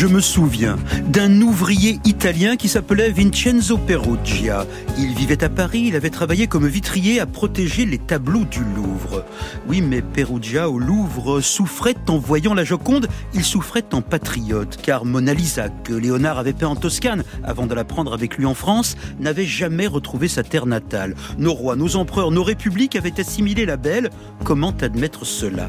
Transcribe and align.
Je 0.00 0.06
me 0.06 0.22
souviens 0.22 0.78
d'un 1.08 1.42
ouvrier 1.42 2.00
italien 2.06 2.56
qui 2.56 2.70
s'appelait 2.70 3.10
Vincenzo 3.10 3.76
Perugia. 3.76 4.64
Il 4.96 5.12
vivait 5.14 5.44
à 5.44 5.50
Paris, 5.50 5.84
il 5.88 5.94
avait 5.94 6.08
travaillé 6.08 6.46
comme 6.46 6.66
vitrier 6.66 7.20
à 7.20 7.26
protéger 7.26 7.84
les 7.84 7.98
tableaux 7.98 8.46
du 8.46 8.60
Louvre. 8.74 9.26
Oui, 9.68 9.82
mais 9.82 10.00
Perugia 10.00 10.70
au 10.70 10.78
Louvre 10.78 11.42
souffrait 11.42 11.96
en 12.08 12.16
voyant 12.16 12.54
la 12.54 12.64
Joconde, 12.64 13.08
il 13.34 13.44
souffrait 13.44 13.84
en 13.92 14.00
patriote, 14.00 14.78
car 14.82 15.04
Mona 15.04 15.34
Lisa, 15.34 15.68
que 15.68 15.92
Léonard 15.92 16.38
avait 16.38 16.54
peint 16.54 16.68
en 16.68 16.76
Toscane 16.76 17.22
avant 17.44 17.66
de 17.66 17.74
la 17.74 17.84
prendre 17.84 18.14
avec 18.14 18.38
lui 18.38 18.46
en 18.46 18.54
France, 18.54 18.96
n'avait 19.18 19.44
jamais 19.44 19.86
retrouvé 19.86 20.28
sa 20.28 20.42
terre 20.42 20.64
natale. 20.64 21.14
Nos 21.36 21.52
rois, 21.52 21.76
nos 21.76 21.96
empereurs, 21.96 22.30
nos 22.30 22.42
républiques 22.42 22.96
avaient 22.96 23.20
assimilé 23.20 23.66
la 23.66 23.76
belle. 23.76 24.08
Comment 24.44 24.74
admettre 24.80 25.26
cela? 25.26 25.68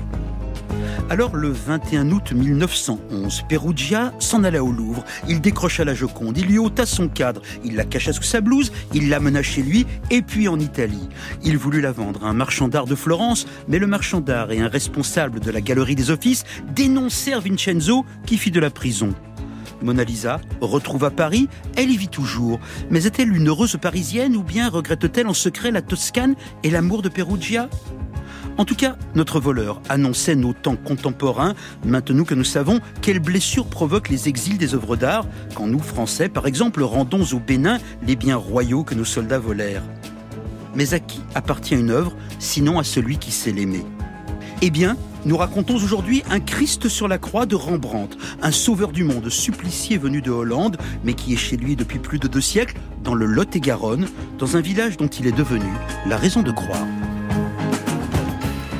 Alors 1.11 1.35
le 1.35 1.49
21 1.49 2.09
août 2.11 2.31
1911, 2.31 3.43
Perugia 3.49 4.13
s'en 4.19 4.45
alla 4.45 4.63
au 4.63 4.71
Louvre. 4.71 5.03
Il 5.27 5.41
décrocha 5.41 5.83
la 5.83 5.93
Joconde, 5.93 6.37
il 6.37 6.45
lui 6.45 6.57
ôta 6.57 6.85
son 6.85 7.09
cadre, 7.09 7.41
il 7.65 7.75
la 7.75 7.83
cacha 7.83 8.13
sous 8.13 8.23
sa 8.23 8.39
blouse, 8.39 8.71
il 8.93 9.09
l'amena 9.09 9.43
chez 9.43 9.61
lui 9.61 9.85
et 10.09 10.21
puis 10.21 10.47
en 10.47 10.57
Italie. 10.57 11.09
Il 11.43 11.57
voulut 11.57 11.81
la 11.81 11.91
vendre 11.91 12.25
à 12.25 12.29
un 12.29 12.33
marchand 12.33 12.69
d'art 12.69 12.85
de 12.85 12.95
Florence, 12.95 13.45
mais 13.67 13.77
le 13.77 13.87
marchand 13.87 14.21
d'art 14.21 14.53
et 14.53 14.61
un 14.61 14.69
responsable 14.69 15.41
de 15.41 15.51
la 15.51 15.59
galerie 15.59 15.95
des 15.95 16.11
offices 16.11 16.45
dénoncèrent 16.73 17.41
Vincenzo 17.41 18.05
qui 18.25 18.37
fit 18.37 18.51
de 18.51 18.61
la 18.61 18.69
prison. 18.69 19.13
Mona 19.81 20.05
Lisa 20.05 20.39
retrouva 20.61 21.09
Paris, 21.09 21.49
elle 21.75 21.91
y 21.91 21.97
vit 21.97 22.07
toujours. 22.07 22.61
Mais 22.89 23.05
est-elle 23.05 23.35
une 23.35 23.49
heureuse 23.49 23.75
parisienne 23.81 24.37
ou 24.37 24.43
bien 24.43 24.69
regrette-t-elle 24.69 25.27
en 25.27 25.33
secret 25.33 25.71
la 25.71 25.81
Toscane 25.81 26.35
et 26.63 26.69
l'amour 26.69 27.01
de 27.01 27.09
Perugia? 27.09 27.67
En 28.61 28.65
tout 28.65 28.75
cas, 28.75 28.95
notre 29.15 29.39
voleur 29.39 29.81
annonçait 29.89 30.35
nos 30.35 30.53
temps 30.53 30.75
contemporains, 30.75 31.55
maintenant 31.83 32.25
que 32.25 32.35
nous 32.35 32.43
savons 32.43 32.79
quelles 33.01 33.19
blessures 33.19 33.65
provoquent 33.65 34.09
les 34.09 34.29
exils 34.29 34.59
des 34.59 34.75
œuvres 34.75 34.95
d'art, 34.95 35.25
quand 35.55 35.65
nous, 35.65 35.79
Français, 35.79 36.29
par 36.29 36.45
exemple, 36.45 36.83
rendons 36.83 37.23
au 37.33 37.39
Bénin 37.39 37.79
les 38.05 38.15
biens 38.15 38.35
royaux 38.35 38.83
que 38.83 38.93
nos 38.93 39.03
soldats 39.03 39.39
volèrent. 39.39 39.81
Mais 40.75 40.93
à 40.93 40.99
qui 40.99 41.21
appartient 41.33 41.73
une 41.73 41.89
œuvre, 41.89 42.15
sinon 42.37 42.77
à 42.77 42.83
celui 42.83 43.17
qui 43.17 43.31
sait 43.31 43.51
l'aimer? 43.51 43.83
Eh 44.61 44.69
bien, 44.69 44.95
nous 45.25 45.37
racontons 45.37 45.77
aujourd'hui 45.77 46.21
un 46.29 46.39
Christ 46.39 46.87
sur 46.87 47.07
la 47.07 47.17
croix 47.17 47.47
de 47.47 47.55
Rembrandt, 47.55 48.15
un 48.43 48.51
sauveur 48.51 48.91
du 48.91 49.03
monde, 49.03 49.27
supplicié 49.29 49.97
venu 49.97 50.21
de 50.21 50.29
Hollande, 50.29 50.77
mais 51.03 51.15
qui 51.15 51.33
est 51.33 51.37
chez 51.37 51.57
lui 51.57 51.75
depuis 51.75 51.97
plus 51.97 52.19
de 52.19 52.27
deux 52.27 52.41
siècles, 52.41 52.75
dans 53.03 53.15
le 53.15 53.25
Lot-et-Garonne, 53.25 54.07
dans 54.37 54.55
un 54.55 54.61
village 54.61 54.97
dont 54.97 55.07
il 55.07 55.25
est 55.25 55.35
devenu 55.35 55.71
la 56.05 56.15
raison 56.15 56.43
de 56.43 56.51
croire. 56.51 56.85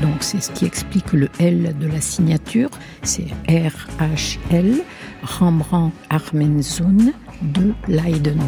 Donc 0.02 0.18
c'est 0.22 0.42
ce 0.42 0.52
qui 0.52 0.66
explique 0.66 1.14
le 1.14 1.30
L 1.40 1.76
de 1.80 1.88
la 1.88 2.02
signature, 2.02 2.70
c'est 3.04 3.28
R-H-L, 3.48 4.82
Rembrandt 5.22 5.96
Armenzun 6.10 7.14
de 7.42 7.74
Leiden. 7.88 8.40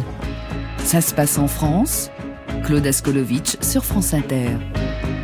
Ça 0.78 1.00
se 1.00 1.14
passe 1.14 1.38
en 1.38 1.46
France, 1.46 2.10
Claude 2.64 2.86
Askolovitch 2.86 3.56
sur 3.60 3.84
France 3.84 4.14
Inter. 4.14 4.50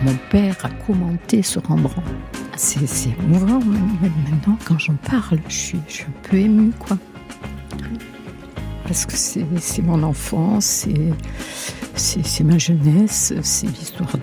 Mon 0.04 0.14
père 0.30 0.56
a 0.62 0.70
commenté 0.86 1.42
ce 1.42 1.58
Rembrandt. 1.58 2.08
C'est 2.56 3.10
émouvant, 3.18 3.60
maintenant 3.60 4.58
quand 4.64 4.78
j'en 4.78 4.96
parle, 4.96 5.40
je 5.48 5.54
suis, 5.54 5.80
je 5.88 5.92
suis 5.92 6.04
un 6.04 6.28
peu 6.28 6.36
émue, 6.36 6.72
quoi. 6.78 6.96
Parce 8.84 9.06
que 9.06 9.16
c'est 9.16 9.82
mon 9.82 10.02
enfance, 10.02 10.64
c'est 10.64 11.12
c'est 12.00 12.44
ma 12.44 12.56
jeunesse, 12.56 13.34
c'est 13.42 13.66
l'histoire 13.66 14.16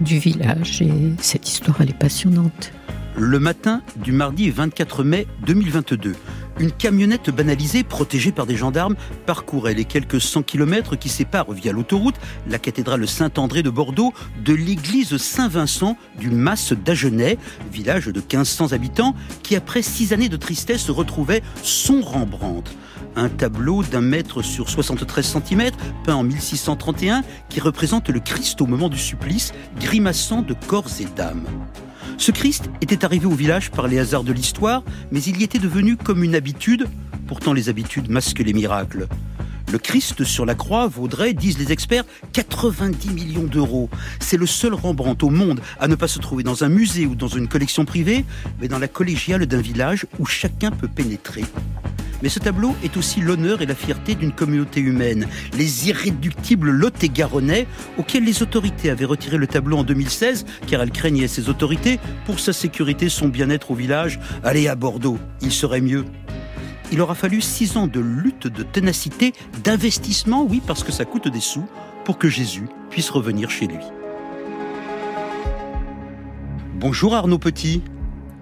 du 0.00 0.18
village 0.18 0.80
et 0.80 1.12
cette 1.20 1.48
histoire, 1.48 1.80
elle 1.80 1.90
est 1.90 1.98
passionnante. 1.98 2.72
Le 3.16 3.40
matin 3.40 3.82
du 3.96 4.12
mardi 4.12 4.48
24 4.50 5.02
mai 5.02 5.26
2022, 5.44 6.14
une 6.60 6.70
camionnette 6.70 7.30
banalisée 7.30 7.82
protégée 7.82 8.30
par 8.30 8.46
des 8.46 8.56
gendarmes 8.56 8.94
parcourait 9.26 9.74
les 9.74 9.84
quelques 9.84 10.20
100 10.20 10.42
kilomètres 10.42 10.94
qui 10.94 11.08
séparent 11.08 11.50
via 11.50 11.72
l'autoroute 11.72 12.14
la 12.48 12.58
cathédrale 12.58 13.08
Saint-André 13.08 13.64
de 13.64 13.70
Bordeaux 13.70 14.14
de 14.44 14.54
l'église 14.54 15.16
Saint-Vincent 15.16 15.96
du 16.20 16.30
Mas 16.30 16.72
d'Agenais, 16.72 17.38
village 17.72 18.06
de 18.06 18.20
1500 18.20 18.72
habitants 18.72 19.16
qui 19.42 19.56
après 19.56 19.82
six 19.82 20.12
années 20.12 20.28
de 20.28 20.36
tristesse 20.36 20.90
retrouvait 20.90 21.42
son 21.62 22.02
Rembrandt 22.02 22.70
un 23.16 23.28
tableau 23.28 23.82
d'un 23.82 24.02
mètre 24.02 24.42
sur 24.42 24.68
73 24.68 25.38
cm, 25.42 25.70
peint 26.04 26.14
en 26.14 26.22
1631, 26.22 27.22
qui 27.48 27.60
représente 27.60 28.08
le 28.10 28.20
Christ 28.20 28.60
au 28.60 28.66
moment 28.66 28.88
du 28.88 28.98
supplice, 28.98 29.52
grimaçant 29.80 30.42
de 30.42 30.54
corps 30.66 30.86
et 31.00 31.06
d'âme. 31.16 31.44
Ce 32.18 32.30
Christ 32.30 32.70
était 32.80 33.04
arrivé 33.04 33.26
au 33.26 33.32
village 33.32 33.70
par 33.70 33.88
les 33.88 33.98
hasards 33.98 34.24
de 34.24 34.32
l'histoire, 34.32 34.82
mais 35.10 35.22
il 35.22 35.40
y 35.40 35.44
était 35.44 35.58
devenu 35.58 35.96
comme 35.96 36.22
une 36.22 36.34
habitude, 36.34 36.86
pourtant 37.26 37.52
les 37.52 37.68
habitudes 37.68 38.10
masquent 38.10 38.44
les 38.44 38.52
miracles. 38.52 39.08
Le 39.72 39.78
Christ 39.78 40.22
sur 40.22 40.46
la 40.46 40.54
croix 40.54 40.86
vaudrait, 40.86 41.32
disent 41.34 41.58
les 41.58 41.72
experts, 41.72 42.04
90 42.32 43.10
millions 43.10 43.42
d'euros. 43.42 43.90
C'est 44.20 44.36
le 44.36 44.46
seul 44.46 44.74
Rembrandt 44.74 45.26
au 45.26 45.30
monde 45.30 45.60
à 45.80 45.88
ne 45.88 45.96
pas 45.96 46.06
se 46.06 46.20
trouver 46.20 46.44
dans 46.44 46.62
un 46.62 46.68
musée 46.68 47.04
ou 47.04 47.16
dans 47.16 47.28
une 47.28 47.48
collection 47.48 47.84
privée, 47.84 48.24
mais 48.60 48.68
dans 48.68 48.78
la 48.78 48.88
collégiale 48.88 49.44
d'un 49.46 49.60
village 49.60 50.06
où 50.20 50.24
chacun 50.24 50.70
peut 50.70 50.88
pénétrer. 50.88 51.44
Mais 52.22 52.28
ce 52.28 52.38
tableau 52.38 52.74
est 52.82 52.96
aussi 52.96 53.20
l'honneur 53.20 53.62
et 53.62 53.66
la 53.66 53.74
fierté 53.74 54.14
d'une 54.14 54.32
communauté 54.32 54.80
humaine, 54.80 55.28
les 55.56 55.88
irréductibles 55.88 56.70
Lot-et-Garonnais, 56.70 57.66
auxquels 57.98 58.24
les 58.24 58.42
autorités 58.42 58.90
avaient 58.90 59.04
retiré 59.04 59.36
le 59.36 59.46
tableau 59.46 59.78
en 59.78 59.84
2016, 59.84 60.46
car 60.66 60.82
elles 60.82 60.90
craignaient 60.90 61.28
ces 61.28 61.48
autorités 61.48 61.98
pour 62.24 62.40
sa 62.40 62.52
sécurité, 62.52 63.08
son 63.08 63.28
bien-être 63.28 63.70
au 63.70 63.74
village. 63.74 64.18
Allez 64.42 64.68
à 64.68 64.74
Bordeaux, 64.74 65.18
il 65.42 65.52
serait 65.52 65.80
mieux. 65.80 66.04
Il 66.92 67.00
aura 67.00 67.14
fallu 67.14 67.40
six 67.40 67.76
ans 67.76 67.88
de 67.88 68.00
lutte, 68.00 68.46
de 68.46 68.62
ténacité, 68.62 69.32
d'investissement, 69.64 70.44
oui, 70.44 70.62
parce 70.64 70.84
que 70.84 70.92
ça 70.92 71.04
coûte 71.04 71.28
des 71.28 71.40
sous, 71.40 71.66
pour 72.04 72.16
que 72.16 72.28
Jésus 72.28 72.68
puisse 72.90 73.10
revenir 73.10 73.50
chez 73.50 73.66
lui. 73.66 73.84
Bonjour 76.78 77.14
Arnaud 77.14 77.38
Petit. 77.38 77.82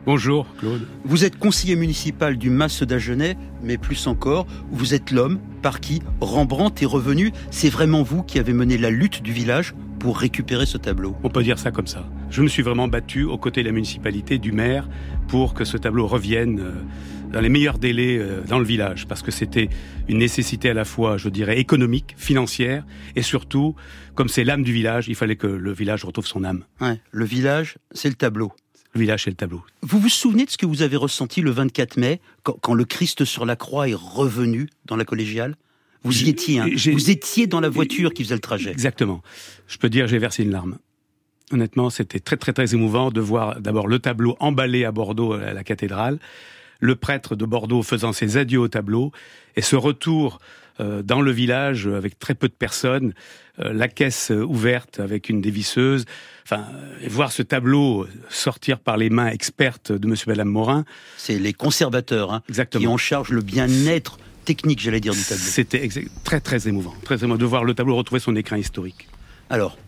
Bonjour 0.06 0.47
Claude. 0.59 0.87
Vous 1.04 1.25
êtes 1.25 1.38
conseiller 1.38 1.76
municipal 1.76 2.37
du 2.37 2.50
Mas 2.50 2.82
d'Agenais, 2.82 3.38
mais 3.62 3.78
plus 3.78 4.06
encore, 4.06 4.47
vous 4.70 4.92
êtes 4.92 5.10
l'homme 5.10 5.38
par 5.62 5.81
qui 5.81 6.03
Rembrandt 6.20 6.82
est 6.82 6.87
revenu. 6.87 7.32
C'est 7.50 7.70
vraiment 7.70 8.03
vous 8.03 8.22
qui 8.22 8.38
avez 8.38 8.53
mené 8.53 8.76
la 8.76 8.91
lutte 8.91 9.22
du 9.22 9.32
village 9.32 9.75
pour 10.00 10.19
récupérer 10.19 10.66
ce 10.66 10.76
tableau. 10.76 11.16
On 11.22 11.31
peut 11.31 11.42
dire 11.42 11.59
ça 11.59 11.70
comme 11.70 11.87
ça. 11.87 12.06
Je 12.28 12.42
me 12.42 12.48
suis 12.48 12.62
vraiment 12.62 12.87
battu 12.87 13.25
aux 13.25 13.38
côtés 13.38 13.62
de 13.62 13.69
la 13.69 13.72
municipalité, 13.72 14.37
du 14.37 14.53
maire, 14.53 14.91
pour 15.26 15.54
que 15.54 15.65
ce 15.65 15.78
tableau 15.78 16.06
revienne 16.06 16.60
euh, 16.60 16.72
dans 17.32 17.41
les 17.41 17.48
meilleurs 17.48 17.78
délais 17.78 18.19
euh, 18.19 18.42
dans 18.47 18.59
le 18.59 18.66
village, 18.66 19.06
parce 19.06 19.22
que 19.22 19.31
c'était 19.31 19.71
une 20.06 20.19
nécessité 20.19 20.69
à 20.69 20.75
la 20.75 20.84
fois, 20.84 21.16
je 21.16 21.31
dirais, 21.31 21.59
économique, 21.59 22.15
financière, 22.19 22.84
et 23.16 23.22
surtout, 23.22 23.75
comme 24.15 24.28
c'est 24.28 24.44
l'âme 24.44 24.65
du 24.65 24.72
village, 24.75 25.09
il 25.09 25.15
fallait 25.15 25.36
que 25.36 25.47
le 25.47 25.72
village 25.72 26.04
retrouve 26.04 26.26
son 26.26 26.44
âme. 26.44 26.65
Ouais, 26.82 27.00
le 27.10 27.25
village, 27.25 27.78
c'est 27.92 28.10
le 28.10 28.15
tableau. 28.15 28.53
Le 28.97 29.32
tableau. 29.32 29.60
Vous 29.82 29.99
vous 29.99 30.09
souvenez 30.09 30.44
de 30.44 30.50
ce 30.50 30.56
que 30.56 30.66
vous 30.66 30.82
avez 30.82 30.97
ressenti 30.97 31.41
le 31.41 31.50
24 31.50 31.97
mai, 31.97 32.21
quand, 32.44 32.75
le 32.75 32.84
Christ 32.84 33.25
sur 33.25 33.44
la 33.44 33.56
croix 33.56 33.88
est 33.88 33.94
revenu 33.94 34.69
dans 34.87 34.94
la 34.94 35.05
collégiale? 35.05 35.56
Vous 36.05 36.22
y 36.22 36.28
étiez, 36.28 36.60
hein 36.60 36.69
vous 36.93 37.10
étiez 37.10 37.47
dans 37.47 37.60
la 37.60 37.71
voiture 37.71 38.12
qui 38.12 38.22
faisait 38.22 38.34
le 38.34 38.41
trajet. 38.41 38.71
Exactement. 38.71 39.22
Je 39.66 39.78
peux 39.78 39.88
dire, 39.88 40.06
j'ai 40.06 40.19
versé 40.19 40.44
une 40.44 40.50
larme. 40.50 40.78
Honnêtement, 41.50 41.91
c'était 41.91 42.21
très 42.21 42.37
très 42.37 42.53
très 42.53 42.75
émouvant 42.75 43.10
de 43.10 43.21
voir 43.21 43.60
d'abord 43.60 43.88
le 43.88 43.99
tableau 43.99 44.37
emballé 44.38 44.84
à 44.84 44.93
Bordeaux 44.93 45.33
à 45.33 45.53
la 45.53 45.65
cathédrale, 45.65 46.19
le 46.78 46.94
prêtre 46.94 47.37
de 47.37 47.44
Bordeaux 47.44 47.83
faisant 47.83 48.12
ses 48.12 48.37
adieux 48.37 48.60
au 48.60 48.69
tableau, 48.69 49.12
et 49.56 49.62
ce 49.62 49.77
retour 49.77 50.38
euh, 50.38 50.64
dans 50.78 51.21
le 51.21 51.30
village 51.30 51.86
avec 51.86 52.18
très 52.18 52.34
peu 52.34 52.48
de 52.48 52.54
personnes, 52.54 53.15
euh, 53.60 53.72
la 53.72 53.86
caisse 53.86 54.30
ouverte 54.30 54.98
avec 54.98 55.28
une 55.28 55.41
dévisseuse, 55.41 56.06
enfin, 56.42 56.66
voir 57.06 57.30
ce 57.30 57.42
tableau 57.42 58.06
sortir 58.28 58.80
par 58.80 58.97
les 58.97 59.10
mains 59.10 59.28
expertes 59.28 59.92
de 59.92 60.09
Monsieur 60.09 60.28
Madame 60.28 60.48
Morin. 60.48 60.84
C'est 61.16 61.38
les 61.38 61.53
conservateurs 61.53 62.32
hein, 62.32 62.42
qui 62.71 62.86
en 62.88 62.97
charge 62.97 63.30
le 63.30 63.42
bien-être 63.42 64.18
technique, 64.44 64.80
j'allais 64.80 64.98
dire, 64.98 65.12
du 65.12 65.22
tableau. 65.22 65.44
C'était 65.44 65.88
très 66.24 66.41
très 66.41 66.66
émouvant, 66.66 66.94
très 67.04 67.22
émouvant 67.22 67.38
de 67.38 67.44
voir 67.44 67.62
le 67.62 67.74
tableau 67.74 67.94
retrouver 67.94 68.20
son 68.20 68.34
écrin 68.34 68.59
historique. 68.59 69.09
Alors, 69.50 69.78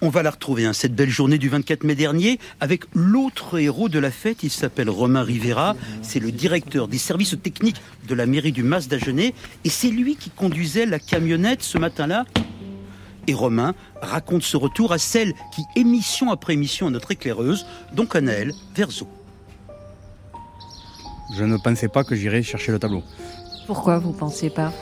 on 0.00 0.10
va 0.10 0.22
la 0.22 0.30
retrouver, 0.30 0.64
hein, 0.64 0.72
cette 0.72 0.94
belle 0.94 1.10
journée 1.10 1.38
du 1.38 1.48
24 1.48 1.84
mai 1.84 1.94
dernier, 1.94 2.38
avec 2.60 2.84
l'autre 2.94 3.58
héros 3.58 3.88
de 3.88 3.98
la 3.98 4.10
fête. 4.10 4.42
Il 4.42 4.50
s'appelle 4.50 4.90
Romain 4.90 5.22
Rivera. 5.22 5.74
C'est 6.02 6.20
le 6.20 6.30
directeur 6.30 6.88
des 6.88 6.98
services 6.98 7.36
techniques 7.42 7.80
de 8.06 8.14
la 8.14 8.26
mairie 8.26 8.52
du 8.52 8.62
Mas 8.62 8.88
d'Agenais. 8.88 9.34
Et 9.64 9.70
c'est 9.70 9.90
lui 9.90 10.16
qui 10.16 10.30
conduisait 10.30 10.86
la 10.86 10.98
camionnette 10.98 11.62
ce 11.62 11.78
matin-là. 11.78 12.24
Et 13.26 13.34
Romain 13.34 13.74
raconte 14.00 14.42
ce 14.42 14.56
retour 14.56 14.92
à 14.92 14.98
celle 14.98 15.34
qui, 15.54 15.62
émission 15.76 16.30
après 16.30 16.54
émission, 16.54 16.88
est 16.88 16.92
notre 16.92 17.10
éclaireuse, 17.10 17.66
donc 17.92 18.16
Anaëlle 18.16 18.54
Verzo. 18.74 19.06
Je 21.36 21.44
ne 21.44 21.58
pensais 21.58 21.88
pas 21.88 22.04
que 22.04 22.14
j'irais 22.14 22.42
chercher 22.42 22.72
le 22.72 22.78
tableau. 22.78 23.02
Pourquoi 23.66 23.98
vous 23.98 24.12
ne 24.12 24.16
pensez 24.16 24.48
pas? 24.48 24.72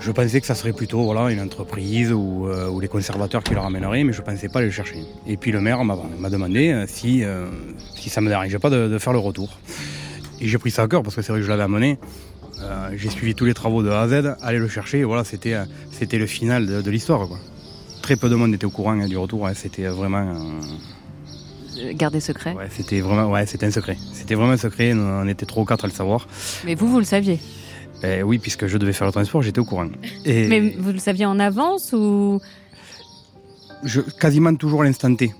Je 0.00 0.10
pensais 0.10 0.40
que 0.40 0.46
ça 0.46 0.54
serait 0.54 0.72
plutôt 0.72 1.02
voilà, 1.02 1.30
une 1.30 1.40
entreprise 1.40 2.10
euh, 2.10 2.68
ou, 2.68 2.80
les 2.80 2.88
conservateurs 2.88 3.42
qui 3.42 3.54
le 3.54 3.60
ramèneraient, 3.60 4.04
mais 4.04 4.12
je 4.12 4.20
ne 4.20 4.26
pensais 4.26 4.48
pas 4.48 4.58
aller 4.58 4.68
le 4.68 4.72
chercher. 4.72 5.04
Et 5.26 5.36
puis 5.36 5.52
le 5.52 5.60
maire 5.60 5.84
m'a 5.84 6.30
demandé 6.30 6.72
euh, 6.72 6.86
si, 6.88 7.24
euh, 7.24 7.46
si 7.94 8.08
ça 8.08 8.20
ne 8.20 8.26
me 8.26 8.30
dérangeait 8.30 8.58
pas 8.58 8.70
de, 8.70 8.98
faire 8.98 9.12
le 9.12 9.18
retour. 9.18 9.58
Et 10.40 10.48
j'ai 10.48 10.58
pris 10.58 10.70
ça 10.70 10.82
à 10.82 10.88
cœur 10.88 11.02
parce 11.02 11.14
que 11.14 11.22
c'est 11.22 11.32
vrai 11.32 11.40
que 11.40 11.44
je 11.46 11.50
l'avais 11.50 11.62
amené. 11.62 11.98
Euh, 12.60 12.90
j'ai 12.96 13.10
suivi 13.10 13.34
tous 13.34 13.44
les 13.44 13.54
travaux 13.54 13.82
de 13.82 13.90
A 13.90 14.02
à 14.02 14.08
Z, 14.08 14.36
aller 14.40 14.58
le 14.58 14.68
chercher, 14.68 15.00
et 15.00 15.04
voilà, 15.04 15.24
c'était 15.24 15.54
euh, 15.54 15.64
c'était 15.90 16.18
le 16.18 16.26
final 16.26 16.66
de, 16.66 16.80
de 16.80 16.90
l'histoire. 16.90 17.28
Très 18.02 18.16
peu 18.16 18.28
de 18.28 18.34
monde 18.34 18.54
était 18.54 18.64
au 18.64 18.70
courant 18.70 18.92
hein, 18.92 19.08
du 19.08 19.16
retour, 19.16 19.42
ouais, 19.42 19.54
c'était 19.54 19.86
vraiment... 19.86 20.28
euh, 20.28 20.62
Euh, 21.78 21.92
Gardez 21.94 22.20
secret. 22.20 22.52
ouais, 22.54 22.68
c'était 22.70 23.00
vraiment... 23.00 23.30
Ouais, 23.30 23.46
c'était 23.46 23.66
un 23.66 23.70
secret. 23.70 23.96
C'était 24.12 24.34
vraiment 24.34 24.52
un 24.52 24.56
secret, 24.56 24.92
on 24.94 25.26
était 25.28 25.46
ou 25.56 25.64
quatre 25.64 25.84
à 25.84 25.88
le 25.88 25.92
savoir. 25.92 26.26
Mais 26.64 26.74
vous, 26.74 26.88
vous 26.88 26.98
le 26.98 27.04
saviez? 27.04 27.38
Et 28.02 28.22
oui, 28.22 28.38
puisque 28.38 28.66
je 28.66 28.78
devais 28.78 28.92
faire 28.92 29.06
le 29.06 29.12
transport, 29.12 29.42
j'étais 29.42 29.60
au 29.60 29.64
courant. 29.64 29.88
Et 30.24 30.48
Mais 30.48 30.74
vous 30.78 30.92
le 30.92 30.98
saviez 30.98 31.26
en 31.26 31.38
avance 31.38 31.92
ou? 31.92 32.40
Je, 33.84 34.00
quasiment 34.00 34.54
toujours 34.54 34.82
à 34.82 34.84
l'instant 34.84 35.14
T. 35.14 35.32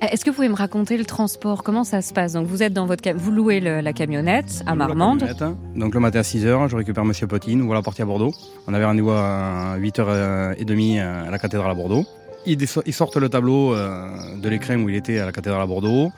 Est-ce 0.00 0.24
que 0.24 0.30
vous 0.30 0.34
pouvez 0.36 0.48
me 0.48 0.56
raconter 0.56 0.96
le 0.96 1.04
transport? 1.04 1.62
Comment 1.62 1.84
ça 1.84 2.02
se 2.02 2.12
passe? 2.12 2.32
Donc 2.32 2.48
vous 2.48 2.64
êtes 2.64 2.72
dans 2.72 2.86
votre 2.86 3.08
vous 3.12 3.30
louez 3.30 3.60
le- 3.60 3.80
la 3.80 3.92
camionnette 3.92 4.62
à 4.66 4.70
la 4.70 4.74
Marmande. 4.74 5.20
camionnette. 5.20 5.56
Donc 5.76 5.94
le 5.94 6.00
matin 6.00 6.18
à 6.18 6.22
6h, 6.22 6.68
je 6.68 6.76
récupère 6.76 7.04
Monsieur 7.04 7.28
Potin, 7.28 7.54
nous 7.54 7.66
voilà 7.66 7.82
partis 7.82 8.02
à 8.02 8.04
Bordeaux. 8.04 8.32
On 8.66 8.74
avait 8.74 8.84
rendez-vous 8.84 9.12
à 9.12 9.76
8h30 9.78 11.00
à 11.00 11.30
la 11.30 11.38
cathédrale 11.38 11.70
à 11.70 11.74
Bordeaux. 11.74 12.04
Ils, 12.46 12.66
sortent 12.66 13.16
le 13.16 13.28
tableau 13.28 13.74
euh, 13.74 14.08
de 14.36 14.48
l'écran 14.48 14.74
où 14.74 14.88
il 14.88 14.96
était 14.96 15.20
à 15.20 15.26
la 15.26 15.32
cathédrale 15.32 15.62
à 15.62 15.66
Bordeaux. 15.66 16.10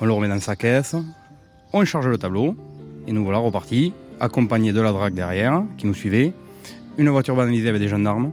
On 0.00 0.04
le 0.04 0.12
remet 0.12 0.26
dans 0.28 0.40
sa 0.40 0.56
caisse. 0.56 0.96
On 1.72 1.84
charge 1.84 2.08
le 2.08 2.18
tableau. 2.18 2.56
Et 3.06 3.12
nous 3.12 3.22
voilà 3.22 3.38
repartis, 3.38 3.92
accompagnés 4.20 4.72
de 4.72 4.80
la 4.80 4.92
drague 4.92 5.14
derrière, 5.14 5.62
qui 5.76 5.86
nous 5.86 5.94
suivait. 5.94 6.32
Une 6.96 7.08
voiture 7.08 7.36
banalisée 7.36 7.68
avec 7.68 7.80
des 7.80 7.88
gendarmes, 7.88 8.30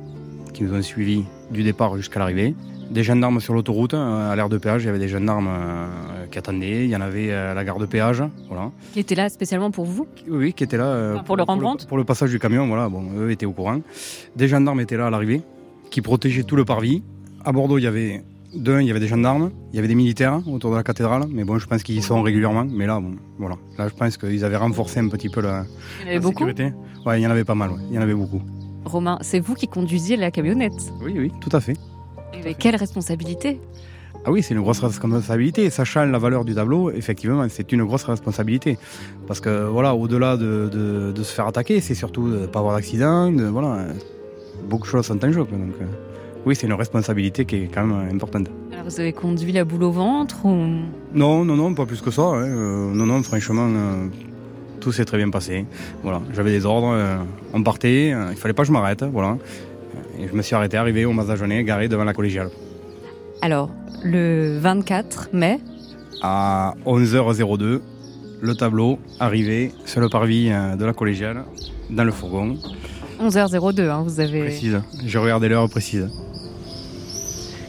qui 0.54 0.64
nous 0.64 0.74
ont 0.74 0.82
suivis 0.82 1.24
du 1.52 1.64
départ 1.64 1.96
jusqu'à 1.98 2.20
l'arrivée. 2.20 2.56
Des 2.90 3.04
gendarmes 3.04 3.40
sur 3.40 3.54
l'autoroute, 3.54 3.94
euh, 3.94 4.32
à 4.32 4.36
l'aire 4.36 4.50
de 4.50 4.58
péage, 4.58 4.84
il 4.84 4.86
y 4.86 4.90
avait 4.90 5.00
des 5.00 5.08
gendarmes 5.08 5.50
euh, 5.50 6.26
qui 6.30 6.38
attendaient. 6.38 6.86
Il 6.86 6.90
y 6.90 6.96
en 6.96 7.02
avait 7.02 7.32
euh, 7.32 7.52
à 7.52 7.54
la 7.54 7.64
gare 7.64 7.80
de 7.80 7.86
péage. 7.86 8.24
Voilà. 8.48 8.72
Qui 8.94 9.00
était 9.00 9.16
là 9.16 9.28
spécialement 9.30 9.72
pour 9.72 9.86
vous? 9.86 10.08
Oui, 10.28 10.54
qui 10.54 10.64
était 10.64 10.78
là. 10.78 11.14
Enfin, 11.16 11.24
pour 11.24 11.36
le 11.36 11.44
Rembrandt 11.44 11.88
pour 11.88 11.98
le, 11.98 12.04
passage 12.04 12.30
du 12.30 12.40
camion, 12.40 12.68
voilà, 12.68 12.88
bon, 12.90 13.04
eux 13.18 13.32
étaient 13.32 13.48
au 13.48 13.54
courant. 13.54 13.82
Des 14.36 14.48
gendarmes 14.48 14.80
étaient 14.80 14.98
là 14.98 15.08
à 15.08 15.10
l'arrivée, 15.10 15.42
qui 15.90 16.02
protégeaient 16.02 16.44
tout 16.44 16.56
le 16.56 16.66
parvis. 16.66 17.02
À 17.44 17.52
Bordeaux, 17.52 17.80
il 17.80 17.84
y 17.84 17.88
avait 17.88 18.24
d'un, 18.56 18.82
il 18.82 18.88
y 18.88 18.92
avait 18.92 19.00
des 19.00 19.08
gendarmes, 19.08 19.52
il 19.72 19.76
y 19.76 19.80
avait 19.80 19.88
des 19.88 19.96
militaires 19.96 20.40
autour 20.48 20.72
de 20.72 20.76
la 20.78 20.84
cathédrale, 20.84 21.24
mais 21.30 21.44
bon, 21.44 21.58
je 21.60 21.68
pense 21.68 21.84
qu'ils 21.84 21.98
y 21.98 22.02
sont 22.02 22.22
régulièrement. 22.22 22.66
Mais 22.70 22.86
là, 22.88 23.00
bon, 23.00 23.16
voilà. 23.38 23.56
Là, 23.78 23.88
je 23.90 23.94
pense 23.94 24.18
qu'ils 24.18 24.44
avaient 24.46 24.56
renforcé 24.58 25.00
un 25.00 25.08
petit 25.10 25.30
peu 25.30 25.42
la, 25.42 25.66
Il 26.00 26.02
y 26.02 26.04
en 26.04 26.06
avait 26.08 26.14
la 26.16 26.20
beaucoup. 26.22 26.48
sécurité. 26.48 26.74
Ouais, 27.06 27.20
il 27.20 27.24
y 27.24 27.28
en 27.28 27.32
avait 27.32 27.44
pas 27.44 27.56
mal, 27.56 27.72
ouais. 27.72 27.78
il 27.90 27.96
y 27.96 28.00
en 28.00 28.02
avait 28.02 28.14
beaucoup. 28.16 28.42
Romain, 28.86 29.18
c'est 29.22 29.40
vous 29.40 29.56
qui 29.56 29.68
conduisiez 29.68 30.16
la 30.18 30.32
camionnette. 30.32 30.74
Oui, 31.04 31.14
oui, 31.18 31.32
tout 31.42 31.50
à 31.56 31.60
fait. 31.60 31.76
Mais 32.44 32.54
quelle 32.54 32.76
responsabilité? 32.76 33.60
Ah 34.28 34.32
oui, 34.32 34.42
c'est 34.42 34.54
une 34.56 34.62
grosse 34.62 34.80
responsabilité. 34.80 35.70
Sachant 35.70 36.04
la 36.06 36.18
valeur 36.18 36.46
du 36.46 36.56
tableau, 36.56 36.90
effectivement, 36.92 37.46
c'est 37.50 37.72
une 37.72 37.84
grosse 37.84 38.04
responsabilité. 38.04 38.78
Parce 39.28 39.40
que, 39.40 39.66
voilà, 39.68 39.94
au-delà 39.96 40.36
de, 40.36 40.70
de- 40.72 41.12
de 41.12 41.24
se 41.24 41.34
faire 41.34 41.46
attaquer, 41.48 41.80
c'est 41.82 41.94
surtout 41.96 42.28
de 42.30 42.40
ne 42.40 42.46
pas 42.48 42.60
avoir 42.60 42.76
d'accident. 42.76 43.32
de- 43.32 43.44
Voilà, 43.46 43.86
beaucoup 44.70 44.84
de 44.84 44.88
choses 44.90 45.06
sont 45.06 45.24
en 45.24 45.32
jeu. 45.32 45.42
Donc, 45.42 45.52
euh, 45.82 45.86
oui, 46.46 46.56
c'est 46.56 46.68
une 46.68 46.74
responsabilité 46.74 47.46
qui 47.46 47.56
est 47.58 47.70
quand 47.74 47.86
même 47.86 48.10
importante. 48.14 48.48
Alors 48.72 48.86
vous 48.86 49.00
avez 49.00 49.14
conduit 49.14 49.52
la 49.52 49.64
boule 49.66 49.84
au 49.84 49.92
ventre 49.92 50.46
ou? 50.46 50.56
Non, 51.14 51.44
non, 51.46 51.56
non, 51.56 51.74
pas 51.74 51.86
plus 51.86 52.02
que 52.02 52.12
ça. 52.12 52.22
hein. 52.24 52.44
Euh, 52.44 52.94
non, 52.94 53.06
non, 53.06 53.24
franchement, 53.24 53.68
euh, 53.68 54.08
tout 54.80 54.92
s'est 54.92 55.06
très 55.06 55.18
bien 55.18 55.30
passé. 55.30 55.66
Voilà, 56.04 56.22
j'avais 56.34 56.52
des 56.52 56.66
ordres, 56.66 56.92
euh, 56.94 57.18
on 57.54 57.64
partait, 57.64 58.10
il 58.32 58.38
fallait 58.38 58.54
pas 58.54 58.64
que 58.64 58.68
je 58.68 58.74
m'arrête. 58.74 59.04
Voilà. 59.04 59.38
Et 60.20 60.28
je 60.28 60.34
me 60.34 60.42
suis 60.42 60.56
arrêté, 60.56 60.78
arrivé 60.78 61.06
au 61.06 61.14
Mazajonais, 61.14 61.64
garé 61.64 61.88
devant 61.88 62.04
la 62.04 62.14
collégiale. 62.14 62.50
Alors, 63.42 63.70
le 64.04 64.58
24 64.60 65.30
mai, 65.34 65.60
À 66.22 66.74
11h02, 66.86 67.82
le 68.42 68.56
tableau 68.56 69.00
arrivé 69.20 69.72
sur 69.86 70.00
le 70.02 70.10
parvis 70.10 70.50
de 70.50 70.86
la 70.86 70.94
collégiale, 70.94 71.44
dans 71.90 72.04
le 72.04 72.12
fourgon. 72.12 72.58
11h02, 73.22 73.90
hein, 73.90 74.04
vous 74.06 74.20
avez... 74.20 74.42
Précise. 74.42 74.82
J'ai 75.06 75.20
regardé 75.20 75.50
l'heure 75.50 75.70
précise. 75.70 76.10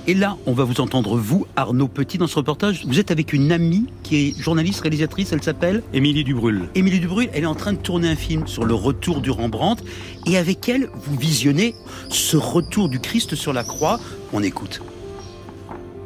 Et 0.08 0.14
là, 0.14 0.37
on 0.47 0.53
va 0.53 0.62
vous 0.62 0.81
entendre, 0.81 1.17
vous, 1.17 1.47
Arnaud 1.56 1.88
Petit, 1.88 2.17
dans 2.17 2.29
ce 2.29 2.37
reportage. 2.37 2.87
Vous 2.87 3.00
êtes 3.00 3.11
avec 3.11 3.32
une 3.32 3.50
amie 3.50 3.87
qui 4.05 4.17
est 4.29 4.41
journaliste, 4.41 4.81
réalisatrice, 4.81 5.32
elle 5.32 5.43
s'appelle 5.43 5.82
Émilie 5.93 6.23
Dubrul. 6.23 6.69
Émilie 6.76 7.00
Dubrul. 7.00 7.29
Elle 7.32 7.43
est 7.43 7.47
en 7.47 7.56
train 7.56 7.73
de 7.73 7.79
tourner 7.79 8.08
un 8.08 8.14
film 8.14 8.47
sur 8.47 8.64
le 8.64 8.75
retour 8.75 9.20
du 9.20 9.32
Rembrandt. 9.32 9.82
Et 10.26 10.37
avec 10.37 10.69
elle, 10.69 10.88
vous 10.94 11.17
visionnez 11.17 11.75
ce 12.08 12.37
retour 12.37 12.88
du 12.88 13.00
Christ 13.00 13.35
sur 13.35 13.53
la 13.53 13.64
croix. 13.64 13.99
On 14.32 14.44
écoute. 14.44 14.81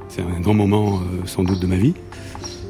C'est 0.09 0.23
un 0.23 0.41
grand 0.41 0.55
moment 0.55 0.95
euh, 0.95 1.27
sans 1.27 1.45
doute 1.45 1.61
de 1.61 1.67
ma 1.67 1.77
vie. 1.77 1.93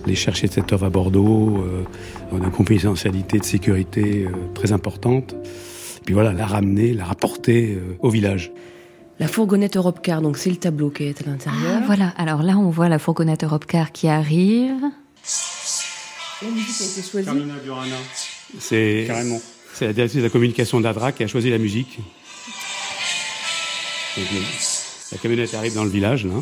Aller 0.04 0.16
chercher 0.16 0.48
cette 0.48 0.72
œuvre 0.72 0.86
à 0.86 0.90
Bordeaux, 0.90 1.58
euh, 1.58 1.84
dans 2.32 2.44
une 2.44 2.50
confidentialité 2.50 3.38
de 3.38 3.44
sécurité 3.44 4.26
euh, 4.26 4.32
très 4.52 4.72
importante. 4.72 5.36
Puis 6.04 6.12
voilà, 6.12 6.32
la 6.32 6.46
ramener, 6.46 6.92
la 6.92 7.04
rapporter 7.04 7.78
au 8.00 8.10
village. 8.10 8.50
La 9.20 9.28
fourgonnette 9.28 9.76
Europcar, 9.76 10.22
donc 10.22 10.38
c'est 10.38 10.48
le 10.48 10.56
tableau 10.56 10.88
qui 10.88 11.04
est 11.04 11.20
à 11.20 11.24
l'intérieur. 11.30 11.80
Ah, 11.82 11.82
voilà, 11.84 12.08
alors 12.16 12.42
là 12.42 12.56
on 12.56 12.70
voit 12.70 12.88
la 12.88 12.98
fourgonnette 12.98 13.44
Europcar 13.44 13.92
qui 13.92 14.08
arrive. 14.08 14.80
La 16.42 16.48
musique 16.48 16.80
a 16.80 16.84
été 16.84 17.02
choisie. 17.02 17.28
C'est 18.58 19.06
C'est 19.74 19.86
la 19.86 19.92
directrice 19.92 20.16
de 20.20 20.22
la 20.26 20.30
communication 20.30 20.80
d'Adra 20.80 21.12
qui 21.12 21.22
a 21.22 21.26
choisi 21.26 21.50
la 21.50 21.58
musique. 21.58 21.98
Donc, 24.16 24.26
le- 24.32 24.40
la 25.12 25.18
camionnette 25.18 25.54
arrive 25.54 25.74
dans 25.74 25.84
le 25.84 25.90
village, 25.90 26.24
là. 26.24 26.32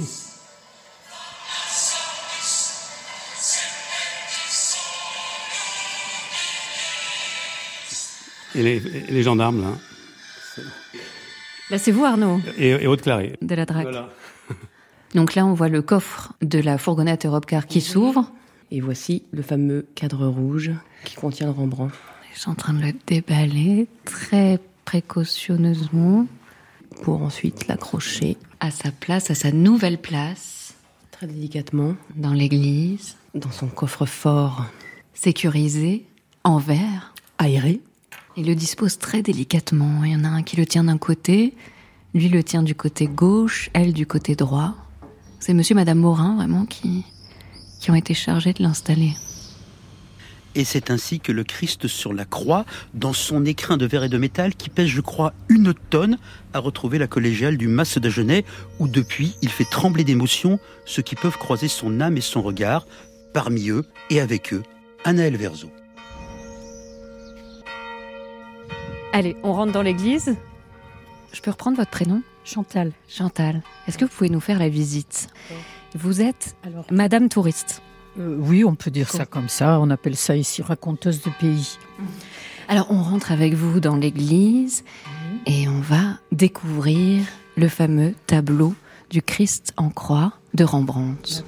Et 8.54 8.62
les, 8.62 8.76
et 8.76 9.10
les 9.12 9.22
gendarmes, 9.22 9.60
là. 9.62 9.78
Là 11.70 11.78
c'est 11.78 11.92
vous 11.92 12.04
Arnaud, 12.04 12.40
Et, 12.56 12.70
et 12.70 12.86
Haute-Clarée. 12.86 13.36
de 13.42 13.54
la 13.54 13.66
drague. 13.66 13.82
Voilà. 13.84 14.08
Donc 15.14 15.34
là 15.34 15.44
on 15.46 15.54
voit 15.54 15.68
le 15.68 15.82
coffre 15.82 16.32
de 16.42 16.58
la 16.58 16.78
fourgonnette 16.78 17.26
Europcar 17.26 17.66
qui 17.66 17.80
s'ouvre. 17.80 18.30
Et 18.70 18.80
voici 18.80 19.22
le 19.30 19.42
fameux 19.42 19.86
cadre 19.94 20.26
rouge 20.26 20.72
qui 21.04 21.14
contient 21.14 21.46
le 21.46 21.52
Rembrandt. 21.52 21.94
Je 22.34 22.40
suis 22.40 22.50
en 22.50 22.54
train 22.54 22.74
de 22.74 22.82
le 22.82 22.92
déballer 23.06 23.88
très 24.04 24.58
précautionneusement 24.84 26.26
Pour 27.02 27.22
ensuite 27.22 27.66
l'accrocher 27.68 28.36
à 28.60 28.70
sa 28.70 28.90
place, 28.90 29.30
à 29.30 29.34
sa 29.34 29.52
nouvelle 29.52 29.98
place 29.98 30.74
très 31.10 31.26
délicatement 31.26 31.94
dans 32.16 32.32
l'église, 32.32 33.16
dans 33.34 33.50
son 33.50 33.66
coffre-fort 33.68 34.64
sécurisé, 35.14 36.04
en 36.44 36.58
verre. 36.58 37.14
aéré. 37.38 37.80
Il 38.38 38.46
le 38.46 38.54
dispose 38.54 38.98
très 38.98 39.20
délicatement. 39.20 40.04
Il 40.04 40.12
y 40.12 40.14
en 40.14 40.22
a 40.22 40.28
un 40.28 40.44
qui 40.44 40.54
le 40.54 40.64
tient 40.64 40.84
d'un 40.84 40.96
côté, 40.96 41.54
lui 42.14 42.28
le 42.28 42.44
tient 42.44 42.62
du 42.62 42.76
côté 42.76 43.08
gauche, 43.08 43.68
elle 43.72 43.92
du 43.92 44.06
côté 44.06 44.36
droit. 44.36 44.76
C'est 45.40 45.54
monsieur 45.54 45.72
et 45.72 45.74
madame 45.74 45.98
Morin, 45.98 46.36
vraiment, 46.36 46.64
qui, 46.64 47.04
ont 47.88 47.96
été 47.96 48.14
chargés 48.14 48.52
de 48.52 48.62
l'installer. 48.62 49.10
Et 50.54 50.62
c'est 50.62 50.92
ainsi 50.92 51.18
que 51.18 51.32
le 51.32 51.42
Christ 51.42 51.88
sur 51.88 52.12
la 52.12 52.24
croix, 52.24 52.64
dans 52.94 53.12
son 53.12 53.44
écrin 53.44 53.76
de 53.76 53.86
verre 53.86 54.04
et 54.04 54.08
de 54.08 54.18
métal 54.18 54.54
qui 54.54 54.68
pèse, 54.70 54.86
je 54.86 55.00
crois, 55.00 55.34
une 55.48 55.74
tonne, 55.74 56.16
a 56.52 56.60
retrouvé 56.60 56.98
la 56.98 57.08
collégiale 57.08 57.56
du 57.56 57.66
Mas 57.66 57.98
d'Agenais, 57.98 58.44
où 58.78 58.86
depuis, 58.86 59.34
il 59.42 59.48
fait 59.48 59.68
trembler 59.68 60.04
d'émotion 60.04 60.60
ceux 60.84 61.02
qui 61.02 61.16
peuvent 61.16 61.38
croiser 61.38 61.66
son 61.66 62.00
âme 62.00 62.16
et 62.16 62.20
son 62.20 62.42
regard, 62.42 62.86
parmi 63.34 63.70
eux 63.70 63.84
et 64.10 64.20
avec 64.20 64.52
eux, 64.52 64.62
Anaël 65.04 65.36
Verzo. 65.36 65.72
Allez, 69.12 69.36
on 69.42 69.52
rentre 69.52 69.72
dans 69.72 69.82
l'église. 69.82 70.36
Je 71.32 71.40
peux 71.40 71.50
reprendre 71.50 71.76
votre 71.76 71.90
prénom? 71.90 72.22
Chantal. 72.44 72.92
Chantal. 73.08 73.62
Est-ce 73.86 73.98
que 73.98 74.04
vous 74.04 74.10
pouvez 74.10 74.30
nous 74.30 74.40
faire 74.40 74.58
la 74.58 74.68
visite? 74.68 75.28
Vous 75.94 76.20
êtes 76.20 76.56
Alors, 76.64 76.84
madame 76.90 77.28
touriste. 77.28 77.82
euh, 78.18 78.36
oui, 78.38 78.64
on 78.64 78.74
peut 78.74 78.90
dire 78.90 79.10
ça 79.10 79.26
comme 79.26 79.48
ça. 79.48 79.80
On 79.80 79.90
appelle 79.90 80.16
ça 80.16 80.36
ici 80.36 80.62
raconteuse 80.62 81.22
de 81.22 81.30
pays. 81.40 81.78
Alors, 82.68 82.86
on 82.90 83.02
rentre 83.02 83.32
avec 83.32 83.54
vous 83.54 83.80
dans 83.80 83.96
l'église 83.96 84.84
et 85.46 85.68
on 85.68 85.80
va 85.80 86.18
découvrir 86.32 87.24
le 87.56 87.68
fameux 87.68 88.14
tableau 88.26 88.74
du 89.10 89.22
Christ 89.22 89.72
en 89.76 89.88
croix 89.90 90.32
de 90.54 90.64
Rembrandt. 90.64 91.44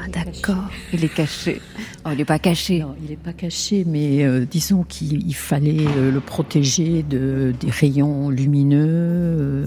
Là, 0.00 0.24
d'accord. 0.24 0.70
Il 0.92 1.04
est 1.04 1.12
caché. 1.14 1.60
Oh, 2.04 2.08
il 2.12 2.18
n'est 2.18 2.24
pas 2.24 2.38
caché. 2.38 2.80
Non, 2.80 2.94
il 3.02 3.10
n'est 3.10 3.16
pas 3.16 3.32
caché, 3.32 3.84
mais 3.86 4.24
euh, 4.24 4.46
disons 4.50 4.82
qu'il 4.82 5.26
il 5.26 5.34
fallait 5.34 5.86
euh, 5.96 6.10
le 6.10 6.20
protéger 6.20 7.02
de, 7.02 7.52
des 7.60 7.70
rayons 7.70 8.30
lumineux. 8.30 8.78
euh, 8.86 9.66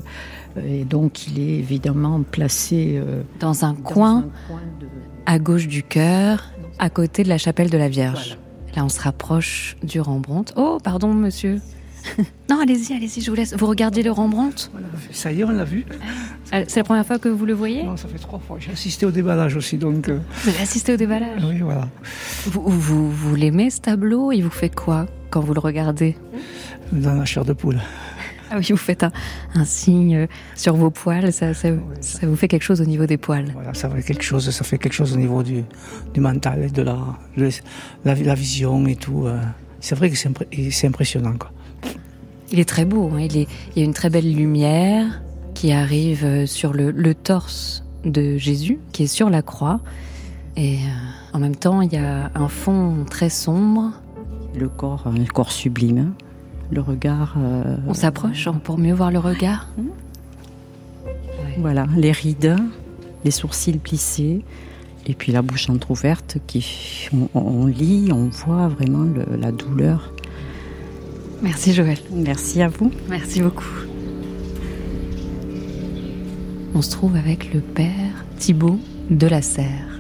et 0.66 0.84
donc, 0.86 1.28
il 1.28 1.40
est 1.40 1.60
évidemment 1.60 2.22
placé 2.24 3.02
Dans 3.40 3.66
un 3.66 3.74
dans 3.74 3.82
coin 3.82 4.18
un 4.18 4.48
coin 4.48 4.62
de... 4.80 4.88
à 5.26 5.40
gauche 5.40 5.68
du 5.68 5.82
chœur, 5.84 6.52
à 6.80 6.90
côté 6.90 7.24
de 7.24 7.30
la 7.30 7.38
chapelle 7.38 7.70
de 7.70 7.78
la 7.78 7.90
Vierge. 7.90 8.38
Là, 8.76 8.86
on 8.86 8.90
se 8.90 9.02
rapproche 9.02 9.78
du 9.84 10.00
Rembrandt. 10.00 10.54
Oh, 10.56 10.78
pardon, 10.84 11.14
monsieur. 11.14 11.60
non, 12.50 12.60
allez-y, 12.62 12.94
allez-y, 12.94 13.22
je 13.22 13.30
vous 13.30 13.36
laisse. 13.36 13.54
Vous 13.56 13.68
regardez 13.68 14.04
le 14.04 14.12
Rembrandt 14.12 14.70
Ça 15.12 15.32
y 15.32 15.42
est, 15.42 15.44
on 15.44 15.50
l'a 15.50 15.64
vu. 15.64 15.86
Ah, 16.52 16.62
c'est 16.68 16.80
la 16.80 16.84
première 16.84 17.06
fois 17.06 17.20
que 17.20 17.30
vous 17.30 17.46
le 17.46 17.54
voyez? 17.54 17.84
Non, 17.84 17.98
ça 17.98 18.08
fait 18.08 18.20
trois 18.20 18.40
fois. 18.40 18.58
J'ai 18.60 18.72
assisté 18.72 19.06
au 19.06 19.12
déballage 19.12 19.56
aussi, 19.56 19.78
donc. 19.78 20.10
Euh, 20.10 20.20
vous 20.44 20.50
avez 20.50 20.62
assisté 20.62 20.94
au 20.94 20.98
déballage? 20.98 21.44
Oui, 21.44 21.60
voilà. 21.60 21.88
Vous, 22.46 22.64
vous, 22.68 23.12
vous 23.12 23.36
l'aimez 23.36 23.70
ce 23.70 23.82
tableau? 23.82 24.32
Il 24.32 24.42
vous 24.42 24.50
fait 24.50 24.74
quoi 24.74 25.08
quand 25.30 25.42
vous 25.42 25.54
le 25.54 25.60
regardez? 25.60 26.16
Dans 26.92 27.16
la 27.16 27.26
chair 27.26 27.46
de 27.46 27.54
poule. 27.54 27.80
Ah 28.52 28.58
oui, 28.60 28.68
vous 28.70 28.78
faites 28.78 29.04
un, 29.04 29.66
signe 29.66 30.28
sur 30.56 30.76
vos 30.76 30.92
poils, 30.92 31.34
ça, 31.34 31.56
ça, 31.56 31.70
vous 32.22 32.36
fait 32.36 32.48
quelque 32.48 32.62
chose 32.62 32.82
au 32.82 32.86
niveau 32.86 33.08
des 33.08 33.18
poils? 33.18 33.50
Voilà, 33.52 33.74
ça 33.74 33.90
fait 33.90 34.04
quelque 34.04 34.24
chose, 34.24 34.48
ça 34.48 34.64
fait 34.64 34.78
quelque 34.78 34.94
chose 34.94 35.12
au 35.14 35.16
niveau 35.18 35.42
du, 35.42 35.64
du 36.14 36.20
mental, 36.20 36.72
de 36.72 36.82
la, 36.84 37.00
la, 38.06 38.14
la 38.14 38.36
vision 38.36 38.86
et 38.86 38.96
tout. 38.96 39.26
Euh. 39.26 39.40
C'est 39.80 39.96
vrai 39.96 40.10
que 40.10 40.16
c'est 40.16 40.88
impressionnant. 40.88 41.34
Quoi. 41.34 41.52
Il 42.54 42.60
est 42.60 42.70
très 42.70 42.86
beau, 42.86 43.10
hein. 43.14 43.20
il, 43.20 43.36
est, 43.36 43.48
il 43.76 43.80
y 43.80 43.82
a 43.82 43.86
une 43.86 43.94
très 43.94 44.10
belle 44.10 44.34
lumière 44.34 45.22
qui 45.54 45.74
arrive 45.74 46.24
euh, 46.24 46.46
sur 46.46 46.72
le, 46.72 46.92
le 46.92 47.14
torse 47.14 47.84
de 48.06 48.38
Jésus, 48.38 48.80
qui 48.94 49.04
est 49.04 49.08
sur 49.08 49.30
la 49.30 49.42
croix. 49.42 49.82
Et 50.56 50.76
euh, 50.76 51.34
en 51.34 51.40
même 51.40 51.56
temps, 51.56 51.82
il 51.82 51.92
y 51.92 51.98
a 51.98 52.32
un 52.36 52.48
fond 52.48 53.06
très 53.10 53.30
sombre. 53.30 53.92
Le 54.56 54.70
corps, 54.70 55.08
un 55.08 55.26
corps 55.26 55.52
sublime 55.52 56.14
le 56.74 56.82
regard. 56.82 57.36
Euh, 57.38 57.78
On 57.88 57.94
s'approche 57.94 58.50
pour 58.64 58.78
mieux 58.78 58.94
voir 58.94 59.12
le 59.12 59.20
regard. 59.20 59.68
Voilà, 61.58 61.86
les 61.96 62.12
rides, 62.12 62.56
les 63.24 63.32
sourcils 63.32 63.78
plissés, 63.78 64.44
et 65.06 65.14
puis 65.14 65.32
la 65.32 65.42
bouche 65.42 65.70
entrouverte 65.70 66.38
qui, 66.48 67.10
on, 67.36 67.68
lit, 67.68 68.10
on 68.12 68.30
voit 68.30 68.68
vraiment 68.70 69.06
la 69.38 69.52
douleur. 69.52 70.13
Merci 71.44 71.74
Joël. 71.74 71.98
Merci 72.12 72.62
à 72.62 72.70
vous. 72.70 72.90
Merci 73.10 73.42
beaucoup. 73.42 73.68
On 76.74 76.82
se 76.82 76.90
trouve 76.90 77.18
avec 77.18 77.54
le 77.54 77.60
père 77.60 78.26
Thibault 78.40 78.80
de 79.10 79.28
la 79.28 79.42
Serre. 79.42 80.00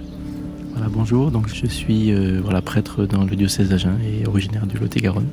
Voilà, 0.71 0.87
bonjour. 0.89 1.31
Donc 1.31 1.49
je 1.53 1.67
suis 1.67 2.11
euh, 2.11 2.39
voilà 2.41 2.61
prêtre 2.61 3.05
dans 3.05 3.25
le 3.25 3.35
diocèse 3.35 3.69
d'Agen 3.69 3.97
et 4.01 4.25
originaire 4.25 4.65
du 4.65 4.77
Lot-et-Garonne. 4.77 5.27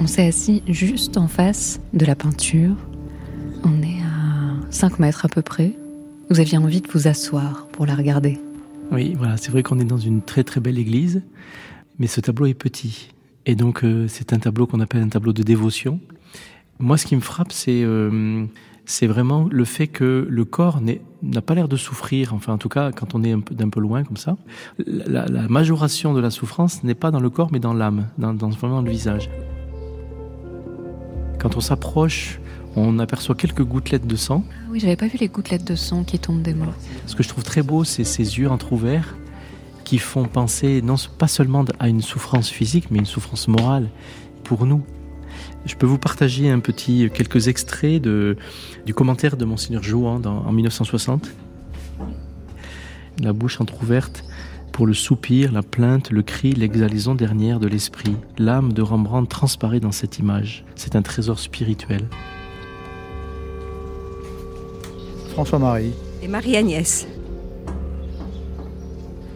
On 0.00 0.06
s'est 0.06 0.26
assis 0.26 0.62
juste 0.66 1.18
en 1.18 1.28
face 1.28 1.78
de 1.92 2.06
la 2.06 2.16
peinture. 2.16 2.74
On 3.62 3.82
est 3.82 4.00
à 4.02 4.56
5 4.70 4.98
mètres 4.98 5.26
à 5.26 5.28
peu 5.28 5.42
près. 5.42 5.76
Vous 6.30 6.40
aviez 6.40 6.56
envie 6.56 6.80
de 6.80 6.88
vous 6.90 7.06
asseoir 7.06 7.66
pour 7.72 7.84
la 7.84 7.94
regarder. 7.94 8.38
Oui, 8.90 9.14
voilà, 9.16 9.36
c'est 9.36 9.50
vrai 9.50 9.62
qu'on 9.62 9.78
est 9.78 9.84
dans 9.84 9.98
une 9.98 10.22
très 10.22 10.42
très 10.42 10.60
belle 10.60 10.78
église, 10.78 11.22
mais 11.98 12.06
ce 12.06 12.20
tableau 12.22 12.46
est 12.46 12.54
petit. 12.54 13.10
Et 13.46 13.54
donc 13.54 13.84
euh, 13.84 14.06
c'est 14.08 14.32
un 14.32 14.38
tableau 14.38 14.66
qu'on 14.66 14.80
appelle 14.80 15.02
un 15.02 15.08
tableau 15.08 15.32
de 15.32 15.42
dévotion. 15.42 16.00
Moi, 16.78 16.96
ce 16.96 17.06
qui 17.06 17.14
me 17.14 17.20
frappe, 17.20 17.52
c'est 17.52 17.82
euh, 17.82 18.46
c'est 18.86 19.06
vraiment 19.06 19.46
le 19.50 19.64
fait 19.64 19.86
que 19.86 20.26
le 20.28 20.44
corps 20.44 20.80
n'a 21.22 21.42
pas 21.42 21.54
l'air 21.54 21.68
de 21.68 21.76
souffrir, 21.76 22.34
enfin 22.34 22.54
en 22.54 22.58
tout 22.58 22.68
cas 22.68 22.90
quand 22.90 23.14
on 23.14 23.22
est 23.22 23.34
d'un 23.52 23.68
peu, 23.68 23.80
loin 23.80 24.02
comme 24.02 24.16
ça. 24.16 24.36
La, 24.86 25.26
majoration 25.48 26.12
de 26.14 26.20
la 26.20 26.30
souffrance 26.30 26.82
n'est 26.82 26.94
pas 26.94 27.10
dans 27.10 27.20
le 27.20 27.30
corps 27.30 27.50
mais 27.52 27.60
dans 27.60 27.74
l'âme, 27.74 28.08
dans, 28.18 28.34
dans 28.34 28.48
vraiment 28.48 28.80
le 28.80 28.90
visage. 28.90 29.30
Quand 31.38 31.56
on 31.56 31.60
s'approche, 31.60 32.40
on 32.76 32.98
aperçoit 32.98 33.34
quelques 33.34 33.62
gouttelettes 33.62 34.06
de 34.06 34.16
sang. 34.16 34.44
Ah 34.48 34.68
oui, 34.70 34.80
j'avais 34.80 34.96
pas 34.96 35.06
vu 35.06 35.18
les 35.18 35.28
gouttelettes 35.28 35.66
de 35.66 35.74
sang 35.74 36.04
qui 36.04 36.18
tombent 36.18 36.42
des 36.42 36.54
morts. 36.54 36.74
Ce 37.06 37.14
que 37.14 37.22
je 37.22 37.28
trouve 37.28 37.44
très 37.44 37.62
beau, 37.62 37.84
c'est 37.84 38.04
ces 38.04 38.38
yeux 38.38 38.50
entrouverts 38.50 39.14
qui 39.90 39.98
font 39.98 40.26
penser 40.26 40.82
non 40.82 40.94
pas 41.18 41.26
seulement 41.26 41.64
à 41.80 41.88
une 41.88 42.00
souffrance 42.00 42.48
physique, 42.48 42.92
mais 42.92 43.00
une 43.00 43.06
souffrance 43.06 43.48
morale 43.48 43.88
pour 44.44 44.64
nous. 44.64 44.84
Je 45.66 45.74
peux 45.74 45.84
vous 45.84 45.98
partager 45.98 46.48
un 46.48 46.60
petit 46.60 47.10
quelques 47.12 47.48
extraits 47.48 48.00
de, 48.00 48.36
du 48.86 48.94
commentaire 48.94 49.36
de 49.36 49.44
monseigneur 49.44 49.82
Jouan 49.82 50.22
en 50.24 50.52
1960. 50.52 51.28
La 53.20 53.32
bouche 53.32 53.60
entrouverte 53.60 54.22
pour 54.70 54.86
le 54.86 54.94
soupir, 54.94 55.50
la 55.50 55.64
plainte, 55.64 56.12
le 56.12 56.22
cri, 56.22 56.52
l'exhalaison 56.52 57.16
dernière 57.16 57.58
de 57.58 57.66
l'esprit. 57.66 58.14
L'âme 58.38 58.72
de 58.72 58.82
Rembrandt 58.82 59.28
transparaît 59.28 59.80
dans 59.80 59.90
cette 59.90 60.20
image. 60.20 60.64
C'est 60.76 60.94
un 60.94 61.02
trésor 61.02 61.40
spirituel. 61.40 62.08
François-Marie. 65.30 65.94
Et 66.22 66.28
Marie-Agnès. 66.28 67.08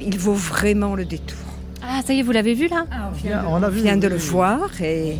Il 0.04 0.18
vaut 0.18 0.34
vraiment 0.34 0.94
le 0.94 1.04
détour. 1.04 1.38
Ah, 1.82 2.00
ça 2.04 2.14
y 2.14 2.20
est, 2.20 2.23
vous 2.23 2.32
l'avez 2.32 2.54
vu 2.54 2.68
là 2.68 2.87
ah, 2.90 3.11
On, 3.11 3.58
vient, 3.58 3.68
vient 3.68 3.96
de 3.96 4.08
le 4.08 4.16
voir 4.16 4.80
et 4.80 5.16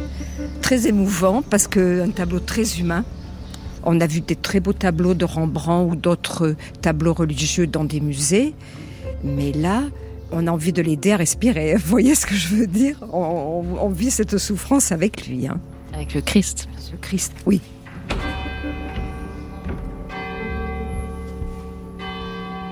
très 0.63 0.87
émouvant 0.87 1.43
parce 1.43 1.69
qu'un 1.69 2.11
tableau 2.11 2.41
très 2.41 2.79
humain. 2.79 3.05
On 3.83 4.01
a 4.01 4.07
vu 4.07 4.23
des 4.23 4.37
très 4.37 4.61
beaux 4.61 4.73
tableaux 4.73 5.13
de 5.13 5.27
Rembrandt 5.27 5.93
ou 5.93 5.97
d'autres 5.97 6.57
tableaux 6.81 7.13
religieux 7.13 7.67
dans 7.67 7.85
des 7.85 8.01
musées. 8.01 8.55
Mais 9.23 9.53
là, 9.53 9.83
on 10.33 10.47
a 10.47 10.51
envie 10.51 10.73
de 10.73 10.81
l'aider 10.81 11.13
à 11.13 11.19
respirer. 11.19 11.75
Vous 11.77 11.89
voyez 11.89 12.15
ce 12.15 12.25
que 12.27 12.35
je 12.35 12.49
veux 12.49 12.67
dire? 12.67 12.99
On, 13.13 13.89
vit 13.91 14.11
cette 14.11 14.39
souffrance 14.39 14.91
avec 14.91 15.27
lui. 15.27 15.47
Hein. 15.47 15.61
Avec 15.93 16.15
le 16.15 16.23
Christ. 16.23 16.69
Le 16.93 16.99
Christ, 16.99 17.33
oui. 17.47 17.61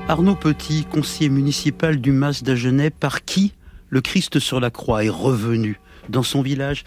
Arnaud 0.08 0.34
Petit, 0.34 0.84
conseiller 0.84 1.30
municipal 1.30 2.00
du 2.00 2.12
Mas 2.12 2.42
d'Agenais, 2.42 2.90
par 2.90 3.24
qui 3.24 3.52
le 3.88 4.00
Christ 4.00 4.38
sur 4.38 4.58
la 4.58 4.70
croix 4.70 5.04
est 5.04 5.08
revenu 5.08 5.78
dans 6.08 6.22
son 6.22 6.42
village. 6.42 6.84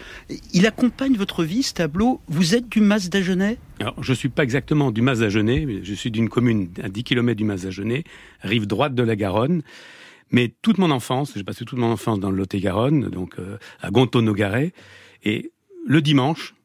Il 0.52 0.66
accompagne 0.66 1.14
votre 1.14 1.44
vie, 1.44 1.62
ce 1.62 1.74
tableau. 1.74 2.20
Vous 2.28 2.54
êtes 2.54 2.68
du 2.68 2.80
Mas 2.80 3.08
d'Agenais? 3.08 3.58
Alors, 3.80 4.02
je 4.02 4.12
ne 4.12 4.16
suis 4.16 4.28
pas 4.28 4.42
exactement 4.42 4.90
du 4.90 5.02
Mas 5.02 5.20
d'Agenais, 5.20 5.82
je 5.82 5.94
suis 5.94 6.10
d'une 6.10 6.28
commune 6.28 6.68
à 6.82 6.88
10 6.88 7.04
km 7.04 7.36
du 7.36 7.44
Mas 7.44 7.62
d'Agenais, 7.62 8.04
rive 8.42 8.66
droite 8.66 8.94
de 8.94 9.02
la 9.02 9.16
Garonne. 9.16 9.62
Mais 10.30 10.52
toute 10.60 10.78
mon 10.78 10.90
enfance, 10.90 11.32
j'ai 11.36 11.44
passé 11.44 11.64
toute 11.64 11.78
mon 11.78 11.92
enfance 11.92 12.18
dans 12.18 12.30
le 12.30 12.36
Lot-et-Garonne, 12.36 13.08
donc 13.10 13.38
euh, 13.38 13.58
à 13.80 13.90
Gontaut-Nogaret. 13.90 14.72
Et 15.22 15.52
le 15.86 16.02
dimanche, 16.02 16.55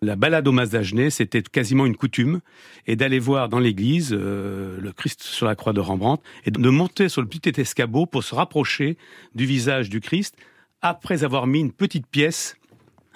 la 0.00 0.16
balade 0.16 0.46
au 0.46 0.52
Mas 0.52 0.70
d'Agenais, 0.70 1.10
c'était 1.10 1.42
quasiment 1.42 1.86
une 1.86 1.96
coutume, 1.96 2.40
et 2.86 2.96
d'aller 2.96 3.18
voir 3.18 3.48
dans 3.48 3.58
l'église 3.58 4.10
euh, 4.12 4.78
le 4.80 4.92
Christ 4.92 5.22
sur 5.22 5.46
la 5.46 5.56
croix 5.56 5.72
de 5.72 5.80
Rembrandt, 5.80 6.22
et 6.44 6.50
de 6.50 6.70
monter 6.70 7.08
sur 7.08 7.20
le 7.20 7.28
petit 7.28 7.60
escabeau 7.60 8.06
pour 8.06 8.22
se 8.22 8.34
rapprocher 8.34 8.96
du 9.34 9.44
visage 9.44 9.88
du 9.88 10.00
Christ, 10.00 10.36
après 10.82 11.24
avoir 11.24 11.46
mis 11.46 11.60
une 11.60 11.72
petite 11.72 12.06
pièce 12.06 12.56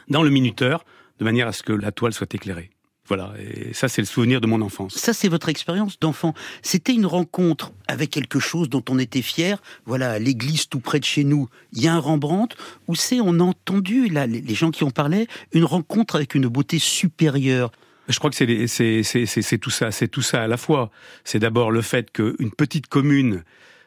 dans 0.08 0.22
le 0.22 0.30
minuteur, 0.30 0.84
de 1.18 1.24
manière 1.24 1.46
à 1.46 1.52
ce 1.52 1.62
que 1.62 1.72
la 1.72 1.92
toile 1.92 2.12
soit 2.12 2.34
éclairée. 2.34 2.72
Voilà, 3.09 3.32
et 3.38 3.75
ça 3.75 3.88
c'est 3.88 4.00
le 4.00 4.06
souvenir 4.06 4.40
de 4.40 4.47
mon 4.47 4.61
enfance. 4.61 4.94
Ça 4.97 5.12
c'est 5.12 5.28
votre 5.28 5.49
expérience 5.49 5.99
d'enfant. 5.99 6.35
C'était 6.62 6.94
une 6.94 7.06
rencontre 7.06 7.73
avec 7.88 8.11
quelque 8.11 8.38
chose 8.38 8.68
dont 8.68 8.85
on 8.88 8.99
était 8.99 9.23
fier. 9.23 9.61
Voilà, 9.87 10.18
l'église 10.18 10.68
tout 10.68 10.80
près 10.80 11.00
de 11.00 11.04
chez 11.04 11.25
nous, 11.25 11.49
il 11.73 11.82
y 11.82 11.88
a 11.88 11.94
un 11.94 11.99
Rembrandt. 11.99 12.56
Ou 12.87 12.94
c'est, 12.94 13.21
on 13.21 13.40
a 13.40 13.42
entendu, 13.42 14.09
là, 14.09 14.26
les 14.26 14.54
gens 14.54 14.71
qui 14.71 14.85
en 14.85 14.90
parlaient, 14.90 15.26
une 15.52 15.64
rencontre 15.64 16.14
avec 16.14 16.35
une 16.35 16.47
beauté 16.47 16.78
supérieure. 16.78 17.73
Je 18.09 18.18
crois 18.18 18.30
que 18.30 18.37
c'est 18.37 19.59
tout 19.59 19.71
ça, 19.71 19.90
c'est 19.90 20.09
tout 20.09 20.23
ça 20.23 20.42
à 20.42 20.47
la 20.47 20.56
fois. 20.56 20.90
C'est 21.25 21.38
d'abord 21.38 21.71
le 21.71 21.82
fait 21.82 22.11
qu'une 22.11 22.50
petite 22.56 22.87
commune 22.87 23.42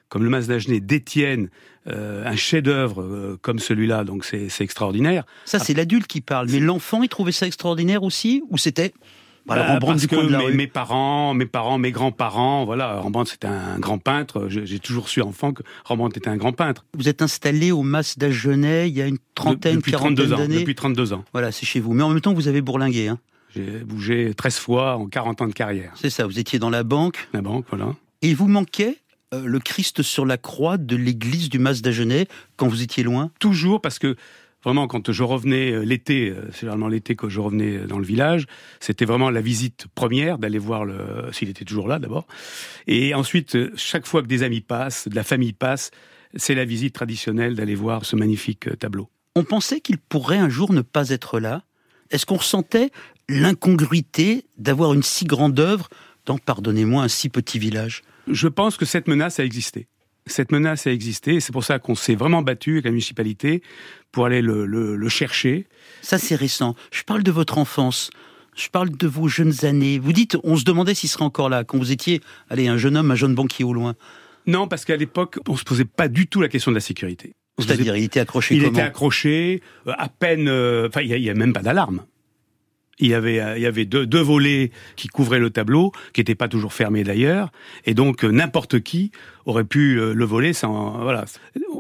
comme 0.10 0.24
le 0.24 0.30
Mas 0.30 0.48
d'Agenais 0.48 0.80
détienne 0.80 1.50
euh, 1.88 2.26
un 2.26 2.36
chef-d'œuvre 2.36 3.02
euh, 3.02 3.38
comme 3.42 3.60
celui-là, 3.60 4.04
donc 4.04 4.26
c'est 4.26 4.50
extraordinaire. 4.62 5.24
Ça, 5.46 5.60
c'est 5.60 5.74
l'adulte 5.74 6.08
qui 6.08 6.22
parle, 6.22 6.50
mais 6.50 6.60
l'enfant, 6.60 7.04
il 7.04 7.10
trouvait 7.10 7.32
ça 7.32 7.48
extraordinaire 7.48 8.04
aussi, 8.04 8.44
ou 8.50 8.58
c'était 8.58 8.94
voilà, 9.46 9.74
bah, 9.74 9.80
parce 9.80 10.08
que 10.08 10.52
mes, 10.52 10.66
parents, 10.68 11.36
mes 11.36 11.46
parents, 11.46 11.78
mes 11.78 11.92
grands-parents, 11.92 12.66
voilà, 12.66 13.00
Rembrandt 13.00 13.30
c'était 13.30 13.48
un 13.48 13.78
grand 13.78 14.00
peintre. 14.00 14.48
J'ai 14.50 14.80
toujours 14.80 15.08
su 15.08 15.22
enfant 15.22 15.54
que 15.54 15.62
Rembrandt 15.84 16.18
était 16.18 16.30
un 16.30 16.38
grand 16.38 16.54
peintre. 16.54 16.84
Vous 16.98 17.08
êtes 17.08 17.22
installé 17.22 17.72
au 17.72 17.84
Mas 17.84 18.18
d'Agenais 18.18 18.90
il 18.90 18.96
y 18.96 19.04
a 19.04 19.08
une 19.08 19.20
trentaine, 19.36 19.82
quarantaine 19.84 20.30
d'années. 20.30 20.60
Depuis 20.60 20.74
32 20.74 21.14
ans. 21.14 21.24
Voilà, 21.32 21.52
c'est 21.52 21.66
chez 21.66 21.80
vous. 21.80 21.94
Mais 21.94 22.02
en 22.02 22.10
même 22.10 22.22
temps, 22.22 22.34
vous 22.34 22.48
avez 22.48 22.62
bourlingué. 22.62 23.08
Hein. 23.08 23.20
J'ai 23.56 23.62
bougé 23.62 24.34
13 24.36 24.58
fois 24.58 24.98
en 24.98 25.06
40 25.08 25.42
ans 25.44 25.48
de 25.48 25.54
carrière. 25.54 25.92
C'est 25.96 26.10
ça, 26.10 26.26
vous 26.26 26.40
étiez 26.40 26.58
dans 26.58 26.72
la 26.72 26.84
banque. 26.84 27.28
La 27.32 27.42
banque, 27.42 27.66
voilà. 27.70 27.94
Et 28.24 28.34
vous 28.34 28.48
manquait 28.48 28.98
le 29.32 29.60
Christ 29.60 30.02
sur 30.02 30.26
la 30.26 30.38
croix 30.38 30.78
de 30.78 30.96
l'église 30.96 31.50
du 31.50 31.60
Mas 31.60 31.82
d'Agenais 31.82 32.28
quand 32.58 32.68
vous 32.68 32.82
étiez 32.82 33.04
loin? 33.04 33.32
Toujours 33.40 33.82
parce 33.82 34.00
que 34.00 34.16
vraiment 34.64 34.88
quand 34.88 35.12
je 35.12 35.24
revenais 35.24 35.72
euh, 35.72 35.82
l'été, 35.84 36.30
euh, 36.30 36.50
c'est 36.52 36.62
généralement 36.62 36.88
l'été 36.88 37.16
que 37.16 37.30
je 37.30 37.40
revenais 37.40 37.86
dans 37.86 38.00
le 38.00 38.06
village, 38.06 38.48
c'était 38.80 39.06
vraiment 39.06 39.30
la 39.30 39.42
visite 39.42 39.86
première 39.94 40.38
d'aller 40.38 40.58
voir 40.58 40.86
le 40.86 41.30
s'il 41.32 41.50
était 41.50 41.66
toujours 41.66 41.88
là 41.88 42.00
d'abord. 42.00 42.26
Et 42.88 43.14
ensuite 43.14 43.58
chaque 43.78 44.06
fois 44.06 44.22
que 44.22 44.28
des 44.28 44.44
amis 44.44 44.62
passent, 44.62 45.08
de 45.08 45.16
la 45.16 45.24
famille 45.24 45.54
passe, 45.54 45.92
c'est 46.36 46.56
la 46.56 46.66
visite 46.66 46.94
traditionnelle 46.94 47.56
d'aller 47.56 47.76
voir 47.76 48.06
ce 48.06 48.16
magnifique 48.16 48.78
tableau. 48.80 49.10
On 49.36 49.44
pensait 49.44 49.80
qu'il 49.80 49.98
pourrait 49.98 50.38
un 50.38 50.50
jour 50.50 50.74
ne 50.74 50.82
pas 50.82 51.10
être 51.10 51.40
là. 51.40 51.64
Est-ce 52.10 52.26
qu'on 52.26 52.38
ressentait 52.38 52.92
l'incongruité 53.30 54.46
d'avoir 54.58 54.94
une 54.94 55.04
si 55.04 55.26
grande 55.26 55.60
œuvre 55.60 55.90
dans, 56.26 56.38
pardonnez-moi, 56.38 57.04
un 57.04 57.08
si 57.08 57.30
petit 57.30 57.60
village? 57.60 58.04
Je 58.28 58.48
pense 58.48 58.78
que 58.78 58.86
cette 58.86 59.08
menace 59.08 59.40
a 59.40 59.46
existé. 59.46 59.88
Cette 60.28 60.52
menace 60.52 60.88
a 60.88 60.92
existé, 60.92 61.40
c'est 61.40 61.52
pour 61.52 61.64
ça 61.64 61.78
qu'on 61.78 61.94
s'est 61.94 62.16
vraiment 62.16 62.42
battu 62.42 62.72
avec 62.74 62.86
la 62.86 62.92
municipalité 62.92 63.62
pour 64.12 64.26
aller 64.26 64.42
le, 64.42 64.66
le 64.66 65.10
chercher. 65.10 65.68
Ça, 66.02 66.18
c'est 66.18 66.36
récent. 66.36 66.76
Je 66.92 67.04
parle 67.04 67.22
de 67.22 67.32
votre 67.32 67.58
enfance. 67.60 68.10
Je 68.56 68.70
parle 68.70 68.90
de 68.90 69.06
vos 69.08 69.28
jeunes 69.28 69.66
années. 69.66 70.00
Vous 70.00 70.14
dites, 70.14 70.38
on 70.44 70.56
se 70.56 70.64
demandait 70.64 70.96
s'il 70.96 71.10
serait 71.10 71.26
encore 71.26 71.50
là, 71.50 71.64
quand 71.64 71.78
vous 71.78 71.92
étiez, 71.92 72.22
allez, 72.50 72.68
un 72.68 72.78
jeune 72.78 72.98
homme, 72.98 73.12
un 73.12 73.16
jeune 73.16 73.36
banquier 73.36 73.66
au 73.66 73.74
loin. 73.74 73.94
Non, 74.48 74.68
parce 74.68 74.86
qu'à 74.86 74.96
l'époque, 74.96 75.38
on 75.48 75.58
se 75.58 75.64
posait 75.64 75.86
pas 75.86 76.08
du 76.08 76.28
tout 76.28 76.42
la 76.42 76.48
question 76.48 76.72
de 76.72 76.76
la 76.76 76.82
sécurité. 76.82 77.34
C'est-à-dire, 77.60 77.96
il 77.96 78.04
était 78.06 78.20
accroché 78.20 78.56
Il 78.56 78.62
comment 78.62 78.72
était 78.74 78.82
accroché, 78.82 79.62
euh, 79.88 79.94
à 79.98 80.10
peine. 80.10 80.48
euh, 80.48 80.88
Enfin, 80.88 81.02
il 81.02 81.22
n'y 81.22 81.30
a, 81.30 81.34
même 81.34 81.54
pas 81.54 81.62
d'alarme. 81.62 82.04
Il 83.00 83.08
y 83.08 83.14
avait, 83.14 83.40
euh, 83.42 83.58
il 83.58 83.62
y 83.62 83.66
avait 83.66 83.86
deux, 83.86 84.06
deux 84.06 84.22
volets 84.22 84.72
qui 84.96 85.10
couvraient 85.10 85.40
le 85.40 85.50
tableau, 85.50 85.92
qui 86.14 86.22
n'étaient 86.22 86.36
pas 86.36 86.48
toujours 86.48 86.74
fermés 86.74 87.04
d'ailleurs, 87.04 87.52
et 87.86 87.94
donc 87.94 88.24
euh, 88.24 88.30
n'importe 88.30 88.80
qui 88.80 89.12
aurait 89.46 89.66
pu 89.66 90.00
euh, 90.00 90.14
le 90.14 90.26
voler 90.26 90.54
sans. 90.54 90.92
Voilà. 91.02 91.26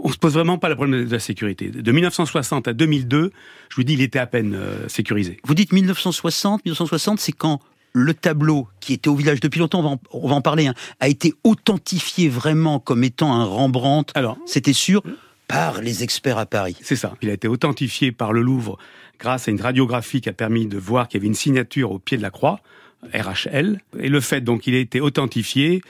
On 0.04 0.12
se 0.12 0.18
pose 0.18 0.34
vraiment 0.34 0.58
pas 0.58 0.68
le 0.68 0.76
problème 0.76 1.06
de 1.06 1.12
la 1.12 1.20
sécurité. 1.20 1.70
De 1.70 1.92
1960 1.92 2.68
à 2.68 2.74
2002, 2.74 3.32
je 3.70 3.76
vous 3.76 3.84
dis, 3.84 3.94
il 3.94 4.02
était 4.02 4.20
à 4.20 4.28
peine 4.28 4.58
sécurisé. 4.88 5.38
Vous 5.46 5.56
dites 5.56 5.72
1960, 5.72 6.66
1960, 6.66 7.20
c'est 7.20 7.32
quand 7.32 7.62
le 7.94 8.14
tableau, 8.14 8.68
qui 8.82 8.94
était 8.94 9.08
au 9.08 9.16
village 9.16 9.40
depuis 9.40 9.60
longtemps, 9.60 9.80
on 9.80 9.84
va 9.84 9.90
en, 9.90 10.00
on 10.12 10.28
va 10.28 10.36
en 10.36 10.42
parler, 10.42 10.68
hein, 10.68 10.74
a 11.00 11.08
été 11.08 11.34
authentifié 11.46 12.28
vraiment 12.28 12.80
comme 12.80 13.06
étant 13.06 13.34
un 13.34 13.46
Rembrandt. 13.46 14.12
Alors, 14.16 14.38
c'était 14.46 14.74
sûr 14.74 15.02
par 15.48 15.82
les 15.82 16.04
experts 16.04 16.38
à 16.38 16.46
Paris. 16.46 16.76
C'est 16.82 16.96
ça. 16.96 17.14
Il 17.22 17.30
a 17.30 17.34
été 17.34 17.48
authentifié 17.48 18.12
par 18.12 18.34
le 18.34 18.42
Louvre 18.42 18.78
grâce 19.20 19.48
à 19.48 19.52
une 19.52 19.62
radiographie 19.62 20.22
qui 20.22 20.30
a 20.30 20.34
permis 20.34 20.66
de 20.66 20.78
voir 20.78 21.08
qu'il 21.08 21.20
y 21.20 21.22
avait 21.22 21.28
une 21.28 21.36
signature 21.36 21.92
au 21.92 22.00
pied 22.00 22.18
de 22.18 22.22
la 22.22 22.32
croix, 22.32 22.60
RHL. 23.14 23.80
Et 24.00 24.10
le 24.10 24.20
fait 24.20 24.42
donc 24.42 24.62
qu'il 24.62 24.76
ait 24.76 24.82
été 24.82 25.00
authentifié, 25.00 25.82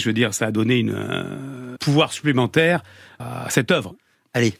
je 0.00 0.08
veux 0.08 0.12
dire, 0.12 0.34
ça 0.34 0.46
a 0.46 0.50
donné 0.50 0.84
un 0.88 0.94
euh, 0.94 1.76
pouvoir 1.80 2.12
supplémentaire 2.12 2.82
à 3.18 3.50
cette 3.50 3.70
œuvre. 3.70 3.94
Allez, 4.34 4.54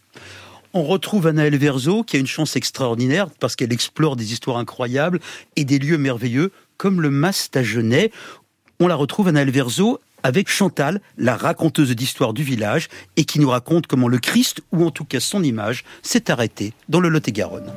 on 0.75 0.85
retrouve 0.85 1.26
Anaëlle 1.26 1.56
Verzo, 1.56 2.02
qui 2.02 2.16
a 2.16 2.21
une 2.21 2.26
chance 2.26 2.56
extraordinaire 2.56 3.28
parce 3.40 3.56
qu'elle 3.56 3.73
explore 3.73 4.16
des 4.16 4.32
histoires 4.32 4.56
incroyables 4.56 5.21
et 5.56 5.64
des 5.64 5.78
lieux 5.78 5.99
merveilleux, 5.99 6.52
comme 6.76 7.00
le 7.00 7.11
Mas 7.11 7.50
Tagenais. 7.50 8.11
On 8.80 8.87
la 8.87 8.94
retrouve, 8.94 9.28
Anaëlle 9.28 9.50
Verzo, 9.50 10.00
avec 10.22 10.48
Chantal, 10.48 11.00
la 11.18 11.36
raconteuse 11.36 11.94
d'histoire 11.94 12.32
du 12.32 12.42
village, 12.42 12.88
et 13.16 13.24
qui 13.24 13.40
nous 13.40 13.50
raconte 13.50 13.86
comment 13.86 14.08
le 14.08 14.18
Christ, 14.18 14.62
ou 14.72 14.84
en 14.84 14.90
tout 14.90 15.04
cas 15.04 15.20
son 15.20 15.42
image, 15.42 15.84
s'est 16.02 16.30
arrêté 16.30 16.72
dans 16.88 17.00
le 17.00 17.08
Lot-et-Garonne. 17.08 17.72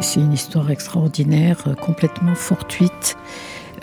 C'est 0.00 0.20
une 0.20 0.32
histoire 0.32 0.70
extraordinaire, 0.70 1.58
euh, 1.66 1.74
complètement 1.74 2.36
fortuite, 2.36 3.16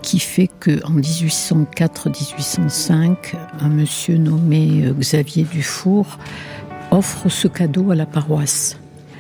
qui 0.02 0.20
fait 0.20 0.48
qu'en 0.48 0.94
1804-1805, 0.94 3.36
un 3.60 3.70
monsieur 3.70 4.16
nommé 4.18 4.86
euh, 4.86 4.94
Xavier 4.94 5.44
Dufour 5.44 6.18
offre 6.92 7.28
ce 7.28 7.50
cadeau 7.50 7.92
à 7.92 7.96
la 7.96 8.06
paroisse. 8.06 8.78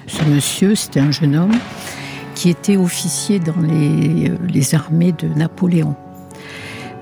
Ce 0.07 0.23
monsieur, 0.23 0.75
c'était 0.75 1.01
un 1.01 1.11
jeune 1.11 1.35
homme 1.35 1.57
qui 2.33 2.49
était 2.49 2.77
officier 2.77 3.39
dans 3.39 3.59
les, 3.59 4.29
euh, 4.29 4.37
les 4.47 4.75
armées 4.75 5.11
de 5.11 5.27
Napoléon. 5.27 5.97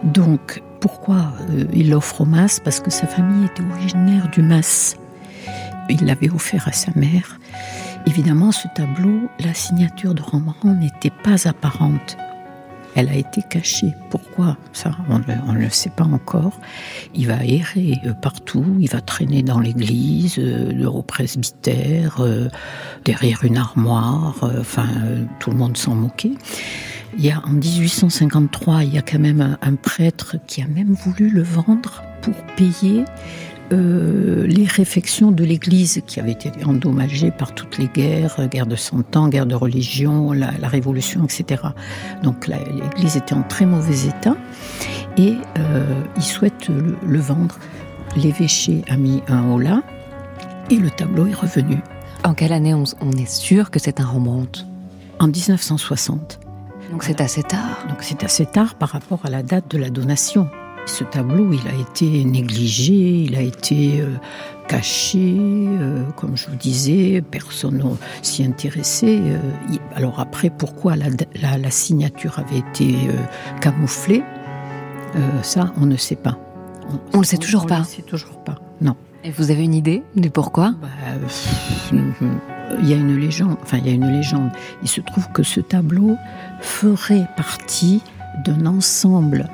Donc, 0.03 0.62
pourquoi 0.81 1.33
euh, 1.50 1.65
il 1.74 1.89
l'offre 1.89 2.22
au 2.22 2.25
Mas 2.25 2.60
Parce 2.60 2.79
que 2.79 2.91
sa 2.91 3.07
famille 3.07 3.45
était 3.45 3.63
originaire 3.72 4.29
du 4.29 4.41
Mas. 4.41 4.98
Il 5.89 6.05
l'avait 6.05 6.29
offert 6.29 6.67
à 6.67 6.74
sa 6.74 6.91
mère. 6.95 7.39
Évidemment, 8.05 8.51
ce 8.51 8.67
tableau, 8.75 9.29
la 9.39 9.53
signature 9.53 10.13
de 10.13 10.22
Rembrandt 10.22 10.77
n'était 10.79 11.13
pas 11.24 11.48
apparente. 11.48 12.17
Elle 12.95 13.10
a 13.10 13.15
été 13.15 13.41
cachée. 13.50 13.93
Pourquoi? 14.10 14.57
Ça, 14.74 14.91
on 15.10 15.19
ne 15.53 15.60
le 15.60 15.69
sait 15.69 15.89
pas 15.89 16.03
encore. 16.03 16.60
Il 17.15 17.27
va 17.27 17.43
errer 17.45 18.00
euh, 18.05 18.13
partout, 18.13 18.65
il 18.79 18.89
va 18.89 19.00
traîner 19.00 19.41
dans 19.41 19.60
l'église, 19.60 20.36
euh, 20.38 20.86
au 20.86 21.01
presbytère, 21.01 22.22
derrière 23.05 23.43
une 23.45 23.57
armoire, 23.57 24.36
enfin, 24.60 24.88
tout 25.39 25.50
le 25.50 25.57
monde 25.57 25.77
s'en 25.77 25.95
moquait. 25.95 26.33
Il 27.17 27.25
y 27.25 27.32
a, 27.32 27.41
en 27.46 27.51
1853, 27.51 28.83
il 28.83 28.94
y 28.96 28.98
a 28.98 29.01
quand 29.01 29.20
même 29.20 29.42
un, 29.42 29.57
un 29.61 29.75
prêtre 29.75 30.37
qui 30.48 30.61
a 30.61 30.68
même 30.68 30.94
voulu 30.94 31.29
le 31.29 31.44
vendre 31.44 32.03
pour 32.22 32.33
payer 32.55 33.05
euh, 33.72 34.46
les 34.46 34.66
réfections 34.66 35.31
de 35.31 35.44
l'Église 35.44 36.01
qui 36.05 36.20
avaient 36.20 36.31
été 36.31 36.51
endommagées 36.66 37.31
par 37.31 37.55
toutes 37.55 37.77
les 37.77 37.87
guerres, 37.87 38.48
guerre 38.50 38.66
de 38.66 38.75
Cent 38.75 39.16
Ans, 39.16 39.29
guerre 39.29 39.46
de 39.46 39.55
religion, 39.55 40.31
la, 40.31 40.51
la 40.59 40.68
Révolution, 40.68 41.24
etc. 41.24 41.64
Donc 42.24 42.48
l'Église 42.48 43.16
était 43.16 43.33
en 43.33 43.44
très 43.44 43.66
mauvais 43.66 44.07
état 44.07 44.35
et 45.18 45.35
euh, 45.57 46.03
il 46.18 46.24
souhaite 46.24 46.68
le, 46.68 46.98
le 47.05 47.20
vendre. 47.20 47.57
L'évêché 48.16 48.83
a 48.90 48.98
mis 48.98 49.22
un 49.27 49.50
holà 49.50 49.81
et 50.70 50.75
le 50.75 50.90
tableau 50.90 51.25
est 51.25 51.33
revenu. 51.33 51.77
En 52.24 52.33
quelle 52.33 52.53
année 52.53 52.74
on, 52.74 52.83
on 53.01 53.11
est 53.11 53.29
sûr 53.29 53.72
que 53.72 53.79
c'est 53.79 54.00
un 54.00 54.05
Rembrandt? 54.05 54.66
En 55.20 55.27
1960. 55.27 56.43
Donc 56.91 57.03
c'est 57.03 57.22
assez 57.22 57.43
tard. 57.43 57.85
Donc 57.89 57.98
c'est 58.01 58.24
assez 58.24 58.46
tard 58.46 58.75
par 58.75 58.89
rapport 58.89 59.19
à 59.24 59.29
la 59.29 59.43
date 59.43 59.69
de 59.72 59.77
la 59.77 59.89
donation. 59.89 60.48
Ce 60.85 61.05
tableau, 61.05 61.51
il 61.53 61.65
a 61.67 61.74
été 61.79 62.25
négligé, 62.25 62.93
il 63.24 63.35
a 63.37 63.41
été 63.41 64.01
euh, 64.01 64.09
caché, 64.67 65.37
euh, 65.39 66.03
comme 66.17 66.35
je 66.35 66.50
vous 66.50 66.57
disais, 66.57 67.22
personne 67.22 67.77
ne 67.77 67.83
s'y 68.22 68.43
intéressait. 68.43 69.17
euh, 69.22 69.37
il- 69.72 69.79
alors 69.96 70.19
après, 70.19 70.50
pourquoi 70.50 70.98
la, 70.98 71.05
la- 71.41 71.57
la 71.57 71.72
signature 71.72 72.37
avait 72.37 72.59
été 72.59 72.96
camouflée? 73.61 74.24
Ça, 75.43 75.72
on 75.79 75.85
ne 75.85 75.96
sait 75.96 76.15
pas. 76.17 76.37
On 77.13 77.19
le 77.19 77.24
sait 77.24 77.37
toujours 77.37 77.63
on 77.63 77.67
pas. 77.67 77.79
le 77.79 77.83
sait 77.85 78.01
toujours 78.01 78.43
pas. 78.43 78.55
Non. 78.81 78.96
Vous 79.38 79.51
avez 79.51 79.64
une 79.64 79.74
idée 79.74 80.03
du 80.16 80.29
pourquoi? 80.29 80.74
Bah, 80.81 80.90
Il 82.81 82.90
y 82.90 82.94
a 82.94 82.98
une 82.98 83.18
légende. 83.18 83.55
Enfin, 83.62 83.77
il 83.77 83.88
y 83.88 83.90
a 83.90 83.94
une 83.94 84.12
légende. 84.12 84.50
Il 84.81 84.90
se 84.90 85.00
trouve 85.00 85.29
que 85.31 85.44
ce 85.44 85.62
tableau 85.62 86.18
ferait 86.59 87.27
partie 87.38 88.01
d'un 88.44 88.66
ensemble 88.66 89.48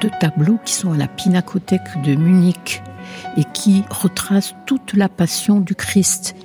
de 0.00 0.08
tableaux 0.20 0.60
qui 0.64 0.74
sont 0.74 0.92
à 0.92 0.96
la 0.96 1.08
Pinacothèque 1.08 2.00
de 2.04 2.14
Munich 2.14 2.84
et 3.36 3.42
qui 3.52 3.82
retracent 3.90 4.54
toute 4.66 4.94
la 4.94 5.08
passion 5.08 5.58
du 5.60 5.74
Christ. 5.74 6.36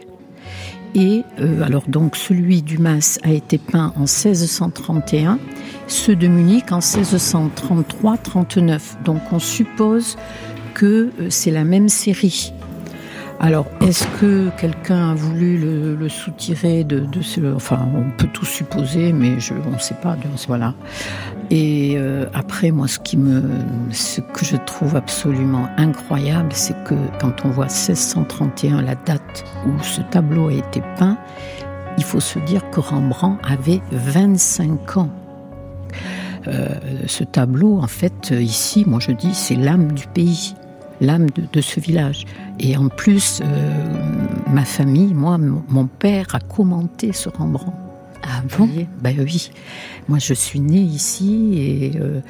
Et 0.95 1.23
euh, 1.39 1.61
alors 1.61 1.83
donc 1.87 2.15
celui 2.15 2.63
du 2.63 2.79
Mas 2.79 3.19
a 3.23 3.31
été 3.31 3.59
peint 3.59 3.93
en 3.95 4.01
1631, 4.01 5.39
ceux 5.87 6.15
de 6.15 6.27
Munich 6.27 6.71
en 6.71 6.79
1633-39. 6.79 9.03
Donc 9.03 9.21
on 9.31 9.39
suppose 9.39 10.17
que 10.77 11.09
euh, 11.19 11.27
c'est 11.31 11.49
la 11.49 11.63
même 11.63 11.89
série. 11.89 12.53
Alors, 13.39 13.65
est-ce 13.81 14.05
que 14.19 14.49
quelqu'un 14.59 15.11
a 15.11 15.13
voulu 15.15 15.57
le, 15.95 16.09
soutirer 16.09 16.83
de. 16.83 17.05
Enfin, 17.55 17.87
on 17.95 18.09
peut 18.17 18.27
tout 18.33 18.45
supposer, 18.45 19.11
mais 19.11 19.37
on 19.67 19.71
ne 19.71 19.79
sait 19.79 19.95
pas. 20.01 20.15
Voilà. 20.47 20.73
Et 21.51 21.95
euh, 21.97 22.25
après, 22.33 22.71
moi, 22.71 22.87
ce, 22.87 22.99
que 22.99 24.45
je 24.45 24.55
trouve 24.65 24.95
absolument 24.95 25.67
incroyable, 25.77 26.49
c'est 26.51 26.75
que 26.83 26.95
quand 27.19 27.45
on 27.45 27.49
voit 27.49 27.65
1631, 27.65 28.81
la 28.81 28.95
date 28.95 29.45
où 29.67 29.83
ce 29.83 30.01
tableau 30.01 30.49
a 30.49 30.53
été 30.53 30.81
peint, 30.97 31.17
il 31.97 32.03
faut 32.03 32.19
se 32.19 32.39
dire 32.39 32.67
que 32.71 32.79
Rembrandt 32.79 33.39
avait 33.47 33.81
25 33.91 34.97
ans. 34.97 35.09
Euh, 36.47 36.69
ce 37.07 37.23
tableau, 37.23 37.79
en 37.79 37.87
fait, 37.87 38.31
ici, 38.31 38.83
moi 38.87 38.99
je 38.99 39.11
dis, 39.11 39.33
c'est 39.33 39.55
l'âme 39.55 39.91
du 39.91 40.07
pays, 40.07 40.55
l'âme 41.01 41.27
de, 41.29 41.61
ce 41.61 41.79
village. 41.79 42.25
Et 42.59 42.77
en 42.77 42.89
plus, 42.89 43.41
euh, 43.43 44.43
ma 44.51 44.65
famille, 44.65 45.13
moi, 45.13 45.37
mon 45.37 45.85
père 45.87 46.27
a 46.33 46.39
commenté 46.39 47.13
ce 47.13 47.29
Rembrandt. 47.29 47.86
Ah 48.23 48.41
voyez 48.49 48.87
Ben 49.01 49.15
oui. 49.19 49.51
Moi, 50.07 50.19
je 50.19 50.33
suis 50.33 50.59
née 50.59 50.79
ici 50.81 51.53
et 51.57 51.99
euh, 51.99 52.21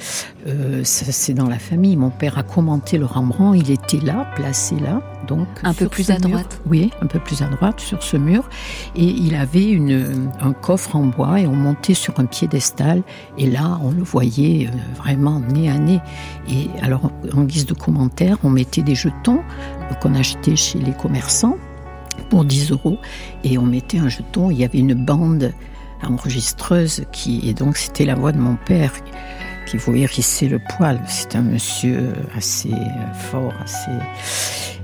euh, 0.48 0.82
c'est 0.84 1.34
dans 1.34 1.48
la 1.48 1.60
famille. 1.60 1.96
Mon 1.96 2.10
père 2.10 2.38
a 2.38 2.44
commenté 2.44 2.98
le 2.98 3.06
Rembrandt. 3.06 3.58
Il 3.60 3.72
était 3.72 4.00
là, 4.00 4.28
placé 4.36 4.76
là, 4.80 5.02
donc 5.28 5.48
Un 5.64 5.74
peu 5.74 5.88
plus 5.88 6.10
à 6.10 6.14
mur. 6.20 6.30
droite. 6.30 6.62
Oui, 6.66 6.92
un 7.02 7.08
peu 7.08 7.20
plus 7.20 7.42
à 7.42 7.48
droite 7.48 7.80
sur 7.80 8.02
ce 8.02 8.18
mur. 8.18 8.50
Et 8.96 9.06
il 9.06 9.36
avait 9.36 9.70
une, 9.70 10.30
un 10.42 10.54
coffre 10.54 10.96
en 10.96 11.04
bois 11.06 11.40
et 11.40 11.48
on 11.48 11.56
montait 11.56 11.94
sur 11.94 12.20
un 12.20 12.26
piédestal. 12.26 13.04
Et 13.38 13.50
là, 13.50 13.80
on 13.84 13.92
le 13.92 14.04
voyait 14.04 14.68
euh, 14.68 14.72
vraiment 14.98 15.40
nez 15.40 15.70
à 15.70 15.78
nez. 15.78 16.00
Et 16.50 16.68
alors, 16.82 17.12
en 17.36 17.44
guise 17.44 17.66
de 17.66 17.74
commentaire, 17.74 18.38
on 18.44 18.50
mettait 18.50 18.82
des 18.82 18.96
jetons 18.96 19.42
qu'on 20.02 20.16
achetait 20.16 20.56
chez 20.56 20.80
les 20.80 20.94
commerçants 20.94 21.58
pour 22.30 22.44
10 22.44 22.72
euros. 22.72 22.98
Et 23.44 23.58
on 23.58 23.66
mettait 23.66 24.00
un 24.00 24.10
jeton. 24.10 24.50
Il 24.50 24.58
y 24.58 24.64
avait 24.66 24.80
une 24.80 24.94
bande 24.96 25.54
enregistreuse 26.04 27.06
qui, 27.12 27.48
et 27.48 27.54
donc 27.54 27.78
c'était 27.78 28.06
la 28.06 28.16
voix 28.16 28.32
de 28.32 28.38
mon 28.38 28.56
père 28.56 28.92
qui 29.68 29.78
vous 29.78 29.96
hérisser 29.96 30.48
le 30.48 30.60
poil. 30.60 31.00
C'est 31.08 31.36
un 31.36 31.42
monsieur 31.42 32.14
assez 32.36 32.72
euh, 32.72 33.14
fort, 33.14 33.54
assez. 33.64 33.92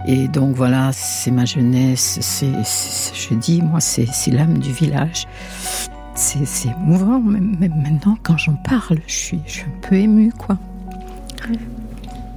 Et 0.05 0.27
donc 0.27 0.55
voilà, 0.55 0.91
c'est 0.91 1.31
ma 1.31 1.45
jeunesse. 1.45 2.19
C'est, 2.21 2.51
je 3.13 3.33
dis, 3.35 3.61
moi, 3.61 3.79
c'est, 3.79 4.07
l'âme 4.27 4.57
du 4.57 4.73
village. 4.73 5.25
C'est, 6.15 6.45
c'est 6.45 6.69
émouvant, 6.69 7.19
même, 7.19 7.55
même 7.59 7.81
maintenant 7.81 8.17
quand 8.21 8.37
j'en 8.37 8.55
parle, 8.55 8.99
je 9.07 9.13
suis, 9.13 9.41
je 9.47 9.51
suis 9.51 9.63
un 9.63 9.87
peu 9.87 9.95
émue, 9.95 10.31
quoi. 10.31 10.57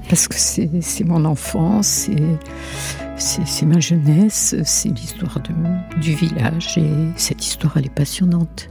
parce 0.08 0.28
que 0.28 0.36
c'est 0.38 1.04
mon 1.04 1.24
enfance, 1.26 2.08
c'est 3.18 3.66
ma 3.66 3.81
jeunesse, 3.81 4.55
c'est 4.64 4.88
l'histoire 4.88 5.38
du 6.00 6.14
village 6.14 6.79
et 6.79 6.90
cette 7.16 7.44
histoire 7.44 7.76
elle 7.76 7.87
est 7.87 7.94
passionnante. 7.94 8.68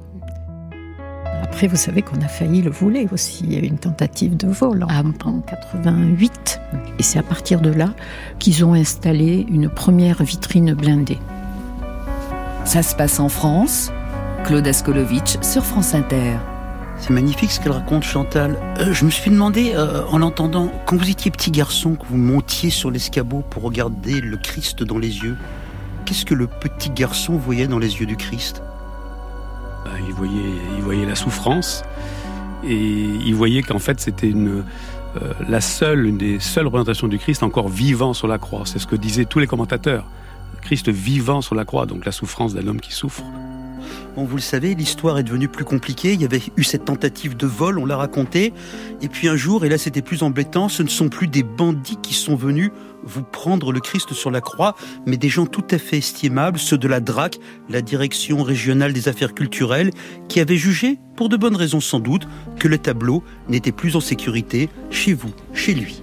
Après, 1.41 1.67
vous 1.67 1.75
savez 1.75 2.01
qu'on 2.01 2.21
a 2.21 2.27
failli 2.27 2.61
le 2.61 2.71
voler 2.71 3.07
aussi. 3.11 3.43
Il 3.45 3.53
y 3.53 3.55
a 3.55 3.59
eu 3.59 3.67
une 3.67 3.77
tentative 3.77 4.35
de 4.35 4.47
vol 4.47 4.83
en, 4.83 5.41
88. 5.41 6.59
Et 6.99 7.03
c'est 7.03 7.19
à 7.19 7.23
partir 7.23 7.61
de 7.61 7.69
là 7.69 7.93
qu'ils 8.39 8.65
ont 8.65 8.73
installé 8.73 9.45
une 9.49 9.69
première 9.69 10.23
vitrine 10.23 10.73
blindée. 10.73 11.19
Ça 12.65 12.83
se 12.83 12.95
passe 12.95 13.19
en 13.19 13.29
France. 13.29 13.91
Claude 14.43 14.67
Askolovitch 14.67 15.37
sur 15.41 15.63
France 15.63 15.93
Inter. 15.93 16.37
C'est 17.05 17.13
magnifique 17.13 17.51
ce 17.51 17.59
qu'elle 17.59 17.71
raconte, 17.71 18.01
Chantal. 18.01 18.57
Euh, 18.79 18.91
je 18.91 19.05
me 19.05 19.11
suis 19.11 19.29
demandé, 19.29 19.73
euh, 19.75 20.03
en 20.07 20.17
l'entendant, 20.17 20.71
quand 20.87 20.97
vous 20.97 21.07
étiez 21.07 21.29
petit 21.29 21.51
garçon, 21.51 21.93
que 21.93 22.03
vous 22.09 22.17
montiez 22.17 22.71
sur 22.71 22.89
l'escabeau 22.89 23.43
pour 23.47 23.61
regarder 23.61 24.21
le 24.21 24.37
Christ 24.37 24.81
dans 24.81 24.97
les 24.97 25.19
yeux, 25.19 25.37
qu'est-ce 26.05 26.25
que 26.25 26.33
le 26.33 26.47
petit 26.47 26.89
garçon 26.89 27.37
voyait 27.37 27.67
dans 27.67 27.77
les 27.77 27.99
yeux 27.99 28.07
du 28.07 28.17
Christ? 28.17 28.63
Bah, 29.83 29.91
il, 30.07 30.15
voyait, 30.15 30.55
il 30.77 30.81
voyait 30.81 31.05
la 31.05 31.13
souffrance 31.13 31.83
et 32.63 32.73
il 32.73 33.35
voyait 33.35 33.61
qu'en 33.61 33.77
fait 33.77 33.99
c'était 33.99 34.29
une, 34.29 34.63
euh, 35.21 35.33
la 35.47 35.61
seule, 35.61 36.07
une 36.07 36.17
des 36.17 36.39
seules 36.39 36.65
représentations 36.65 37.07
du 37.07 37.19
Christ 37.19 37.43
encore 37.43 37.69
vivant 37.69 38.15
sur 38.15 38.27
la 38.27 38.39
croix. 38.39 38.63
C'est 38.65 38.79
ce 38.79 38.87
que 38.87 38.95
disaient 38.95 39.25
tous 39.25 39.37
les 39.37 39.45
commentateurs. 39.45 40.05
Christ 40.63 40.89
vivant 40.89 41.41
sur 41.41 41.53
la 41.53 41.65
croix, 41.65 41.85
donc 41.85 42.03
la 42.03 42.11
souffrance 42.11 42.55
d'un 42.55 42.65
homme 42.65 42.81
qui 42.81 42.93
souffre. 42.93 43.21
Vous 44.15 44.35
le 44.35 44.41
savez, 44.41 44.75
l'histoire 44.75 45.17
est 45.17 45.23
devenue 45.23 45.47
plus 45.47 45.65
compliquée. 45.65 46.13
Il 46.13 46.21
y 46.21 46.25
avait 46.25 46.41
eu 46.55 46.63
cette 46.63 46.85
tentative 46.85 47.35
de 47.35 47.47
vol, 47.47 47.79
on 47.79 47.85
l'a 47.85 47.97
raconté. 47.97 48.53
Et 49.01 49.09
puis 49.09 49.27
un 49.27 49.35
jour, 49.35 49.65
et 49.65 49.69
là 49.69 49.77
c'était 49.77 50.01
plus 50.01 50.23
embêtant, 50.23 50.69
ce 50.69 50.83
ne 50.83 50.87
sont 50.87 51.09
plus 51.09 51.27
des 51.27 51.43
bandits 51.43 51.97
qui 52.01 52.13
sont 52.13 52.35
venus 52.35 52.71
vous 53.05 53.23
prendre 53.23 53.71
le 53.71 53.79
Christ 53.79 54.13
sur 54.13 54.31
la 54.31 54.41
croix, 54.41 54.75
mais 55.05 55.17
des 55.17 55.29
gens 55.29 55.45
tout 55.45 55.65
à 55.71 55.77
fait 55.77 55.99
estimables, 55.99 56.57
ceux 56.57 56.77
de 56.77 56.87
la 56.87 56.99
DRAC, 56.99 57.39
la 57.69 57.81
Direction 57.81 58.41
régionale 58.43 58.93
des 58.93 59.07
affaires 59.07 59.33
culturelles, 59.33 59.91
qui 60.27 60.39
avaient 60.39 60.57
jugé, 60.57 60.99
pour 61.15 61.29
de 61.29 61.37
bonnes 61.37 61.55
raisons 61.55 61.79
sans 61.79 61.99
doute, 61.99 62.27
que 62.59 62.67
le 62.67 62.77
tableau 62.77 63.23
n'était 63.47 63.71
plus 63.71 63.95
en 63.95 64.01
sécurité 64.01 64.69
chez 64.89 65.13
vous, 65.13 65.31
chez 65.53 65.73
lui. 65.73 66.01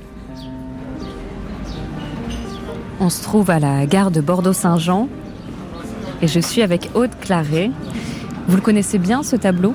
On 3.00 3.10
se 3.10 3.22
trouve 3.22 3.50
à 3.50 3.58
la 3.58 3.84
gare 3.86 4.12
de 4.12 4.20
Bordeaux-Saint-Jean, 4.20 5.08
et 6.22 6.28
je 6.28 6.40
suis 6.40 6.62
avec 6.62 6.88
Aude 6.94 7.10
Claret. 7.20 7.70
Vous 8.48 8.56
le 8.56 8.62
connaissez 8.62 8.98
bien 8.98 9.22
ce 9.22 9.36
tableau? 9.36 9.74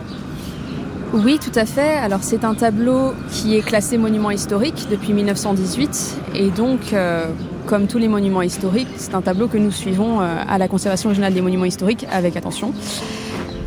Oui, 1.13 1.39
tout 1.39 1.57
à 1.57 1.65
fait. 1.65 1.97
Alors 1.97 2.23
c'est 2.23 2.43
un 2.43 2.53
tableau 2.53 3.13
qui 3.31 3.55
est 3.55 3.62
classé 3.62 3.97
monument 3.97 4.31
historique 4.31 4.88
depuis 4.89 5.13
1918 5.13 6.17
et 6.36 6.49
donc 6.49 6.93
euh, 6.93 7.27
comme 7.65 7.88
tous 7.88 7.97
les 7.97 8.07
monuments 8.07 8.41
historiques, 8.41 8.88
c'est 8.95 9.13
un 9.13 9.21
tableau 9.21 9.47
que 9.47 9.57
nous 9.57 9.71
suivons 9.71 10.21
euh, 10.21 10.36
à 10.47 10.57
la 10.57 10.67
conservation 10.67 11.10
régionale 11.10 11.33
des 11.33 11.41
monuments 11.41 11.65
historiques 11.65 12.07
avec 12.12 12.36
attention. 12.38 12.73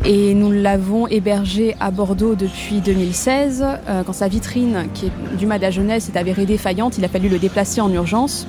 Et 0.03 0.33
nous 0.33 0.51
l'avons 0.51 1.05
hébergé 1.05 1.75
à 1.79 1.91
Bordeaux 1.91 2.33
depuis 2.33 2.81
2016. 2.81 3.63
Euh, 3.63 4.03
quand 4.03 4.13
sa 4.13 4.27
vitrine, 4.27 4.87
qui 4.95 5.07
est 5.07 5.37
du 5.37 5.45
Mada 5.45 5.69
Jeunesse, 5.69 6.09
est 6.09 6.17
avérée 6.17 6.47
défaillante, 6.47 6.97
il 6.97 7.05
a 7.05 7.07
fallu 7.07 7.29
le 7.29 7.37
déplacer 7.37 7.81
en 7.81 7.91
urgence. 7.93 8.47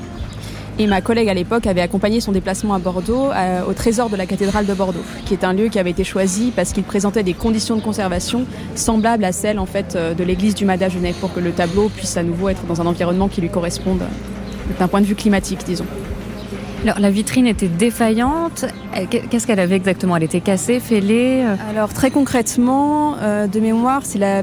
Et 0.83 0.89
ma 0.89 1.01
collègue 1.01 1.29
à 1.29 1.35
l'époque 1.35 1.69
avait 1.69 1.81
accompagné 1.81 2.21
son 2.21 2.33
déplacement 2.33 2.75
à 2.75 2.81
Bordeaux 2.81 3.31
euh, 3.31 3.63
au 3.69 3.73
trésor 3.73 4.11
de 4.11 4.17
la 4.17 4.27
cathédrale 4.27 4.67
de 4.67 4.75
Bordeaux, 4.75 5.05
qui 5.25 5.33
est 5.33 5.45
un 5.45 5.53
lieu 5.53 5.69
qui 5.69 5.79
avait 5.79 5.91
été 5.91 6.03
choisi 6.03 6.53
parce 6.57 6.73
qu'il 6.73 6.83
présentait 6.83 7.23
des 7.23 7.35
conditions 7.35 7.77
de 7.77 7.81
conservation 7.81 8.47
semblables 8.75 9.23
à 9.25 9.31
celles 9.31 9.61
en 9.61 9.67
fait 9.67 9.95
euh, 9.95 10.13
de 10.13 10.25
l'église 10.25 10.57
du 10.57 10.65
Mada 10.65 10.89
Genève 10.89 11.15
pour 11.21 11.33
que 11.33 11.39
le 11.39 11.53
tableau 11.53 11.89
puisse 11.89 12.17
à 12.17 12.25
nouveau 12.25 12.49
être 12.49 12.65
dans 12.67 12.81
un 12.81 12.87
environnement 12.87 13.29
qui 13.29 13.41
lui 13.41 13.49
corresponde 13.49 14.03
euh, 14.03 14.79
d'un 14.81 14.89
point 14.89 15.01
de 15.01 15.07
vue 15.07 15.15
climatique, 15.15 15.61
disons. 15.65 15.87
Alors 16.83 16.99
la 16.99 17.11
vitrine 17.11 17.47
était 17.47 17.69
défaillante. 17.69 18.65
Qu'est-ce 19.09 19.47
qu'elle 19.47 19.61
avait 19.61 19.77
exactement? 19.77 20.17
Elle 20.17 20.25
était 20.25 20.41
cassée, 20.41 20.81
fêlée 20.81 21.45
Alors 21.71 21.95
très 21.95 22.11
concrètement, 22.11 23.15
de 23.47 23.61
mémoire, 23.61 24.01
c'est 24.03 24.19
le 24.19 24.43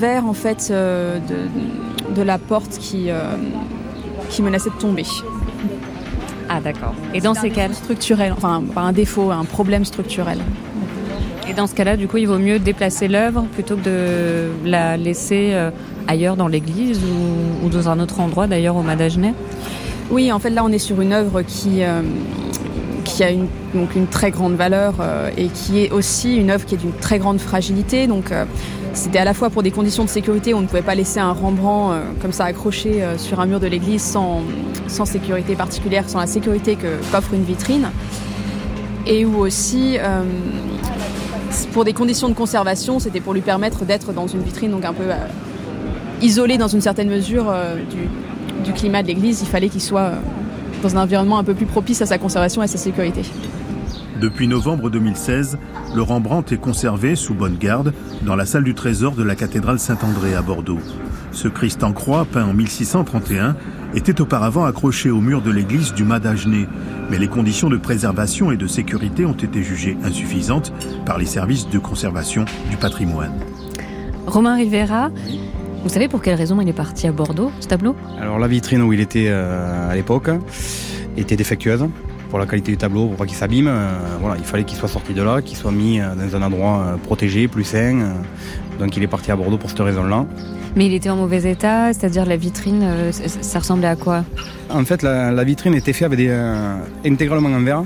verre 0.00 0.24
en 0.24 0.32
fait 0.32 0.72
de, 0.72 2.14
de, 2.14 2.22
la 2.22 2.38
porte 2.38 2.78
qui, 2.78 3.10
qui 4.30 4.40
menaçait 4.40 4.70
de 4.70 4.76
tomber. 4.76 5.04
Ah 6.48 6.60
d'accord. 6.60 6.94
Et 7.14 7.20
dans 7.20 7.34
ces 7.34 7.50
cas 7.50 7.72
structurel, 7.72 8.32
enfin 8.36 8.62
pas 8.74 8.80
un 8.80 8.92
défaut, 8.92 9.30
un 9.30 9.44
problème 9.44 9.84
structurel. 9.84 10.38
Et 11.48 11.54
dans 11.54 11.66
ce 11.66 11.74
cas-là, 11.74 11.96
du 11.96 12.08
coup, 12.08 12.18
il 12.18 12.28
vaut 12.28 12.38
mieux 12.38 12.58
déplacer 12.58 13.08
l'œuvre 13.08 13.46
plutôt 13.54 13.76
que 13.76 13.82
de 13.82 14.50
la 14.64 14.98
laisser 14.98 15.50
euh, 15.52 15.70
ailleurs 16.06 16.36
dans 16.36 16.48
l'église 16.48 17.00
ou, 17.64 17.68
dans 17.70 17.88
un 17.88 18.00
autre 18.00 18.20
endroit, 18.20 18.46
d'ailleurs 18.46 18.76
au 18.76 18.82
Madagenet? 18.82 19.32
Oui, 20.10 20.30
en 20.30 20.38
fait, 20.38 20.50
là, 20.50 20.62
on 20.64 20.68
est 20.68 20.78
sur 20.78 21.00
une 21.00 21.12
œuvre 21.12 21.42
qui, 21.42 21.82
euh, 21.82 22.02
qui 23.18 23.24
a 23.24 23.30
une, 23.30 23.48
donc 23.74 23.94
une 23.96 24.06
très 24.06 24.30
grande 24.30 24.54
valeur 24.54 24.94
euh, 25.00 25.30
et 25.36 25.48
qui 25.48 25.80
est 25.80 25.90
aussi 25.90 26.36
une 26.36 26.50
œuvre 26.50 26.64
qui 26.64 26.76
est 26.76 26.78
d'une 26.78 26.92
très 26.92 27.18
grande 27.18 27.40
fragilité. 27.40 28.06
Donc, 28.06 28.32
c'était 28.98 29.18
à 29.18 29.24
la 29.24 29.34
fois 29.34 29.48
pour 29.48 29.62
des 29.62 29.70
conditions 29.70 30.04
de 30.04 30.08
sécurité, 30.08 30.54
on 30.54 30.60
ne 30.60 30.66
pouvait 30.66 30.82
pas 30.82 30.96
laisser 30.96 31.20
un 31.20 31.32
Rembrandt 31.32 31.94
euh, 31.94 32.00
comme 32.20 32.32
ça 32.32 32.44
accroché 32.44 33.02
euh, 33.02 33.16
sur 33.16 33.38
un 33.38 33.46
mur 33.46 33.60
de 33.60 33.66
l'église 33.66 34.02
sans, 34.02 34.42
sans 34.88 35.04
sécurité 35.04 35.54
particulière, 35.54 36.08
sans 36.08 36.18
la 36.18 36.26
sécurité 36.26 36.76
qu'offre 36.76 37.32
une 37.32 37.44
vitrine. 37.44 37.90
Et 39.06 39.24
où 39.24 39.36
aussi, 39.38 39.98
euh, 39.98 40.22
pour 41.72 41.84
des 41.84 41.92
conditions 41.92 42.28
de 42.28 42.34
conservation, 42.34 42.98
c'était 42.98 43.20
pour 43.20 43.34
lui 43.34 43.40
permettre 43.40 43.84
d'être 43.84 44.12
dans 44.12 44.26
une 44.26 44.42
vitrine 44.42 44.72
donc 44.72 44.84
un 44.84 44.92
peu 44.92 45.04
isolé 46.20 46.58
dans 46.58 46.68
une 46.68 46.80
certaine 46.80 47.08
mesure 47.08 47.54
du, 47.88 48.64
du, 48.64 48.72
climat 48.72 49.02
de 49.02 49.08
l'église. 49.08 49.40
Il 49.40 49.48
fallait 49.48 49.68
qu'il 49.68 49.80
soit 49.80 50.12
dans 50.82 50.96
un 50.96 51.02
environnement 51.02 51.38
un 51.38 51.44
peu 51.44 51.54
plus 51.54 51.66
propice 51.66 52.02
à 52.02 52.06
sa 52.06 52.18
conservation 52.18 52.62
et 52.62 52.64
à 52.64 52.68
sa 52.68 52.78
sécurité. 52.78 53.22
Depuis 54.20 54.48
novembre 54.48 54.90
2016, 54.90 55.58
le 55.94 56.02
Rembrandt 56.02 56.52
est 56.52 56.58
conservé 56.58 57.14
sous 57.14 57.34
bonne 57.34 57.56
garde 57.56 57.92
dans 58.22 58.34
la 58.34 58.46
salle 58.46 58.64
du 58.64 58.74
trésor 58.74 59.12
de 59.12 59.22
la 59.22 59.36
cathédrale 59.36 59.78
Saint-André 59.78 60.34
à 60.34 60.42
Bordeaux. 60.42 60.80
Ce 61.30 61.46
Christ 61.46 61.84
en 61.84 61.92
croix, 61.92 62.24
peint 62.24 62.44
en 62.44 62.52
1631, 62.52 63.54
était 63.94 64.20
auparavant 64.20 64.64
accroché 64.64 65.10
au 65.10 65.20
mur 65.20 65.40
de 65.40 65.52
l'église 65.52 65.94
du 65.94 66.02
Madagenet, 66.02 66.66
mais 67.10 67.18
les 67.18 67.28
conditions 67.28 67.68
de 67.68 67.76
préservation 67.76 68.50
et 68.50 68.56
de 68.56 68.66
sécurité 68.66 69.24
ont 69.24 69.32
été 69.34 69.62
jugées 69.62 69.96
insuffisantes 70.02 70.72
par 71.06 71.18
les 71.18 71.26
services 71.26 71.68
de 71.68 71.78
conservation 71.78 72.44
du 72.70 72.76
patrimoine. 72.76 73.32
Romain 74.26 74.56
Rivera, 74.56 75.10
vous 75.82 75.88
savez 75.88 76.08
pour 76.08 76.22
quelle 76.22 76.34
raison 76.34 76.60
il 76.60 76.68
est 76.68 76.72
parti 76.72 77.06
à 77.06 77.12
Bordeaux, 77.12 77.52
ce 77.60 77.68
tableau? 77.68 77.94
Alors 78.20 78.38
la 78.38 78.48
vitrine 78.48 78.82
où 78.82 78.92
il 78.92 79.00
était 79.00 79.26
euh, 79.28 79.90
à 79.90 79.94
l'époque 79.94 80.30
était 81.16 81.36
défectueuse 81.36 81.88
pour 82.30 82.38
la 82.38 82.46
qualité 82.46 82.72
du 82.72 82.76
tableau, 82.76 83.06
pour 83.06 83.16
pas 83.16 83.26
qu'il 83.26 83.36
s'abîme. 83.36 83.68
Euh, 83.68 83.88
voilà, 84.20 84.36
il 84.36 84.44
fallait 84.44 84.64
qu'il 84.64 84.76
soit 84.76 84.88
sorti 84.88 85.14
de 85.14 85.22
là, 85.22 85.40
qu'il 85.40 85.56
soit 85.56 85.72
mis 85.72 86.00
euh, 86.00 86.14
dans 86.14 86.36
un 86.36 86.42
endroit 86.42 86.98
protégé, 87.04 87.48
plus 87.48 87.64
sain. 87.64 88.16
donc 88.78 88.96
il 88.96 89.02
est 89.02 89.08
parti 89.08 89.30
à 89.30 89.36
Bordeaux 89.36 89.56
pour 89.56 89.70
cette 89.70 89.80
raison-là. 89.80 90.26
Mais 90.76 90.86
il 90.86 90.94
était 90.94 91.10
en 91.10 91.16
mauvais 91.16 91.50
état, 91.50 91.92
c'est-à-dire 91.92 92.26
la 92.26 92.36
vitrine, 92.36 93.10
ça 93.12 93.58
ressemblait 93.58 93.88
à 93.88 93.96
quoi? 93.96 94.24
En 94.68 94.84
fait, 94.84 95.02
la, 95.02 95.44
vitrine 95.44 95.74
était 95.74 95.94
faite 95.94 96.06
avec 96.06 96.18
des, 96.18 96.30
intégralement 97.06 97.48
en 97.48 97.60
verre. 97.60 97.84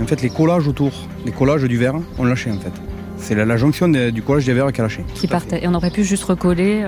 en 0.00 0.06
fait, 0.06 0.22
les 0.22 0.30
collages 0.30 0.66
autour, 0.66 0.92
les 1.26 1.32
collages 1.32 1.64
du 1.64 1.76
verre, 1.76 1.96
ont 2.18 2.24
lâché 2.24 2.50
en 2.50 2.58
fait. 2.58 2.72
C'est 3.20 3.34
la, 3.34 3.56
jonction 3.56 3.88
du 3.88 4.22
collage 4.22 4.46
des 4.46 4.54
verres 4.54 4.72
qui 4.72 4.80
a 4.80 4.84
lâché. 4.84 5.04
Qui 5.14 5.26
partait. 5.26 5.62
Et 5.62 5.68
on 5.68 5.74
aurait 5.74 5.90
pu 5.90 6.04
juste 6.04 6.24
recoller 6.24 6.84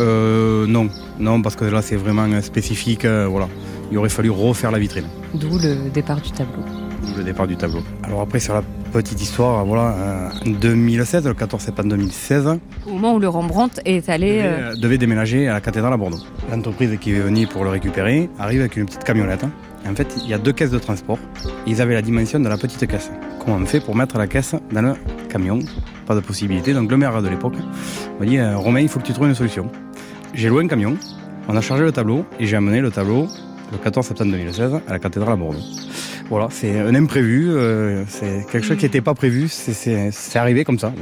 euh, 0.00 0.66
Non, 0.66 0.88
non, 1.18 1.42
parce 1.42 1.56
que 1.56 1.64
là 1.64 1.82
c'est 1.82 1.96
vraiment 1.96 2.40
spécifique. 2.40 3.04
voilà 3.04 3.48
il 3.90 3.98
aurait 3.98 4.08
fallu 4.08 4.30
refaire 4.30 4.70
la 4.70 4.78
vitrine. 4.78 5.06
D'où 5.34 5.58
le 5.58 5.90
départ 5.90 6.20
du 6.20 6.30
tableau. 6.30 6.62
D'où 7.02 7.18
le 7.18 7.24
départ 7.24 7.46
du 7.46 7.56
tableau. 7.56 7.80
Alors 8.02 8.22
après, 8.22 8.40
sur 8.40 8.54
la 8.54 8.62
petite 8.92 9.20
histoire, 9.20 9.64
voilà, 9.64 10.30
en 10.44 10.50
2016, 10.50 11.26
le 11.26 11.34
14 11.34 11.62
septembre 11.62 11.90
2016. 11.90 12.58
Au 12.86 12.90
moment 12.90 13.14
où 13.14 13.18
le 13.18 13.28
Rembrandt 13.28 13.80
est 13.84 14.08
allé. 14.08 14.38
Devait, 14.38 14.42
euh, 14.44 14.74
devait 14.76 14.98
déménager 14.98 15.48
à 15.48 15.52
la 15.52 15.60
cathédrale 15.60 15.92
à 15.92 15.96
Bordeaux. 15.96 16.18
L'entreprise 16.50 16.98
qui 17.00 17.12
est 17.12 17.20
venue 17.20 17.46
pour 17.46 17.64
le 17.64 17.70
récupérer 17.70 18.30
arrive 18.38 18.60
avec 18.60 18.76
une 18.76 18.86
petite 18.86 19.04
camionnette. 19.04 19.44
En 19.88 19.94
fait, 19.94 20.16
il 20.22 20.30
y 20.30 20.34
a 20.34 20.38
deux 20.38 20.52
caisses 20.52 20.70
de 20.70 20.78
transport. 20.78 21.18
Ils 21.66 21.82
avaient 21.82 21.94
la 21.94 22.02
dimension 22.02 22.40
de 22.40 22.48
la 22.48 22.56
petite 22.56 22.86
caisse. 22.86 23.10
Comment 23.38 23.58
on 23.58 23.66
fait 23.66 23.80
pour 23.80 23.94
mettre 23.94 24.16
la 24.16 24.26
caisse 24.26 24.54
dans 24.72 24.82
le 24.82 24.94
Pas 26.06 26.14
de 26.14 26.20
possibilité. 26.20 26.72
Donc 26.72 26.90
le 26.90 26.96
maire 26.96 27.20
de 27.22 27.28
l'époque 27.28 27.56
m'a 28.20 28.26
dit 28.26 28.38
euh, 28.38 28.56
Romain, 28.56 28.80
il 28.80 28.88
faut 28.88 29.00
que 29.00 29.06
tu 29.06 29.12
trouves 29.12 29.28
une 29.28 29.34
solution. 29.34 29.70
J'ai 30.32 30.48
loué 30.48 30.64
un 30.64 30.68
camion, 30.68 30.96
on 31.48 31.56
a 31.56 31.60
chargé 31.60 31.84
le 31.84 31.92
tableau 31.92 32.24
et 32.38 32.46
j'ai 32.46 32.56
amené 32.56 32.80
le 32.80 32.90
tableau 32.90 33.28
le 33.72 33.78
14 33.78 34.06
septembre 34.06 34.30
2016 34.32 34.80
à 34.86 34.92
la 34.92 34.98
cathédrale 34.98 35.32
à 35.32 35.36
Bordeaux. 35.36 35.58
Voilà, 36.30 36.48
c'est 36.50 36.80
un 36.80 36.94
imprévu, 36.94 37.50
euh, 37.50 38.04
c'est 38.08 38.46
quelque 38.50 38.66
chose 38.66 38.78
qui 38.78 38.84
n'était 38.84 39.00
pas 39.00 39.14
prévu, 39.14 39.48
c'est 39.48 40.38
arrivé 40.38 40.64
comme 40.64 40.78
ça. 40.78 40.92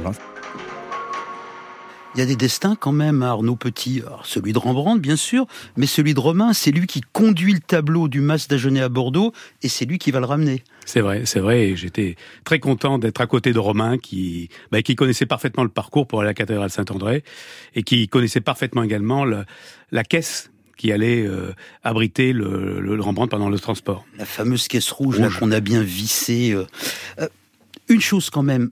Il 2.15 2.19
y 2.19 2.21
a 2.21 2.27
des 2.27 2.35
destins 2.35 2.75
quand 2.75 2.91
même 2.91 3.23
à 3.23 3.29
Arnaud 3.29 3.55
Petit. 3.55 4.03
celui 4.23 4.53
de 4.53 4.59
Rembrandt, 4.59 5.01
bien 5.01 5.15
sûr, 5.15 5.47
mais 5.77 5.87
celui 5.87 6.13
de 6.13 6.19
Romain, 6.19 6.53
c'est 6.53 6.69
lui 6.69 6.85
qui 6.85 7.01
conduit 7.01 7.53
le 7.53 7.59
tableau 7.59 8.07
du 8.07 8.21
Mas 8.21 8.47
d'Agenais 8.47 8.81
à 8.81 8.89
Bordeaux 8.89 9.33
et 9.63 9.67
c'est 9.67 9.85
lui 9.85 9.97
qui 9.97 10.11
va 10.11 10.19
le 10.19 10.27
ramener. 10.27 10.63
C'est 10.85 11.01
vrai, 11.01 11.23
c'est 11.25 11.39
vrai. 11.39 11.75
J'étais 11.75 12.15
très 12.43 12.59
content 12.59 12.99
d'être 12.99 13.19
à 13.19 13.25
côté 13.25 13.51
de 13.51 13.57
Romain 13.57 13.97
qui, 13.97 14.49
bah, 14.71 14.83
qui 14.83 14.95
connaissait 14.95 15.25
parfaitement 15.25 15.63
le 15.63 15.69
parcours 15.69 16.05
pour 16.05 16.19
aller 16.19 16.27
à 16.27 16.31
la 16.31 16.33
cathédrale 16.35 16.69
Saint-André 16.69 17.23
et 17.73 17.81
qui 17.81 18.07
connaissait 18.07 18.41
parfaitement 18.41 18.83
également 18.83 19.25
le, 19.25 19.45
la 19.91 20.03
caisse 20.03 20.51
qui 20.77 20.91
allait 20.91 21.25
euh, 21.25 21.53
abriter 21.83 22.31
le, 22.31 22.79
le, 22.79 23.01
Rembrandt 23.01 23.31
pendant 23.31 23.49
le 23.49 23.59
transport. 23.59 24.05
La 24.17 24.25
fameuse 24.25 24.67
caisse 24.67 24.91
rouge, 24.91 25.19
là 25.19 25.29
qu'on 25.29 25.51
a 25.51 25.61
bien 25.61 25.81
vissée. 25.81 26.51
Euh. 26.51 26.65
Euh, 27.19 27.27
une 27.89 28.01
chose 28.01 28.29
quand 28.29 28.43
même, 28.43 28.69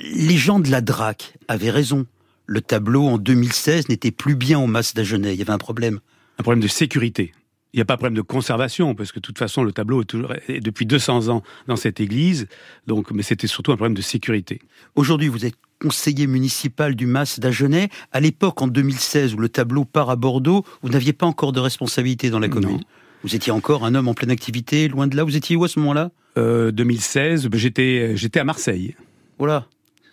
les 0.00 0.36
gens 0.36 0.60
de 0.60 0.70
la 0.70 0.80
DRAC 0.80 1.34
avaient 1.48 1.70
raison. 1.70 2.06
Le 2.46 2.60
tableau 2.60 3.06
en 3.06 3.18
2016 3.18 3.88
n'était 3.88 4.10
plus 4.10 4.36
bien 4.36 4.58
au 4.58 4.66
Mas 4.66 4.94
d'Agenais. 4.94 5.34
Il 5.34 5.38
y 5.38 5.42
avait 5.42 5.52
un 5.52 5.58
problème. 5.58 6.00
Un 6.38 6.42
problème 6.42 6.62
de 6.62 6.68
sécurité. 6.68 7.32
Il 7.72 7.78
n'y 7.78 7.82
a 7.82 7.84
pas 7.84 7.94
de 7.94 7.98
problème 7.98 8.14
de 8.14 8.22
conservation, 8.22 8.94
parce 8.94 9.12
que 9.12 9.18
de 9.18 9.22
toute 9.22 9.38
façon, 9.38 9.62
le 9.62 9.72
tableau 9.72 10.02
est, 10.02 10.06
toujours, 10.06 10.32
depuis 10.48 10.86
200 10.86 11.28
ans 11.28 11.42
dans 11.66 11.76
cette 11.76 12.00
église, 12.00 12.46
donc, 12.86 13.10
mais 13.10 13.22
c'était 13.22 13.48
surtout 13.48 13.72
un 13.72 13.76
problème 13.76 13.96
de 13.96 14.00
sécurité. 14.00 14.60
Aujourd'hui, 14.94 15.28
vous 15.28 15.44
êtes 15.44 15.56
conseiller 15.80 16.26
municipal 16.26 16.94
du 16.94 17.06
Mas 17.06 17.38
d'Agenais. 17.38 17.90
À 18.12 18.20
l'époque, 18.20 18.62
en 18.62 18.66
2016, 18.68 19.34
où 19.34 19.38
le 19.38 19.48
tableau 19.48 19.84
part 19.84 20.08
à 20.08 20.16
Bordeaux, 20.16 20.64
vous 20.82 20.88
n'aviez 20.88 21.12
pas 21.12 21.26
encore 21.26 21.52
de 21.52 21.60
responsabilité 21.60 22.30
dans 22.30 22.38
la 22.38 22.48
commune. 22.48 22.80
Vous 23.22 23.34
étiez 23.34 23.52
encore 23.52 23.84
un 23.84 23.94
homme 23.94 24.08
en 24.08 24.14
pleine 24.14 24.30
activité, 24.30 24.88
loin 24.88 25.06
de 25.06 25.16
là. 25.16 25.24
Vous 25.24 25.36
étiez 25.36 25.56
où 25.56 25.64
à 25.64 25.68
ce 25.68 25.78
moment-là? 25.80 26.10
2016, 26.36 27.46
euh, 27.46 27.48
j'étais, 27.54 28.16
j'étais 28.16 28.40
à 28.40 28.44
Marseille. 28.44 28.94
Voilà, 29.38 29.66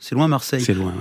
c'est 0.04 0.16
loin 0.16 0.28
Marseille. 0.28 0.60
C'est 0.60 0.74
loin. 0.74 0.94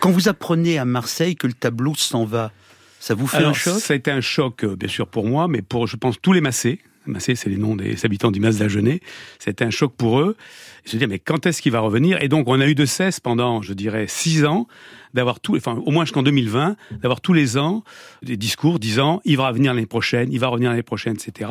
Quand 0.00 0.10
vous 0.10 0.28
apprenez 0.28 0.76
à 0.76 0.84
Marseille 0.84 1.34
que 1.34 1.46
le 1.46 1.54
tableau 1.54 1.94
s'en 1.94 2.26
va, 2.26 2.52
ça 2.98 3.14
vous 3.14 3.26
fait 3.26 3.38
un 3.42 3.54
choc? 3.54 3.78
Ça 3.78 3.94
a 3.94 3.96
été 3.96 4.10
un 4.10 4.20
choc, 4.20 4.64
euh, 4.64 4.76
bien 4.76 4.86
sûr, 4.86 5.06
pour 5.06 5.24
moi, 5.24 5.48
mais 5.48 5.62
pour, 5.62 5.86
je 5.86 5.96
pense, 5.96 6.20
tous 6.20 6.34
les 6.34 6.42
Massés. 6.42 6.78
Massé, 7.06 7.36
c'est 7.36 7.48
les 7.48 7.56
noms 7.56 7.74
des 7.74 8.04
habitants 8.04 8.30
du 8.30 8.38
Mas 8.38 8.58
d'Agenais. 8.58 9.00
C'était 9.38 9.64
un 9.64 9.70
choc 9.70 9.94
pour 9.96 10.20
eux. 10.20 10.36
Ils 10.84 10.90
se 10.90 10.96
disaient, 10.96 11.06
mais 11.06 11.18
quand 11.18 11.46
est-ce 11.46 11.62
qu'il 11.62 11.72
va 11.72 11.80
revenir? 11.80 12.22
Et 12.22 12.28
donc, 12.28 12.48
on 12.48 12.60
a 12.60 12.66
eu 12.66 12.74
de 12.74 12.84
cesse 12.84 13.18
pendant, 13.18 13.62
je 13.62 13.72
dirais, 13.72 14.04
six 14.06 14.44
ans, 14.44 14.68
d'avoir 15.14 15.40
tout, 15.40 15.56
enfin, 15.56 15.82
au 15.86 15.90
moins 15.90 16.04
jusqu'en 16.04 16.22
2020, 16.22 16.76
d'avoir 17.00 17.22
tous 17.22 17.32
les 17.32 17.56
ans 17.56 17.82
des 18.22 18.36
discours 18.36 18.78
disant, 18.78 19.22
il 19.24 19.38
va 19.38 19.48
revenir 19.48 19.72
l'année 19.72 19.86
prochaine, 19.86 20.30
il 20.30 20.38
va 20.38 20.48
revenir 20.48 20.68
l'année 20.68 20.82
prochaine, 20.82 21.14
etc. 21.14 21.50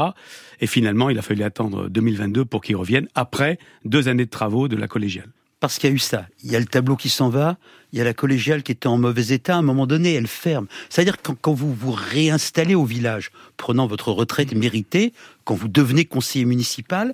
Et 0.62 0.68
finalement, 0.68 1.10
il 1.10 1.18
a 1.18 1.24
fallu 1.24 1.42
attendre 1.42 1.90
2022 1.90 2.46
pour 2.46 2.62
qu'il 2.62 2.76
revienne, 2.76 3.08
après 3.16 3.58
deux 3.84 4.10
années 4.10 4.26
de 4.26 4.30
travaux 4.30 4.68
de 4.68 4.76
la 4.76 4.88
collégiale 4.88 5.32
parce 5.60 5.78
qu'il 5.78 5.90
y 5.90 5.94
a 5.94 5.96
eu 5.96 6.00
ça. 6.00 6.28
Il 6.44 6.52
y 6.52 6.56
a 6.56 6.60
le 6.60 6.66
tableau 6.66 6.96
qui 6.96 7.10
s'en 7.10 7.30
va, 7.30 7.58
il 7.92 8.00
y 8.00 8.02
a 8.02 8.06
la 8.06 8.14
collégiale 8.14 8.64
qui 8.64 8.72
était 8.72 8.88
en 8.88 8.98
mauvais 8.98 9.28
état. 9.28 9.56
À 9.56 9.60
un 9.60 9.62
moment 9.62 9.88
donné, 9.88 10.14
elle 10.14 10.28
ferme. 10.28 10.68
C'est-à-dire 10.90 11.22
que 11.22 11.32
quand 11.32 11.54
vous 11.54 11.74
vous 11.74 11.92
réinstallez 11.92 12.76
au 12.76 12.86
village, 12.86 13.32
prenant 13.58 13.88
votre 13.88 14.12
retraite 14.12 14.54
méritée, 14.54 15.14
quand 15.44 15.56
vous 15.56 15.68
devenez 15.68 16.06
conseiller 16.06 16.46
municipal, 16.46 17.14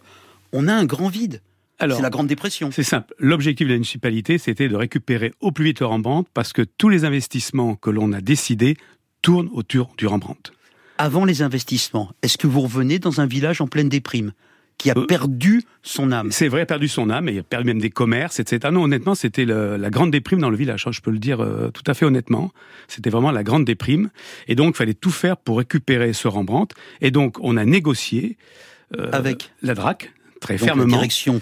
on 0.52 0.68
a 0.68 0.74
un 0.74 0.86
grand 0.86 1.10
vide. 1.10 1.42
C'est 1.80 2.02
la 2.02 2.10
Grande 2.10 2.28
Dépression. 2.28 2.72
C'est 2.72 2.84
simple. 2.84 3.14
L'objectif 3.20 3.68
de 3.68 3.74
la 3.74 3.76
municipalité, 3.76 4.38
c'était 4.38 4.70
de 4.70 4.76
récupérer 4.76 5.34
au 5.42 5.52
plus 5.52 5.66
vite 5.66 5.82
le 5.82 5.88
Rembrandt, 5.88 6.30
parce 6.34 6.54
que 6.54 6.62
tous 6.62 6.88
les 6.88 7.04
investissements 7.04 7.76
que 7.76 7.90
l'on 7.90 8.14
a 8.14 8.22
décidés 8.22 8.78
tournent 9.22 9.50
autour 9.52 9.94
du 9.98 10.08
Rembrandt. 10.08 10.54
Avant 10.98 11.26
les 11.26 11.42
investissements, 11.42 12.14
est-ce 12.22 12.38
que 12.38 12.48
vous 12.48 12.62
revenez 12.62 13.00
dans 13.00 13.20
un 13.20 13.26
village 13.26 13.60
en 13.60 13.68
pleine 13.68 13.90
déprime? 13.90 14.32
Qui 14.78 14.90
a 14.90 14.98
euh, 14.98 15.06
perdu 15.06 15.64
son 15.84 16.12
âme. 16.12 16.32
C'est 16.32 16.48
vrai, 16.48 16.66
perdu 16.66 16.88
son 16.88 17.10
âme, 17.10 17.30
et 17.30 17.34
il 17.34 17.40
a 17.40 17.44
perdu 17.44 17.66
même 17.66 17.80
des 17.80 17.90
commerces, 17.90 18.40
etc. 18.40 18.60
Ah 18.64 18.72
non, 18.72 18.84
honnêtement, 18.84 19.16
c'était 19.16 19.46
la 19.46 19.90
grande 19.90 20.12
déprime 20.12 20.40
dans 20.40 20.50
le 20.50 20.58
village, 20.58 20.86
hein, 20.88 20.92
je 20.92 21.02
peux 21.02 21.12
le 21.12 21.20
dire 21.20 21.42
euh, 21.42 21.70
tout 21.72 21.84
à 21.88 21.94
fait 21.94 22.06
honnêtement. 22.06 22.52
C'était 22.88 23.10
vraiment 23.10 23.32
la 23.32 23.44
grande 23.44 23.66
déprime. 23.66 24.10
Et 24.48 24.56
donc, 24.56 24.76
il 24.76 24.78
fallait 24.78 24.94
tout 24.94 25.12
faire 25.12 25.38
pour 25.38 25.58
récupérer 25.58 26.14
ce 26.14 26.28
Rembrandt. 26.28 26.76
Et 27.02 27.12
donc, 27.12 27.38
on 27.42 27.58
a 27.58 27.66
négocié 27.66 28.38
euh, 28.98 29.10
avec 29.12 29.52
la 29.62 29.74
DRAC, 29.74 30.14
très 30.42 30.58
fermement. 30.58 30.86
La 30.86 30.98
direction 30.98 31.42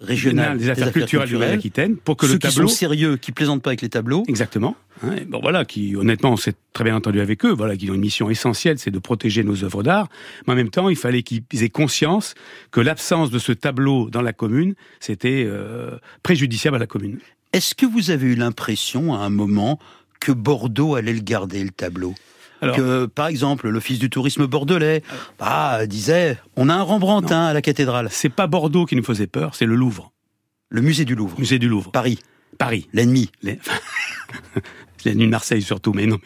régionale 0.00 0.58
des 0.58 0.68
affaires, 0.68 0.92
culturelles, 0.92 1.30
de 1.30 1.38
l'Aquitaine 1.38 1.96
pour 1.96 2.16
que 2.16 2.26
Ceux 2.26 2.34
le 2.34 2.38
tableau 2.38 2.66
qui 2.66 2.72
sont 2.72 2.76
sérieux, 2.76 3.16
qui 3.16 3.32
plaisantent 3.32 3.62
pas 3.62 3.70
avec 3.70 3.82
les 3.82 3.88
tableaux. 3.88 4.24
Exactement. 4.28 4.76
Hein, 5.02 5.16
bon 5.28 5.40
voilà, 5.40 5.64
qui 5.64 5.96
honnêtement 5.96 6.32
on 6.32 6.36
s'est 6.36 6.54
très 6.72 6.84
bien 6.84 6.96
entendu 6.96 7.20
avec 7.20 7.44
eux. 7.44 7.52
Voilà, 7.52 7.76
qui 7.76 7.90
ont 7.90 7.94
une 7.94 8.00
mission 8.00 8.28
essentielle, 8.30 8.78
c'est 8.78 8.90
de 8.90 8.98
protéger 8.98 9.42
nos 9.42 9.64
œuvres 9.64 9.82
d'art. 9.82 10.08
Mais 10.46 10.52
en 10.52 10.56
même 10.56 10.70
temps, 10.70 10.88
il 10.88 10.96
fallait 10.96 11.22
qu'ils 11.22 11.42
aient 11.62 11.70
conscience 11.70 12.34
que 12.70 12.80
l'absence 12.80 13.30
de 13.30 13.38
ce 13.38 13.52
tableau 13.52 14.10
dans 14.10 14.22
la 14.22 14.32
commune, 14.32 14.74
c'était 15.00 15.44
euh, 15.46 15.98
préjudiciable 16.22 16.76
à 16.76 16.80
la 16.80 16.86
commune. 16.86 17.18
Est-ce 17.52 17.74
que 17.74 17.86
vous 17.86 18.10
avez 18.10 18.26
eu 18.26 18.34
l'impression 18.34 19.14
à 19.14 19.18
un 19.18 19.30
moment 19.30 19.78
que 20.20 20.32
Bordeaux 20.32 20.94
allait 20.94 21.14
le 21.14 21.20
garder 21.20 21.62
le 21.62 21.70
tableau? 21.70 22.14
Que, 22.60 23.06
par 23.06 23.26
exemple, 23.26 23.68
l'Office 23.68 23.98
du 23.98 24.10
tourisme 24.10 24.46
bordelais 24.46 25.02
bah, 25.38 25.86
disait 25.86 26.38
on 26.56 26.68
a 26.68 26.74
un 26.74 26.82
Rembrandt 26.82 27.32
hein, 27.32 27.46
à 27.46 27.52
la 27.52 27.62
cathédrale. 27.62 28.08
C'est 28.10 28.28
pas 28.28 28.46
Bordeaux 28.46 28.86
qui 28.86 28.96
nous 28.96 29.04
faisait 29.04 29.26
peur, 29.26 29.54
c'est 29.54 29.66
le 29.66 29.74
Louvre. 29.74 30.12
Le 30.68 30.80
musée 30.80 31.04
du 31.04 31.14
Louvre. 31.14 31.38
Musée 31.38 31.58
du 31.58 31.68
Louvre. 31.68 31.90
Paris. 31.92 32.18
Paris. 32.58 32.88
L'ennemi. 32.92 33.30
L'ennemi 33.42 33.64
de 35.04 35.30
Marseille 35.30 35.62
surtout, 35.62 35.92
mais 35.92 36.06
non. 36.06 36.18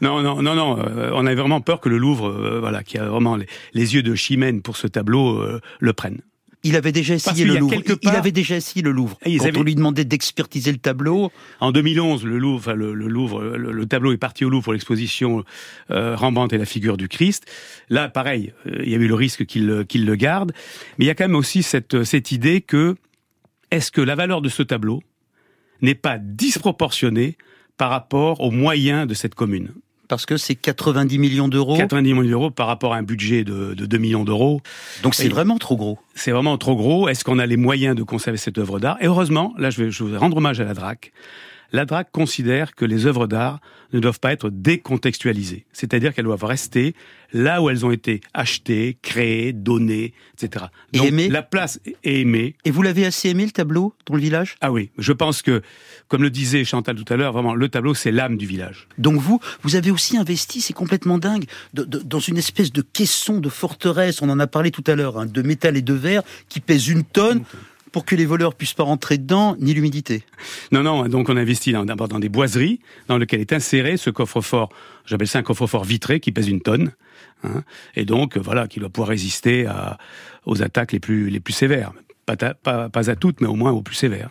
Non, 0.00 0.22
non, 0.22 0.42
non, 0.42 0.54
non. 0.54 0.78
Euh, 0.78 1.10
on 1.14 1.26
avait 1.26 1.34
vraiment 1.34 1.60
peur 1.60 1.80
que 1.80 1.88
le 1.88 1.98
Louvre, 1.98 2.28
euh, 2.28 2.60
voilà, 2.60 2.82
qui 2.82 2.98
a 2.98 3.04
vraiment 3.06 3.36
les, 3.36 3.94
yeux 3.94 4.02
de 4.02 4.14
Chimène 4.14 4.62
pour 4.62 4.76
ce 4.76 4.86
tableau, 4.86 5.38
euh, 5.38 5.60
le 5.80 5.92
prenne. 5.92 6.20
Il 6.64 6.76
avait 6.76 6.92
déjà 6.92 7.14
essayé 7.14 7.44
le 7.44 7.56
Louvre. 7.56 7.74
Il 8.02 8.08
avait 8.08 8.32
déjà 8.32 8.56
essayé 8.56 8.82
le 8.82 8.90
Louvre. 8.90 9.18
Quand 9.22 9.56
on 9.56 9.62
lui 9.62 9.74
demandait 9.74 10.06
d'expertiser 10.06 10.72
le 10.72 10.78
tableau. 10.78 11.30
En 11.60 11.72
2011, 11.72 12.24
le 12.24 12.38
Louvre, 12.38 12.72
le, 12.72 12.92
Louvre, 12.94 13.42
le, 13.42 13.86
tableau 13.86 14.12
est 14.12 14.18
parti 14.18 14.44
au 14.44 14.50
Louvre 14.50 14.64
pour 14.64 14.72
l'exposition 14.72 15.44
euh, 15.90 16.16
Rembrandt 16.16 16.54
et 16.54 16.58
la 16.58 16.64
figure 16.64 16.96
du 16.96 17.08
Christ. 17.08 17.44
Là, 17.90 18.08
pareil, 18.08 18.54
euh, 18.66 18.80
il 18.82 18.90
y 18.90 18.94
a 18.94 18.98
eu 18.98 19.06
le 19.06 19.14
risque 19.14 19.44
qu'il 19.44 19.66
le 19.66 20.14
garde. 20.14 20.52
Mais 20.98 21.04
il 21.04 21.08
y 21.08 21.10
a 21.10 21.14
quand 21.14 21.24
même 21.24 21.36
aussi 21.36 21.62
cette, 21.62 22.02
cette 22.04 22.32
idée 22.32 22.62
que 22.62 22.96
est-ce 23.70 23.92
que 23.92 24.00
la 24.00 24.14
valeur 24.14 24.40
de 24.40 24.48
ce 24.48 24.62
tableau 24.62 25.02
n'est 25.82 25.94
pas 25.94 26.18
disproportionnée 26.18 27.36
par 27.76 27.90
rapport 27.90 28.40
aux 28.40 28.50
moyens 28.50 29.06
de 29.06 29.14
cette 29.14 29.34
commune? 29.34 29.72
Parce 30.08 30.26
que 30.26 30.36
c'est 30.36 30.54
90 30.54 31.18
millions 31.18 31.48
d'euros. 31.48 31.76
90 31.76 32.14
millions 32.14 32.28
d'euros 32.28 32.50
par 32.50 32.66
rapport 32.66 32.94
à 32.94 32.96
un 32.96 33.02
budget 33.02 33.44
de, 33.44 33.74
2 33.74 33.98
millions 33.98 34.24
d'euros. 34.24 34.60
Donc 35.02 35.14
c'est 35.14 35.28
vraiment 35.28 35.58
trop 35.58 35.76
gros. 35.76 35.98
C'est 36.14 36.32
vraiment 36.32 36.58
trop 36.58 36.76
gros. 36.76 37.08
Est-ce 37.08 37.24
qu'on 37.24 37.38
a 37.38 37.46
les 37.46 37.56
moyens 37.56 37.96
de 37.96 38.02
conserver 38.02 38.38
cette 38.38 38.58
œuvre 38.58 38.78
d'art? 38.78 38.96
Et 39.00 39.06
heureusement, 39.06 39.54
là 39.58 39.70
je 39.70 39.84
vais, 39.84 39.90
je 39.90 40.04
vais 40.04 40.16
rendre 40.16 40.36
hommage 40.36 40.60
à 40.60 40.64
la 40.64 40.74
DRAC. 40.74 41.12
La 41.72 41.84
DRAC 41.84 42.10
considère 42.12 42.74
que 42.74 42.84
les 42.84 43.06
œuvres 43.06 43.26
d'art 43.26 43.60
ne 43.92 44.00
doivent 44.00 44.20
pas 44.20 44.32
être 44.32 44.50
décontextualisées. 44.50 45.66
C'est-à-dire 45.72 46.14
qu'elles 46.14 46.24
doivent 46.24 46.44
rester 46.44 46.94
là 47.32 47.62
où 47.62 47.70
elles 47.70 47.84
ont 47.84 47.90
été 47.90 48.20
achetées, 48.32 48.96
créées, 49.02 49.52
données, 49.52 50.12
etc. 50.34 50.66
Et 50.92 50.98
Donc, 50.98 51.10
La 51.30 51.42
place 51.42 51.80
est 51.84 52.20
aimée. 52.20 52.54
Et 52.64 52.70
vous 52.70 52.82
l'avez 52.82 53.06
assez 53.06 53.28
aimé, 53.28 53.44
le 53.44 53.50
tableau, 53.50 53.94
dans 54.06 54.14
le 54.14 54.20
village? 54.20 54.56
Ah 54.60 54.72
oui. 54.72 54.90
Je 54.98 55.12
pense 55.12 55.42
que, 55.42 55.62
comme 56.08 56.22
le 56.22 56.30
disait 56.30 56.64
Chantal 56.64 56.96
tout 56.96 57.12
à 57.12 57.16
l'heure, 57.16 57.32
vraiment, 57.32 57.54
le 57.54 57.68
tableau, 57.68 57.94
c'est 57.94 58.12
l'âme 58.12 58.36
du 58.36 58.46
village. 58.46 58.88
Donc 58.98 59.20
vous, 59.20 59.40
vous 59.62 59.76
avez 59.76 59.90
aussi 59.90 60.16
investi, 60.16 60.60
c'est 60.60 60.72
complètement 60.72 61.18
dingue, 61.18 61.44
dans 61.72 62.20
une 62.20 62.38
espèce 62.38 62.72
de 62.72 62.82
caisson 62.82 63.40
de 63.40 63.48
forteresse, 63.48 64.22
on 64.22 64.30
en 64.30 64.38
a 64.38 64.46
parlé 64.46 64.70
tout 64.70 64.84
à 64.86 64.94
l'heure, 64.94 65.18
hein, 65.18 65.26
de 65.26 65.42
métal 65.42 65.76
et 65.76 65.82
de 65.82 65.94
verre, 65.94 66.22
qui 66.48 66.60
pèse 66.60 66.88
une 66.88 67.04
tonne 67.04 67.42
pour 67.94 68.04
que 68.04 68.16
les 68.16 68.26
voleurs 68.26 68.56
puissent 68.56 68.74
pas 68.74 68.82
rentrer 68.82 69.18
dedans, 69.18 69.54
ni 69.60 69.72
l'humidité. 69.72 70.24
Non, 70.72 70.82
non, 70.82 71.06
donc 71.06 71.28
on 71.28 71.36
investit 71.36 71.72
d'abord 71.72 72.08
dans 72.08 72.18
des 72.18 72.28
boiseries 72.28 72.80
dans 73.06 73.18
lesquelles 73.18 73.40
est 73.40 73.52
inséré 73.52 73.96
ce 73.96 74.10
coffre-fort, 74.10 74.68
j'appelle 75.06 75.28
ça 75.28 75.38
un 75.38 75.44
coffre-fort 75.44 75.84
vitré 75.84 76.18
qui 76.18 76.32
pèse 76.32 76.48
une 76.48 76.60
tonne, 76.60 76.90
hein, 77.44 77.62
et 77.94 78.04
donc 78.04 78.36
voilà, 78.36 78.66
qui 78.66 78.80
doit 78.80 78.88
pouvoir 78.88 79.10
résister 79.10 79.66
à, 79.66 79.96
aux 80.44 80.60
attaques 80.60 80.90
les 80.90 80.98
plus, 80.98 81.30
les 81.30 81.38
plus 81.38 81.52
sévères. 81.52 81.92
Pas, 82.26 82.34
pas, 82.36 82.88
pas 82.88 83.10
à 83.10 83.14
toutes, 83.14 83.40
mais 83.40 83.46
au 83.46 83.54
moins 83.54 83.70
aux 83.70 83.82
plus 83.82 83.94
sévères. 83.94 84.30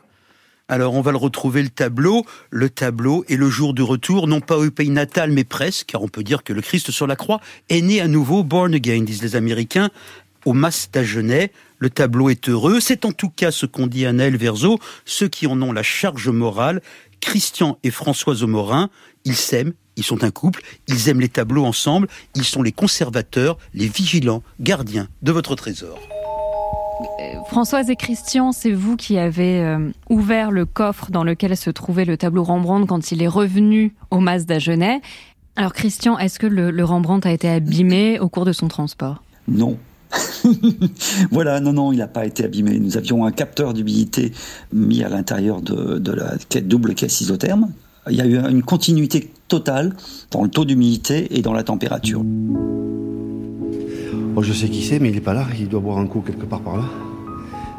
Alors 0.69 0.93
on 0.93 1.02
va 1.02 1.12
le 1.12 1.17
retrouver 1.17 1.62
le 1.62 1.69
tableau, 1.69 2.26
le 2.49 2.69
tableau 2.69 3.26
et 3.28 3.36
le 3.36 3.49
jour 3.49 3.73
du 3.73 3.82
retour, 3.82 4.28
non 4.28 4.39
pas 4.39 4.58
au 4.58 4.71
pays 4.71 4.89
natal 4.89 5.32
mais 5.32 5.43
presque, 5.43 5.88
car 5.88 6.02
on 6.02 6.08
peut 6.08 6.23
dire 6.23 6.43
que 6.43 6.54
le 6.54 6.62
Christ 6.62 6.89
sur 6.89 7.06
la 7.06 7.17
croix 7.17 7.41
est 7.69 7.82
né 7.82 7.99
à 7.99 8.08
nouveau, 8.08 8.43
born 8.43 8.73
again, 8.73 9.04
disent 9.04 9.21
les 9.21 9.36
Américains, 9.36 9.89
au 10.45 10.53
Mas 10.53 10.89
d'Agenais, 10.91 11.51
le 11.79 11.89
tableau 11.89 12.29
est 12.29 12.49
heureux. 12.49 12.79
C'est 12.79 13.06
en 13.06 13.12
tout 13.12 13.29
cas 13.29 13.51
ce 13.51 13.65
qu'ont 13.65 13.88
dit 13.88 14.06
Anaël 14.06 14.38
Verzo, 14.38 14.79
ceux 15.06 15.27
qui 15.27 15.47
en 15.47 15.62
ont 15.62 15.71
la 15.71 15.84
charge 15.84 16.29
morale. 16.29 16.82
Christian 17.19 17.77
et 17.84 17.91
Françoise 17.91 18.43
Morin, 18.43 18.89
ils 19.25 19.36
s'aiment, 19.36 19.73
ils 19.95 20.03
sont 20.03 20.23
un 20.23 20.32
couple, 20.32 20.62
ils 20.88 21.08
aiment 21.08 21.21
les 21.21 21.29
tableaux 21.29 21.65
ensemble, 21.65 22.08
ils 22.36 22.43
sont 22.43 22.62
les 22.62 22.73
conservateurs, 22.73 23.58
les 23.73 23.88
vigilants, 23.88 24.43
gardiens 24.60 25.08
de 25.21 25.32
votre 25.32 25.56
trésor. 25.56 25.99
Euh, 27.19 27.43
Françoise 27.49 27.89
et 27.89 27.95
Christian, 27.95 28.51
c'est 28.51 28.71
vous 28.71 28.97
qui 28.97 29.17
avez 29.17 29.62
euh, 29.62 29.89
ouvert 30.10 30.51
le 30.51 30.65
coffre 30.65 31.12
dans 31.12 31.23
lequel 31.23 31.56
se 31.56 31.69
trouvait 31.69 32.06
le 32.06 32.17
tableau 32.17 32.43
Rembrandt 32.43 32.88
quand 32.88 33.12
il 33.12 33.21
est 33.21 33.27
revenu 33.27 33.95
au 34.12 34.19
Mas 34.19 34.45
d'Agenais. 34.45 35.01
Alors 35.56 35.73
Christian, 35.73 36.17
est-ce 36.17 36.39
que 36.39 36.47
le 36.47 36.84
Rembrandt 36.84 37.27
a 37.27 37.32
été 37.32 37.49
abîmé 37.49 38.19
au 38.19 38.27
cours 38.27 38.45
de 38.45 38.53
son 38.53 38.67
transport? 38.67 39.23
Non, 39.47 39.77
voilà, 41.32 41.60
non, 41.60 41.73
non, 41.73 41.91
il 41.91 41.97
n'a 41.97 42.08
pas 42.08 42.26
été 42.26 42.43
abîmé. 42.43 42.80
Nous 42.80 42.97
avions 42.97 43.26
un 43.26 43.32
capteur 43.32 43.73
d'humidité 43.73 44.32
mis 44.71 45.04
à 45.04 45.10
l'intérieur 45.10 45.62
de, 45.62 46.12
la 46.12 46.62
double 46.62 46.93
caisse 46.93 47.21
isotherme. 47.21 47.71
Il 48.10 48.15
y 48.15 48.21
a 48.21 48.26
eu 48.26 48.38
une 48.38 48.63
continuité 48.63 49.32
totale 49.47 49.95
dans 50.32 50.43
le 50.43 50.49
taux 50.49 50.65
d'humidité 50.65 51.38
et 51.38 51.41
dans 51.41 51.54
la 51.54 51.63
température. 51.63 52.21
Oh, 54.36 54.41
je 54.41 54.52
sais 54.52 54.67
qui 54.67 54.84
c'est, 54.84 54.99
mais 54.99 55.10
il 55.10 55.15
n'est 55.15 55.21
pas 55.21 55.34
là. 55.34 55.45
Il 55.58 55.69
doit 55.69 55.80
boire 55.80 55.99
un 55.99 56.08
coup 56.08 56.21
quelque 56.21 56.45
part 56.45 56.62
par 56.62 56.78
là. 56.78 56.84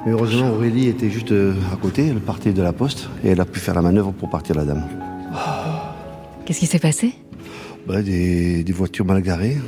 Mais 0.07 0.12
heureusement, 0.12 0.51
Aurélie 0.51 0.88
était 0.88 1.11
juste 1.11 1.33
euh, 1.33 1.55
à 1.73 1.77
côté. 1.77 2.07
Elle 2.07 2.20
partait 2.20 2.53
de 2.53 2.62
la 2.62 2.73
poste 2.73 3.09
et 3.25 3.29
elle 3.29 3.40
a 3.40 3.44
pu 3.44 3.59
faire 3.59 3.75
la 3.75 3.83
manœuvre 3.83 4.12
pour 4.12 4.31
partir 4.31 4.55
la 4.55 4.64
dame. 4.64 4.85
Qu'est-ce 6.44 6.61
qui 6.61 6.66
s'est 6.66 6.79
passé? 6.79 7.14
Bah, 7.87 8.03
des, 8.03 8.64
des 8.64 8.73
voitures 8.73 9.05
mal 9.05 9.20
garées, 9.20 9.59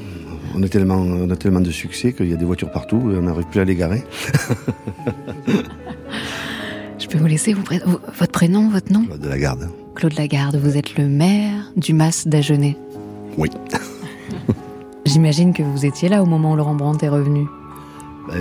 On 0.58 0.62
a 0.62 0.68
tellement, 0.68 0.96
on 0.96 1.28
a 1.28 1.36
tellement 1.36 1.60
de 1.60 1.70
succès 1.70 2.14
qu'il 2.14 2.30
y 2.30 2.32
a 2.32 2.36
des 2.36 2.46
voitures 2.46 2.70
partout 2.70 3.10
et 3.12 3.18
on 3.18 3.22
n'arrive 3.22 3.44
plus 3.44 3.60
à 3.60 3.64
les 3.64 3.76
garer. 3.76 4.02
Je 6.98 7.06
peux 7.08 7.18
vous 7.18 7.26
laisser 7.26 7.52
votre 7.52 8.32
prénom, 8.32 8.70
votre 8.70 8.90
nom? 8.90 9.04
Claude 9.04 9.26
Lagarde. 9.26 9.68
Claude 9.94 10.14
Lagarde, 10.14 10.56
vous 10.56 10.78
êtes 10.78 10.96
le 10.96 11.08
maire 11.08 11.70
du 11.76 11.92
Mas 11.92 12.26
d'Agenais. 12.26 12.74
Oui. 13.36 13.50
J'imagine 15.04 15.52
que 15.52 15.62
vous 15.62 15.84
étiez 15.84 16.08
là 16.08 16.22
au 16.22 16.26
moment 16.26 16.52
où 16.52 16.56
Laurent 16.56 16.74
Brandt 16.74 17.04
est 17.04 17.10
revenu. 17.10 17.44
Bah, 18.26 18.36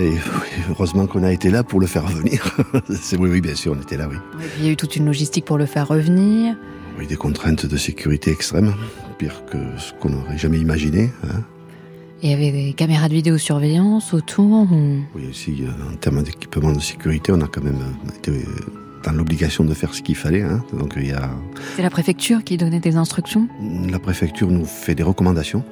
heureusement 0.70 1.08
qu'on 1.08 1.24
a 1.24 1.34
été 1.34 1.50
là 1.50 1.66
pour 1.66 1.82
le 1.82 1.86
faire 1.86 2.08
revenir. 2.08 2.58
oui, 2.90 3.30
oui, 3.30 3.42
bien 3.42 3.56
sûr, 3.56 3.76
on 3.78 3.82
était 3.82 3.98
là, 3.98 4.08
oui. 4.10 4.16
il 4.60 4.66
y 4.66 4.70
a 4.70 4.72
eu 4.72 4.78
toute 4.78 4.96
une 4.96 5.06
logistique 5.06 5.44
pour 5.44 5.58
le 5.58 5.66
faire 5.66 5.90
revenir. 5.90 6.56
Oui, 6.98 7.08
des 7.08 7.18
contraintes 7.18 7.66
de 7.66 7.76
sécurité 7.76 8.32
extrêmes, 8.32 8.74
pire 9.18 9.44
que 9.52 9.58
ce 9.78 9.92
qu'on 10.00 10.12
n'aurait 10.12 10.38
jamais 10.38 10.60
imaginé. 10.60 11.12
Hein. 11.26 11.42
Il 12.24 12.32
y 12.32 12.34
avait 12.34 12.52
des 12.52 12.74
caméras 12.74 13.10
de 13.10 13.14
vidéosurveillance 13.14 14.14
autour 14.14 14.68
Oui, 15.16 15.28
aussi, 15.30 15.64
euh, 15.64 15.94
en 15.94 15.96
termes 15.98 16.24
d'équipement 16.24 16.72
de 16.72 16.80
sécurité, 16.80 17.32
on 17.34 17.42
a 17.42 17.48
quand 17.48 17.64
même 17.64 17.76
euh, 17.82 18.18
été 18.18 18.32
euh, 18.32 18.46
dans 19.04 19.12
l'obligation 19.12 19.66
de 19.66 19.74
faire 19.74 19.94
ce 19.94 20.02
qu'il 20.02 20.16
fallait. 20.16 20.42
Hein. 20.42 20.64
Donc 20.74 20.94
il 20.96 21.08
y 21.08 21.12
a. 21.12 21.30
C'est 21.76 21.82
la 21.82 21.90
préfecture 21.90 22.44
qui 22.44 22.56
donnait 22.56 22.80
des 22.80 22.96
instructions? 22.96 23.48
La 23.90 24.00
préfecture 24.00 24.50
nous 24.50 24.66
fait 24.66 24.96
des 24.96 25.04
recommandations 25.04 25.64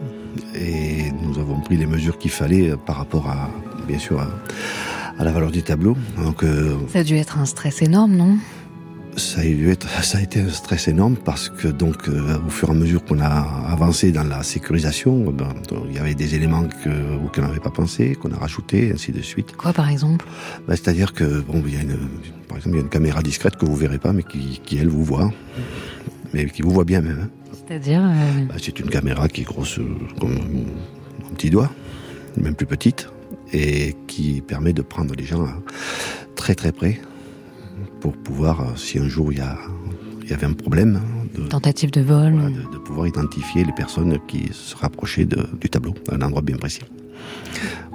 et 0.53 1.11
nous 1.21 1.39
avons 1.39 1.59
pris 1.61 1.77
les 1.77 1.85
mesures 1.85 2.17
qu'il 2.17 2.31
fallait 2.31 2.75
par 2.75 2.97
rapport 2.97 3.29
à, 3.29 3.49
bien 3.87 3.99
sûr, 3.99 4.19
à, 4.19 5.23
la 5.23 5.31
valeur 5.31 5.49
du 5.49 5.63
tableau. 5.63 5.95
Donc. 6.17 6.43
Ça 6.89 6.99
a 6.99 7.03
dû 7.03 7.15
être 7.15 7.37
un 7.37 7.45
stress 7.45 7.81
énorme, 7.81 8.15
non? 8.15 8.37
Ça 9.17 9.41
a, 9.41 9.45
être, 9.45 9.87
ça 10.03 10.17
a 10.17 10.21
été 10.21 10.39
un 10.39 10.49
stress 10.49 10.87
énorme 10.87 11.15
parce 11.15 11.49
que 11.49 11.67
donc 11.67 12.07
euh, 12.07 12.39
au 12.45 12.49
fur 12.49 12.69
et 12.69 12.71
à 12.71 12.75
mesure 12.75 13.03
qu'on 13.03 13.19
a 13.19 13.27
avancé 13.27 14.11
dans 14.11 14.23
la 14.23 14.43
sécurisation, 14.43 15.31
ben, 15.31 15.53
il 15.89 15.95
y 15.95 15.99
avait 15.99 16.15
des 16.15 16.35
éléments 16.35 16.63
que, 16.63 17.23
auxquels 17.23 17.43
on 17.43 17.47
n'avait 17.47 17.59
pas 17.59 17.69
pensé, 17.69 18.15
qu'on 18.15 18.31
a 18.31 18.37
rajoutés, 18.37 18.91
ainsi 18.93 19.11
de 19.11 19.21
suite. 19.21 19.55
Quoi 19.55 19.73
par 19.73 19.89
exemple? 19.89 20.25
Ben, 20.67 20.75
C'est-à-dire 20.75 21.13
que 21.13 21.41
bon, 21.41 21.61
il 21.65 21.73
y 21.75 21.77
a 21.77 21.81
une, 21.81 21.97
par 22.47 22.57
exemple, 22.57 22.75
il 22.75 22.79
y 22.79 22.81
a 22.81 22.83
une 22.83 22.89
caméra 22.89 23.21
discrète 23.21 23.55
que 23.55 23.65
vous 23.65 23.75
verrez 23.75 23.99
pas, 23.99 24.13
mais 24.13 24.23
qui, 24.23 24.59
qui 24.63 24.77
elle 24.77 24.89
vous 24.89 25.03
voit, 25.03 25.31
mais 26.33 26.45
qui 26.45 26.61
vous 26.61 26.71
voit 26.71 26.85
bien 26.85 27.01
même. 27.01 27.19
Hein. 27.23 27.29
C'est-à-dire 27.53 28.01
euh, 28.03 28.45
ben, 28.45 28.55
C'est 28.57 28.79
une 28.79 28.89
caméra 28.89 29.27
qui 29.27 29.41
est 29.41 29.45
grosse 29.45 29.79
comme 30.19 30.37
un 31.29 31.35
petit 31.35 31.49
doigt, 31.49 31.71
même 32.37 32.55
plus 32.55 32.67
petite, 32.67 33.09
et 33.51 33.95
qui 34.07 34.41
permet 34.41 34.73
de 34.73 34.81
prendre 34.81 35.13
les 35.15 35.25
gens 35.25 35.47
très 36.35 36.55
très 36.55 36.71
près 36.71 36.99
pour 38.03 38.17
pouvoir, 38.17 38.59
euh, 38.59 38.75
si 38.75 38.99
un 38.99 39.07
jour 39.07 39.31
il 39.31 39.37
y, 39.37 40.29
y 40.29 40.33
avait 40.33 40.45
un 40.45 40.51
problème, 40.51 40.99
de, 41.35 41.47
tentative 41.47 41.89
de 41.89 42.01
vol, 42.01 42.33
de, 42.73 42.77
pouvoir 42.77 43.07
identifier 43.07 43.63
les 43.63 43.71
personnes 43.71 44.19
qui 44.27 44.49
se 44.51 44.75
rapprochaient 44.75 45.25
du 45.25 45.69
tableau, 45.69 45.93
à 46.11 46.15
un 46.15 46.21
endroit 46.21 46.41
bien 46.41 46.57
précis. 46.57 46.81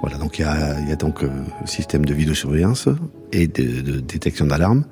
Voilà, 0.01 0.17
donc 0.17 0.39
il 0.39 0.41
y 0.41 0.45
a, 0.45 0.95
donc 0.95 1.23
euh, 1.23 1.29
un 1.61 1.65
système 1.67 2.05
de 2.05 2.15
vidéosurveillance 2.15 2.89
et 3.31 3.45
de, 3.45 3.99
détection 3.99 4.47
d'alarme. 4.47 4.83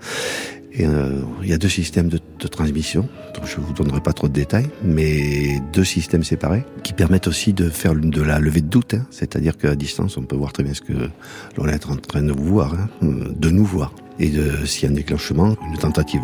Euh, 0.79 1.21
il 1.41 1.49
y 1.49 1.53
a 1.53 1.57
deux 1.57 1.69
systèmes 1.69 2.09
de, 2.09 2.19
transmission, 2.47 3.07
donc 3.33 3.45
je 3.45 3.57
vous 3.57 3.73
donnerai 3.73 3.99
pas 3.99 4.13
trop 4.13 4.27
de 4.27 4.33
détails, 4.33 4.69
mais 4.83 5.59
deux 5.73 5.83
systèmes 5.83 6.23
séparés 6.23 6.63
qui 6.83 6.93
permettent 6.93 7.27
aussi 7.27 7.53
de 7.53 7.69
faire 7.69 7.95
de 7.95 8.21
la 8.21 8.39
levée 8.39 8.61
de 8.61 8.67
doute, 8.67 8.93
hein. 8.93 9.05
c'est-à-dire 9.11 9.57
qu'à 9.57 9.75
distance 9.75 10.17
on 10.17 10.23
peut 10.23 10.35
voir 10.35 10.53
très 10.53 10.63
bien 10.63 10.73
ce 10.73 10.81
que 10.81 10.93
l'on 11.57 11.67
est 11.67 11.85
en 11.87 11.95
train 11.95 12.21
de 12.21 12.31
voir, 12.31 12.73
hein, 12.73 12.89
de 13.01 13.49
nous 13.49 13.65
voir. 13.65 13.93
Et 14.19 14.31
s'il 14.65 14.83
y 14.83 14.87
a 14.87 14.89
un 14.89 14.95
déclenchement, 14.95 15.55
une 15.69 15.77
tentative 15.77 16.21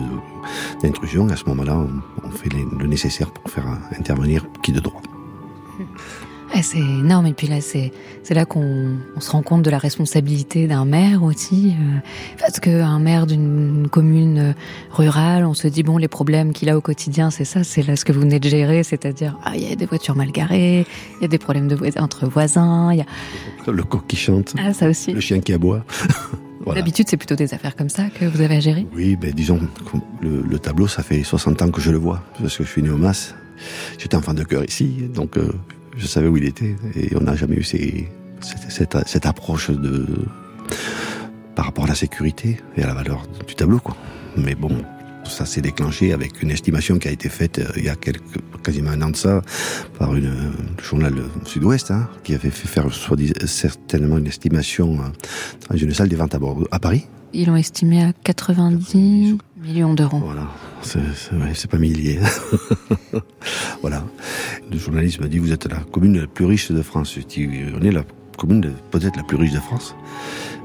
d'intrusion, 0.81 1.27
à 1.29 1.35
ce 1.35 1.45
moment-là, 1.45 1.85
on, 2.23 2.31
fait 2.31 2.49
le 2.51 2.87
nécessaire 2.87 3.31
pour 3.31 3.51
faire 3.51 3.67
intervenir 3.97 4.47
qui 4.63 4.71
de 4.71 4.79
droit. 4.79 5.01
c'est 6.61 6.77
énorme. 6.77 7.27
Et 7.27 7.33
puis 7.33 7.47
là, 7.47 7.57
c'est 7.61 7.91
là 8.33 8.45
qu'on 8.45 8.97
se 9.19 9.31
rend 9.31 9.41
compte 9.41 9.63
de 9.63 9.69
la 9.69 9.77
responsabilité 9.77 10.67
d'un 10.67 10.85
maire 10.85 11.23
aussi. 11.23 11.73
Euh, 11.79 11.99
parce 12.39 12.59
qu'un 12.59 12.99
maire 12.99 13.25
d'une 13.25 13.87
commune 13.89 14.37
euh, 14.39 14.53
rurale, 14.91 15.45
on 15.45 15.53
se 15.53 15.67
dit, 15.67 15.83
bon, 15.83 15.97
les 15.97 16.07
problèmes 16.07 16.53
qu'il 16.53 16.69
a 16.69 16.77
au 16.77 16.81
quotidien, 16.81 17.31
c'est 17.31 17.45
ça, 17.45 17.63
c'est 17.63 17.81
là 17.81 17.95
ce 17.95 18.05
que 18.05 18.11
vous 18.11 18.21
venez 18.21 18.39
de 18.39 18.47
gérer, 18.47 18.83
c'est-à-dire, 18.83 19.37
ah, 19.43 19.55
il 19.55 19.67
y 19.67 19.71
a 19.71 19.75
des 19.75 19.85
voitures 19.85 20.15
mal 20.15 20.31
garées, 20.31 20.85
il 21.19 21.21
y 21.21 21.25
a 21.25 21.27
des 21.27 21.37
problèmes 21.37 21.67
de 21.67 21.77
entre 21.99 22.27
voisins, 22.27 22.91
il 22.91 22.99
y 22.99 23.01
a... 23.01 23.71
Le 23.71 23.83
coq 23.83 24.05
qui 24.07 24.15
chante. 24.15 24.53
Ah, 24.57 24.73
ça 24.73 24.87
aussi. 24.87 25.11
Le 25.11 25.19
chien 25.19 25.39
qui 25.39 25.53
aboie. 25.53 25.83
D'habitude, 26.71 27.07
c'est 27.09 27.17
plutôt 27.17 27.35
des 27.35 27.53
affaires 27.53 27.75
comme 27.75 27.89
ça 27.89 28.05
que 28.09 28.25
vous 28.25 28.41
avez 28.41 28.55
à 28.55 28.59
gérer? 28.59 28.87
Oui, 28.95 29.15
ben, 29.15 29.31
disons, 29.31 29.59
le, 30.21 30.59
tableau, 30.59 30.87
ça 30.87 31.03
fait 31.03 31.23
60 31.23 31.61
ans 31.61 31.69
que 31.69 31.81
je 31.81 31.91
le 31.91 31.97
vois, 31.97 32.23
parce 32.39 32.57
que 32.57 32.63
je 32.63 32.69
suis 32.69 32.81
né 32.81 32.89
au 32.89 32.97
Mas. 32.97 33.35
J'étais 33.97 34.15
enfant 34.15 34.33
de 34.33 34.43
cœur 34.43 34.63
ici, 34.63 35.09
donc 35.13 35.37
euh, 35.37 35.51
je 35.97 36.07
savais 36.07 36.27
où 36.27 36.37
il 36.37 36.45
était, 36.45 36.75
et 36.95 37.15
on 37.15 37.21
n'a 37.21 37.35
jamais 37.35 37.55
eu 37.55 37.63
cette, 37.63 38.97
cette, 39.07 39.25
approche 39.25 39.69
de 39.69 40.07
par 41.55 41.65
rapport 41.65 41.85
à 41.85 41.87
la 41.87 41.95
sécurité 41.95 42.57
et 42.75 42.83
à 42.83 42.87
la 42.87 42.93
valeur 42.93 43.27
du 43.47 43.55
tableau, 43.55 43.79
quoi. 43.79 43.95
Mais 44.35 44.55
bon, 44.55 44.83
ça 45.25 45.45
s'est 45.45 45.61
déclenché 45.61 46.13
avec 46.13 46.41
une 46.41 46.51
estimation 46.51 46.97
qui 46.97 47.07
a 47.07 47.11
été 47.11 47.29
faite 47.29 47.59
euh, 47.59 47.71
il 47.77 47.85
y 47.85 47.89
a 47.89 47.95
quelques, 47.95 48.39
quasiment 48.63 48.91
un 48.91 49.01
an 49.01 49.09
de 49.09 49.15
ça 49.15 49.41
par 49.99 50.15
une, 50.15 50.25
le 50.25 50.83
journal 50.83 51.13
Sud-Ouest, 51.45 51.91
hein, 51.91 52.09
qui 52.23 52.33
avait 52.33 52.49
fait 52.49 52.67
faire 52.67 52.87
certainement 53.45 54.17
une 54.17 54.27
estimation 54.27 54.95
euh, 54.95 55.07
dans 55.69 55.77
une 55.77 55.93
salle 55.93 56.09
des 56.09 56.15
ventes 56.15 56.35
à, 56.35 56.39
à 56.71 56.79
Paris. 56.79 57.07
Ils 57.33 57.47
l'ont 57.47 57.55
estimé 57.55 58.03
à 58.03 58.13
90 58.23 59.37
millions 59.57 59.93
d'euros. 59.93 60.19
Voilà, 60.19 60.47
c'est 60.83 61.69
pas 61.69 61.77
millier. 61.77 62.19
voilà. 63.81 64.03
Le 64.71 64.77
journaliste 64.77 65.19
m'a 65.19 65.27
dit 65.27 65.39
Vous 65.39 65.51
êtes 65.51 65.65
la 65.65 65.79
commune 65.91 66.19
la 66.19 66.27
plus 66.27 66.45
riche 66.45 66.71
de 66.71 66.81
France. 66.81 67.17
On 67.17 67.81
est 67.81 67.91
la 67.91 68.03
commune 68.37 68.73
peut-être 68.91 69.17
la 69.17 69.23
plus 69.23 69.37
riche 69.37 69.53
de 69.53 69.59
France. 69.59 69.95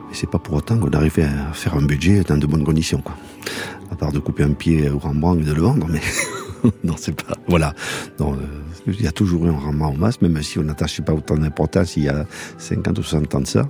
Mais 0.08 0.14
c'est 0.14 0.30
pas 0.30 0.38
pour 0.38 0.54
autant 0.54 0.78
qu'on 0.78 0.90
arrive 0.90 1.18
à 1.20 1.52
faire 1.52 1.74
un 1.74 1.82
budget 1.82 2.22
dans 2.22 2.38
de 2.38 2.46
bonnes 2.46 2.64
conditions. 2.64 3.00
Quoi 3.00 3.14
à 3.90 3.96
part 3.96 4.12
de 4.12 4.18
couper 4.18 4.42
un 4.42 4.52
pied 4.52 4.88
au 4.88 4.98
Rembrandt 4.98 5.42
et 5.42 5.44
de 5.44 5.52
le 5.52 5.62
vendre, 5.62 5.87
mais 5.90 6.00
non, 6.84 6.94
c'est 6.96 7.14
pas. 7.14 7.34
Voilà. 7.46 7.74
Euh, 8.20 8.34
il 8.87 9.02
y 9.02 9.06
a 9.06 9.12
toujours 9.12 9.46
eu 9.46 9.48
un 9.48 9.58
Rembrandt 9.58 9.96
au 9.96 10.00
masque, 10.00 10.22
même 10.22 10.42
si 10.42 10.58
on 10.58 10.62
n'attache 10.62 11.00
pas 11.02 11.12
autant 11.12 11.37
d'importance 11.37 11.96
il 11.96 12.04
y 12.04 12.08
a 12.08 12.26
50 12.58 12.98
ou 12.98 13.02
60 13.02 13.34
ans 13.34 13.40
de 13.40 13.46
ça. 13.46 13.68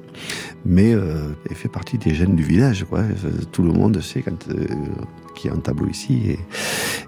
Mais 0.65 0.95
euh, 0.95 1.33
il 1.51 1.57
fait 1.57 1.69
partie 1.69 1.99
des 1.99 2.15
jeunes 2.15 2.37
du 2.37 2.43
village. 2.43 2.85
Quoi. 2.85 3.03
Tout 3.53 3.63
le 3.63 3.73
monde 3.73 4.01
sait 4.01 4.23
quand, 4.23 4.49
euh, 4.49 4.67
qu'il 5.35 5.51
y 5.51 5.55
a 5.55 5.57
un 5.57 5.61
tableau 5.61 5.89
ici 5.89 6.37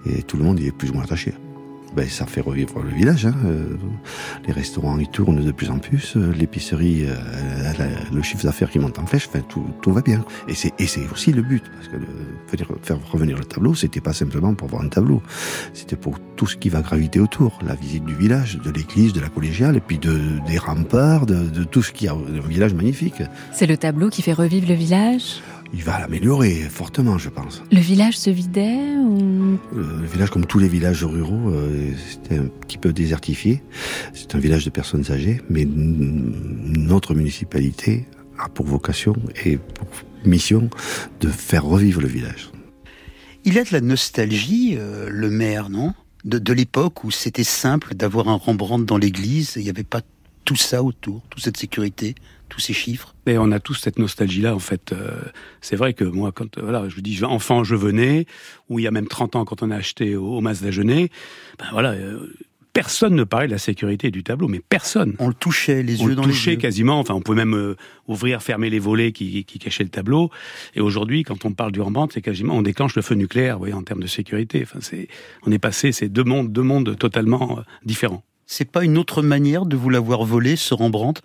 et 0.07 0.23
tout 0.23 0.37
le 0.37 0.45
monde 0.45 0.61
y 0.61 0.67
est 0.67 0.73
plus 0.73 0.91
ou 0.91 0.95
moins 0.95 1.05
attaché 1.05 1.35
ben, 1.95 2.09
ça 2.09 2.27
fait 2.27 2.41
revivre 2.41 2.81
le 2.83 2.91
village. 2.91 3.27
Hein. 3.27 3.35
Euh, 3.45 3.77
les 4.47 4.53
restaurants 4.53 4.99
y 4.99 5.09
tournent 5.09 5.45
de 5.45 5.53
plus 5.53 5.71
en 5.71 5.79
plus, 5.79 6.17
euh, 6.17 6.33
l'épicerie, 6.33 7.05
euh, 7.07 7.73
le 8.13 8.23
chiffre 8.23 8.45
d'affaires 8.45 8.71
qui 8.71 8.79
monte 8.79 8.99
en 8.99 9.07
flèche, 9.07 9.29
enfin, 9.29 9.41
tout, 9.49 9.65
tout 9.83 9.93
va 9.93 10.01
bien. 10.01 10.25
Et 10.49 10.55
c'est, 10.55 10.73
aussi 11.13 11.33
le 11.33 11.43
but, 11.43 11.65
parce 11.77 11.89
que 11.89 11.97
le, 11.97 12.79
faire 12.83 12.99
revenir 13.11 13.37
le 13.37 13.45
tableau, 13.45 13.75
c'était 13.75 14.01
pas 14.01 14.13
simplement 14.13 14.55
pour 14.55 14.69
voir 14.69 14.83
un 14.83 14.89
tableau, 14.89 15.23
c'était 15.75 15.97
pour 15.97 16.19
tout 16.37 16.47
ce 16.47 16.57
qui 16.57 16.69
va 16.69 16.81
graviter 16.81 17.21
autour, 17.21 17.59
la 17.67 17.75
visite 17.75 18.05
du 18.05 18.15
village, 18.15 18.59
de 18.59 18.71
l'église, 18.71 19.13
de 19.13 19.21
la 19.21 19.29
collégiale, 19.29 19.77
et 19.77 19.81
puis 19.81 19.99
de, 19.99 20.19
des 20.47 20.59
remparts, 20.59 21.27
de, 21.27 21.49
de 21.49 21.65
tout 21.65 21.83
ce 21.83 21.93
qui 21.93 22.09
a 22.09 22.13
un 22.13 22.49
village 22.49 22.75
magnifique. 22.75 23.23
C'est 23.53 23.67
le 23.67 23.77
tableau 23.77 24.11
qui 24.11 24.23
fait 24.23 24.33
revivre 24.33 24.69
le 24.69 24.75
village? 24.75 25.41
Il 25.73 25.85
va 25.85 26.01
l'améliorer 26.01 26.55
fortement, 26.69 27.19
je 27.19 27.29
pense. 27.29 27.63
Le 27.71 27.81
village 27.81 28.19
se 28.19 28.31
vidait 28.31 28.97
ou... 28.97 29.59
Le 29.73 30.07
village, 30.07 30.31
comme 30.31 30.47
tous 30.47 30.59
les 30.59 30.69
villages 30.69 31.05
ruraux, 31.05 31.51
euh, 31.51 31.93
c'était 32.09 32.39
un 32.39 32.47
petit 32.47 32.79
peu 32.79 32.93
désertifié. 32.93 33.63
C'est 34.13 34.35
un 34.35 34.39
village 34.39 34.65
de 34.65 34.71
personnes 34.71 35.11
âgées, 35.11 35.41
mais 35.49 35.65
notre 35.67 37.15
municipalité 37.15 38.07
a 38.39 38.49
pour 38.49 38.67
vocation 38.67 39.15
et 39.45 39.59
pour 39.59 39.87
mission 40.25 40.69
de 41.21 41.29
faire 41.29 41.65
revivre 41.65 42.01
le 42.01 42.09
village. 42.09 42.51
Il 43.45 43.59
a 43.59 43.65
de 43.65 43.73
la 43.73 43.81
nostalgie, 43.81 44.75
euh, 44.77 45.09
le 45.11 45.31
maire, 45.31 45.71
non? 45.71 45.95
De, 46.25 46.39
de 46.39 46.53
l'époque 46.53 47.05
où 47.05 47.11
c'était 47.11 47.45
simple 47.45 47.95
d'avoir 47.95 48.29
un 48.29 48.35
Rembrandt 48.35 48.85
dans 48.85 48.99
l'église, 48.99 49.55
il 49.57 49.63
n'y 49.63 49.71
avait 49.71 49.85
pas 49.85 50.03
tout 50.45 50.57
ça 50.57 50.83
autour, 50.83 51.23
toute 51.31 51.43
cette 51.43 51.57
sécurité, 51.57 52.15
tous 52.51 52.61
ces 52.61 52.75
chiffres. 52.75 53.15
Et 53.27 53.39
on 53.39 53.51
a 53.53 53.61
tous 53.61 53.75
cette 53.75 53.99
nostalgie-là, 53.99 54.55
en 54.55 54.59
fait. 54.59 54.93
Euh, 54.93 55.23
c'est 55.63 55.77
vrai 55.77 55.95
que 55.95 56.05
moi, 56.05 56.33
quand 56.33 56.59
voilà, 56.59 56.87
je 56.89 56.95
vous 56.95 57.01
dis 57.01 57.25
enfant, 57.25 57.65
je 57.65 57.75
venais, 57.75 58.27
ou 58.69 58.79
il 58.79 58.83
y 58.83 58.87
a 58.87 58.91
même 58.91 59.09
30 59.09 59.37
ans 59.37 59.45
quand 59.47 59.63
on 59.63 59.71
a 59.71 59.77
acheté 59.77 60.17
au, 60.17 60.37
au 60.37 60.41
Mas 60.43 60.61
ben 60.61 61.67
voilà. 61.73 61.93
Euh, 61.93 62.35
personne 62.73 63.15
ne 63.15 63.25
parlait 63.25 63.47
de 63.47 63.53
la 63.53 63.59
sécurité 63.59 64.11
du 64.11 64.23
tableau, 64.23 64.49
mais 64.49 64.61
personne. 64.61 65.17
On 65.19 65.29
le 65.29 65.35
touchait, 65.35 65.83
les 65.83 66.03
yeux 66.03 66.15
dans 66.15 66.27
les 66.27 66.47
yeux. 66.47 66.57
quasiment. 66.57 67.01
Enfin, 67.01 67.15
on 67.15 67.21
pouvait 67.21 67.39
même 67.39 67.55
euh, 67.55 67.77
ouvrir, 68.07 68.43
fermer 68.43 68.69
les 68.69 68.79
volets 68.79 69.13
qui, 69.13 69.45
qui, 69.45 69.59
cachaient 69.59 69.85
le 69.85 69.91
tableau. 69.91 70.31
Et 70.75 70.81
aujourd'hui, 70.81 71.23
quand 71.23 71.45
on 71.45 71.53
parle 71.53 71.73
du 71.73 71.81
Rembrandt, 71.81 72.13
c'est 72.13 72.23
quasiment 72.23 72.55
on 72.57 72.63
déclenche 72.63 72.95
le 72.97 73.03
feu 73.03 73.15
nucléaire, 73.15 73.55
vous 73.55 73.61
voyez, 73.61 73.75
en 73.75 73.83
termes 73.83 74.03
de 74.03 74.09
sécurité. 74.09 74.61
Enfin, 74.63 74.79
c'est 74.83 75.09
on 75.47 75.53
est 75.53 75.59
passé, 75.59 75.93
c'est 75.93 76.09
deux 76.09 76.25
mondes, 76.25 76.53
deux 76.53 76.63
mondes 76.63 76.97
totalement 76.99 77.61
différents. 77.85 78.25
C'est 78.47 78.71
pas 78.71 78.85
une 78.85 78.99
autre 78.99 79.23
manière 79.23 79.65
de 79.65 79.77
vous 79.77 79.91
l'avoir 79.91 80.25
volé, 80.25 80.57
ce 80.57 80.75
Rembrandt? 80.75 81.23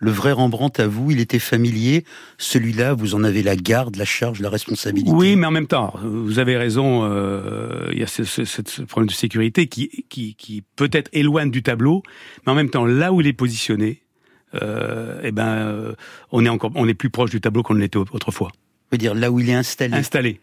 Le 0.00 0.12
vrai 0.12 0.32
Rembrandt 0.32 0.80
à 0.80 0.86
vous, 0.86 1.10
il 1.10 1.18
était 1.18 1.40
familier. 1.40 2.04
Celui-là, 2.38 2.94
vous 2.94 3.16
en 3.16 3.24
avez 3.24 3.42
la 3.42 3.56
garde, 3.56 3.96
la 3.96 4.04
charge, 4.04 4.40
la 4.40 4.48
responsabilité. 4.48 5.10
Oui, 5.10 5.34
mais 5.34 5.46
en 5.46 5.50
même 5.50 5.66
temps, 5.66 5.92
vous 6.02 6.38
avez 6.38 6.56
raison. 6.56 7.02
Euh, 7.04 7.88
il 7.92 7.98
y 7.98 8.02
a 8.04 8.06
ce, 8.06 8.22
ce, 8.22 8.44
ce, 8.44 8.82
problème 8.82 9.08
de 9.08 9.12
sécurité 9.12 9.66
qui, 9.66 10.04
qui, 10.08 10.36
qui 10.36 10.62
peut-être 10.76 11.10
éloigne 11.12 11.50
du 11.50 11.64
tableau, 11.64 12.02
mais 12.46 12.52
en 12.52 12.54
même 12.54 12.70
temps, 12.70 12.86
là 12.86 13.12
où 13.12 13.20
il 13.20 13.26
est 13.26 13.32
positionné, 13.32 14.02
euh, 14.54 15.20
eh 15.24 15.32
ben, 15.32 15.48
euh, 15.48 15.94
on 16.30 16.44
est 16.44 16.48
encore, 16.48 16.70
on 16.76 16.86
est 16.86 16.94
plus 16.94 17.10
proche 17.10 17.30
du 17.30 17.40
tableau 17.40 17.64
qu'on 17.64 17.74
ne 17.74 17.80
l'était 17.80 17.98
autrefois. 17.98 18.52
Veut 18.92 18.98
dire 18.98 19.14
là 19.14 19.32
où 19.32 19.40
il 19.40 19.50
est 19.50 19.54
installé. 19.54 19.94
Installé 19.94 20.40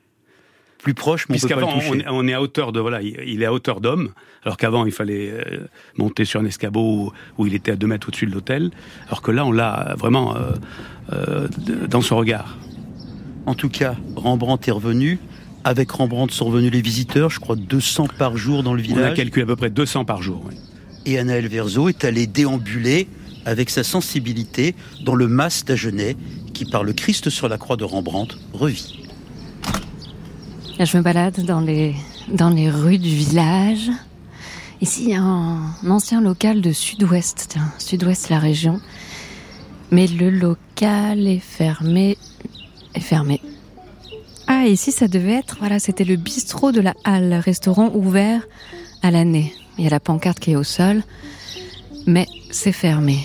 plus 0.86 0.94
proche, 0.94 1.26
mais 1.30 1.34
Puisqu'avant, 1.34 1.80
on, 1.90 2.16
on, 2.16 2.28
est 2.28 2.34
à 2.36 2.42
hauteur 2.44 2.72
de 2.72 2.80
voilà, 2.80 3.02
il 3.02 3.42
est 3.42 3.46
à 3.46 3.52
hauteur 3.52 3.82
d'homme, 3.82 4.12
alors 4.44 4.56
qu'avant 4.56 4.86
il 4.86 4.92
fallait 4.92 5.32
euh, 5.32 5.68
monter 5.98 6.26
sur 6.26 6.40
un 6.40 6.46
escabeau 6.46 7.12
où, 7.40 7.48
il 7.48 7.56
était 7.56 7.72
à 7.72 7.76
deux 7.76 7.88
mètres 7.88 8.08
au-dessus 8.10 8.28
de 8.28 8.32
l'hôtel, 8.32 8.70
alors 9.08 9.24
que 9.24 9.32
là 9.32 9.44
on 9.46 9.52
l'a 9.52 9.96
vraiment 9.98 10.36
euh, 10.36 10.52
euh, 11.12 11.48
dans 11.90 12.02
son 12.02 12.18
regard. 12.18 12.56
En 13.48 13.56
tout 13.56 13.70
cas, 13.70 13.96
Rembrandt 14.16 14.70
est 14.70 14.72
revenu. 14.72 15.18
Avec 15.64 15.90
Rembrandt 15.90 16.32
sont 16.32 16.46
revenus 16.46 16.72
les 16.72 16.82
visiteurs, 16.82 17.32
je 17.32 17.40
crois 17.40 17.56
200 17.56 18.10
par 18.20 18.38
jour 18.38 18.62
dans 18.62 18.76
le 18.76 18.82
village. 18.84 19.10
On 19.10 19.14
a 19.14 19.16
calculé 19.16 19.42
à 19.42 19.48
peu 19.48 19.56
près 19.56 19.72
200 19.72 20.06
par 20.06 20.22
jour. 20.22 20.44
Oui. 20.48 20.54
Et 21.08 21.18
Anaël 21.18 21.48
Verzo 21.48 21.90
est 21.90 22.06
allé 22.06 22.28
déambuler 22.28 23.08
avec 23.46 23.72
sa 23.72 23.84
sensibilité 23.84 24.76
dans 25.04 25.16
le 25.16 25.28
mas 25.28 25.66
d'Agenais 25.66 26.16
qui, 26.54 26.66
par 26.66 26.84
le 26.84 26.94
Christ 26.94 27.32
sur 27.32 27.50
la 27.50 27.58
croix 27.58 27.76
de 27.76 27.84
Rembrandt, 27.84 28.38
revit. 28.54 29.05
Je 30.78 30.98
me 30.98 31.02
balade 31.02 31.46
dans 31.46 31.62
les, 31.62 31.96
dans 32.28 32.50
les 32.50 32.70
rues 32.70 32.98
du 32.98 33.10
village. 33.10 33.92
Ici, 34.82 35.04
il 35.04 35.10
y 35.12 35.14
a 35.14 35.22
un, 35.22 35.72
ancien 35.90 36.20
local 36.20 36.60
de 36.60 36.74
sud-ouest, 36.74 37.46
tiens, 37.50 37.72
sud-ouest 37.80 38.30
la 38.30 38.40
région. 38.40 38.82
Mais 39.92 40.06
le 40.06 40.30
local 40.30 41.28
est 41.28 41.40
fermé. 41.40 42.18
Est 42.94 43.00
fermé. 43.00 43.42
Ah, 44.48 44.66
ici, 44.68 44.92
ça 44.92 45.08
devait 45.08 45.36
être, 45.36 45.56
voilà, 45.60 45.80
c'était 45.80 46.04
le 46.04 46.18
bistrot 46.18 46.74
de 46.74 46.82
la 46.82 46.94
Halle, 47.06 47.34
restaurant 47.34 47.90
ouvert 47.94 48.42
à 49.02 49.12
l'année. 49.12 49.54
Il 49.78 49.86
y 49.86 49.88
a 49.88 49.92
la 49.92 50.02
pancarte 50.02 50.40
qui 50.40 50.52
est 50.52 50.56
au 50.58 50.64
sol, 50.64 51.04
mais 52.06 52.28
c'est 52.52 52.74
fermé. 52.74 53.20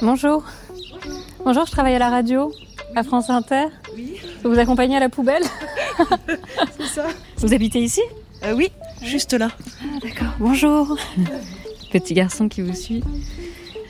Bonjour. 0.00 0.44
Bonjour, 1.44 1.66
je 1.66 1.72
travaille 1.72 1.96
à 1.96 1.98
la 1.98 2.10
radio, 2.10 2.52
à 2.94 3.02
France 3.02 3.28
Inter. 3.28 3.66
Oui. 3.94 4.16
Vous 4.42 4.58
accompagnez 4.58 4.96
à 4.96 5.00
la 5.00 5.08
poubelle 5.08 5.42
C'est 6.78 6.86
ça. 6.86 7.06
Vous 7.38 7.54
habitez 7.54 7.80
ici 7.80 8.00
euh, 8.44 8.54
Oui, 8.54 8.70
juste 9.02 9.32
là. 9.32 9.48
Ah, 9.82 9.98
d'accord. 10.02 10.34
Bonjour. 10.38 10.96
Petit 11.92 12.14
garçon 12.14 12.48
qui 12.48 12.60
vous 12.60 12.74
suit. 12.74 13.02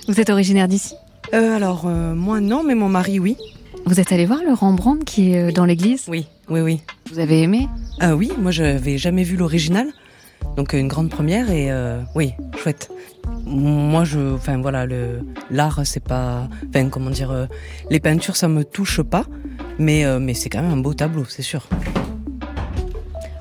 Vous 0.06 0.20
êtes 0.20 0.30
originaire 0.30 0.68
d'ici 0.68 0.94
euh, 1.32 1.56
Alors, 1.56 1.86
euh, 1.86 2.14
moi 2.14 2.40
non, 2.40 2.62
mais 2.62 2.74
mon 2.74 2.88
mari, 2.88 3.18
oui. 3.18 3.36
Vous 3.86 4.00
êtes 4.00 4.12
allé 4.12 4.26
voir 4.26 4.40
le 4.46 4.52
Rembrandt 4.52 5.04
qui 5.04 5.32
est 5.32 5.52
dans 5.52 5.64
l'église 5.64 6.04
Oui, 6.08 6.26
oui, 6.48 6.60
oui. 6.60 6.80
Vous 7.10 7.18
avez 7.18 7.42
aimé 7.42 7.68
Ah 8.00 8.16
oui, 8.16 8.30
moi 8.38 8.50
je 8.50 8.62
n'avais 8.62 8.98
jamais 8.98 9.22
vu 9.22 9.36
l'original. 9.36 9.88
Donc 10.56 10.72
une 10.72 10.88
grande 10.88 11.10
première 11.10 11.50
et 11.50 11.70
oui, 12.14 12.34
chouette. 12.56 12.90
Moi, 13.46 14.04
je, 14.04 14.34
enfin 14.34 14.60
voilà, 14.60 14.86
l'art, 15.50 15.80
c'est 15.84 16.02
pas, 16.02 16.48
enfin 16.68 16.88
comment 16.88 17.10
dire, 17.10 17.48
les 17.90 18.00
peintures, 18.00 18.36
ça 18.36 18.48
me 18.48 18.64
touche 18.64 19.02
pas. 19.02 19.24
Mais, 19.78 20.04
euh, 20.04 20.20
mais 20.20 20.34
c'est 20.34 20.48
quand 20.48 20.62
même 20.62 20.70
un 20.72 20.76
beau 20.76 20.94
tableau, 20.94 21.24
c'est 21.24 21.42
sûr. 21.42 21.66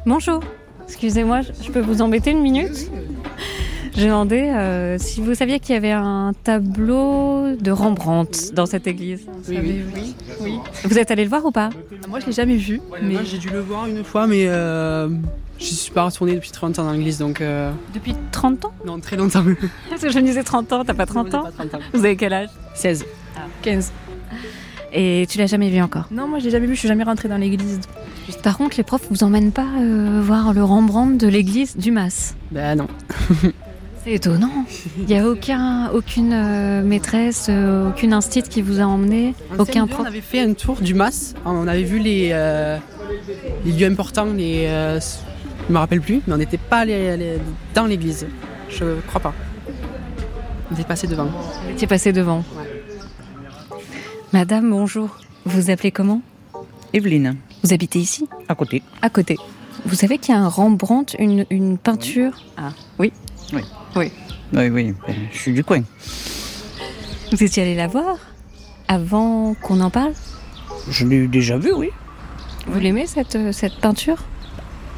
Bonjour, 0.06 0.42
excusez-moi, 0.86 1.42
je 1.42 1.72
peux 1.72 1.80
vous 1.80 2.02
embêter 2.02 2.32
une 2.32 2.42
minute? 2.42 2.90
J'ai 3.96 4.08
demandé 4.08 4.40
euh, 4.42 4.98
si 4.98 5.22
vous 5.22 5.36
saviez 5.36 5.60
qu'il 5.60 5.76
y 5.76 5.78
avait 5.78 5.92
un 5.92 6.34
tableau 6.44 7.56
de 7.56 7.72
Rembrandt 7.72 8.52
dans 8.54 8.66
cette 8.66 8.88
église. 8.88 9.28
Oui, 9.48 9.60
oui, 9.62 10.16
oui. 10.42 10.60
Vous 10.84 10.98
êtes 10.98 11.12
allé 11.12 11.24
le 11.24 11.30
voir 11.30 11.46
ou 11.46 11.52
pas? 11.52 11.70
Moi, 12.10 12.20
je 12.20 12.26
l'ai 12.26 12.32
jamais 12.32 12.56
vu. 12.56 12.82
mais... 13.02 13.24
J'ai 13.24 13.38
dû 13.38 13.50
le 13.50 13.60
voir 13.60 13.86
une 13.86 14.04
fois, 14.04 14.26
mais 14.26 14.48
euh, 14.48 15.10
je 15.60 15.66
suis 15.66 15.92
pas 15.92 16.06
retournée 16.06 16.34
depuis 16.34 16.52
30 16.52 16.80
ans 16.80 16.86
dans 16.86 16.92
l'église, 16.92 17.20
donc... 17.20 17.40
Euh, 17.40 17.72
depuis 17.94 18.16
30 18.32 18.66
ans? 18.66 18.74
Non, 18.86 19.00
très 19.00 19.16
longtemps. 19.16 19.44
Parce 19.90 20.02
que 20.02 20.10
je 20.10 20.18
me 20.18 20.24
disais 20.24 20.44
30 20.44 20.74
ans, 20.74 20.84
t'as 20.84 20.96
pas 20.96 21.06
30 21.06 21.34
ans, 21.36 21.44
pas 21.44 21.52
30 21.52 21.76
ans. 21.76 21.80
Vous 21.94 22.04
avez 22.04 22.16
quel 22.16 22.34
âge? 22.34 22.50
16. 22.74 23.06
15. 23.62 23.94
Et 24.92 25.26
tu 25.30 25.38
l'as 25.38 25.48
jamais 25.48 25.70
vu 25.70 25.82
encore? 25.82 26.08
Non, 26.12 26.28
moi 26.28 26.40
je 26.40 26.46
l'ai 26.46 26.52
jamais 26.52 26.68
vu, 26.68 26.74
je 26.74 26.80
suis 26.80 26.88
jamais 26.88 27.04
rentrée 27.04 27.28
dans 27.28 27.38
l'église. 27.38 27.80
Par 28.44 28.58
contre, 28.58 28.78
les 28.78 28.84
profs 28.84 29.08
vous 29.10 29.24
emmènent 29.24 29.52
pas 29.52 29.68
euh, 29.80 30.22
voir 30.24 30.54
le 30.54 30.64
Rembrandt 30.64 31.18
de 31.18 31.28
l'église 31.28 31.78
du 31.78 31.92
Mas? 31.92 32.36
Ben 32.52 32.76
non. 32.76 32.88
C'est 34.04 34.14
étonnant. 34.14 34.66
Il 34.98 35.06
n'y 35.06 35.18
a 35.18 35.28
aucun, 35.28 35.90
aucune 35.92 36.34
euh, 36.34 36.84
maîtresse, 36.84 37.48
euh, 37.50 37.90
aucune 37.90 38.12
instite 38.12 38.50
qui 38.50 38.62
vous 38.62 38.82
a 38.82 38.84
emmené, 38.84 39.34
aucun 39.58 39.88
prof. 39.88 40.02
On 40.02 40.08
avait 40.08 40.20
fait 40.22 40.42
un 40.42 40.54
tour 40.54 40.82
du 40.82 40.94
Mas, 40.94 41.36
on 41.46 41.68
avait 41.68 41.84
vu 41.84 42.00
les, 42.00 42.30
les 43.66 43.72
lieux 43.72 43.88
importants, 43.88 44.26
les, 44.26 44.68
je 45.68 45.74
me 45.74 45.78
rappelle 45.78 46.02
plus, 46.02 46.22
mais 46.28 46.34
on 46.34 46.38
n'était 46.38 46.58
pas 46.58 46.80
allé 46.80 47.38
dans 47.74 47.86
l'église. 47.86 48.28
Je 48.70 49.00
crois 49.08 49.22
pas. 49.22 49.34
On 50.70 50.74
était 50.74 50.84
passé 50.84 51.08
devant. 51.08 51.26
Vous 51.28 51.72
étiez 51.72 51.88
passé 51.88 52.12
devant. 52.12 52.44
Ouais. 52.58 53.78
Madame, 54.34 54.70
bonjour. 54.70 55.18
Vous 55.46 55.62
vous 55.62 55.70
appelez 55.70 55.92
comment? 55.92 56.22
Evelyne. 56.92 57.38
Vous 57.64 57.74
habitez 57.74 58.00
ici? 58.00 58.28
À 58.50 58.56
côté. 58.56 58.82
À 59.02 59.10
côté. 59.10 59.38
Vous 59.86 59.96
savez 59.96 60.18
qu'il 60.18 60.34
y 60.34 60.38
a 60.38 60.42
un 60.42 60.48
Rembrandt, 60.50 61.16
une, 61.20 61.46
une 61.50 61.78
peinture? 61.78 62.34
Ah, 62.58 62.72
oui 63.00 63.14
Oui. 63.54 63.62
Oui. 63.96 64.12
Oui, 64.54 64.70
oui, 64.70 64.94
ben, 65.08 65.16
je 65.32 65.38
suis 65.38 65.54
du 65.54 65.64
coin. 65.64 65.82
Vous 67.32 67.44
étiez 67.44 67.64
allé 67.64 67.76
la 67.76 67.88
voir 67.88 68.18
avant 68.88 69.56
qu'on 69.56 69.80
en 69.82 69.90
parle? 69.90 70.14
Je 70.90 71.06
l'ai 71.06 71.28
déjà 71.28 71.58
vue, 71.58 71.74
oui. 71.74 71.90
Vous 72.68 72.80
l'aimez, 72.80 73.08
cette, 73.08 73.36
euh, 73.36 73.52
cette 73.52 73.76
peinture? 73.78 74.18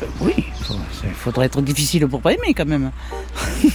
Euh, 0.03 0.05
Oui, 0.21 0.33
il 1.03 1.11
faudrait 1.11 1.45
être 1.45 1.61
difficile 1.61 2.07
pour 2.07 2.21
pas 2.21 2.33
aimer 2.33 2.53
quand 2.53 2.65
même. 2.65 2.91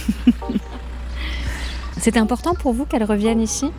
C'était 1.97 2.19
important 2.19 2.53
pour 2.55 2.73
vous 2.73 2.85
qu'elle 2.85 3.03
revienne 3.03 3.41
ici? 3.41 3.71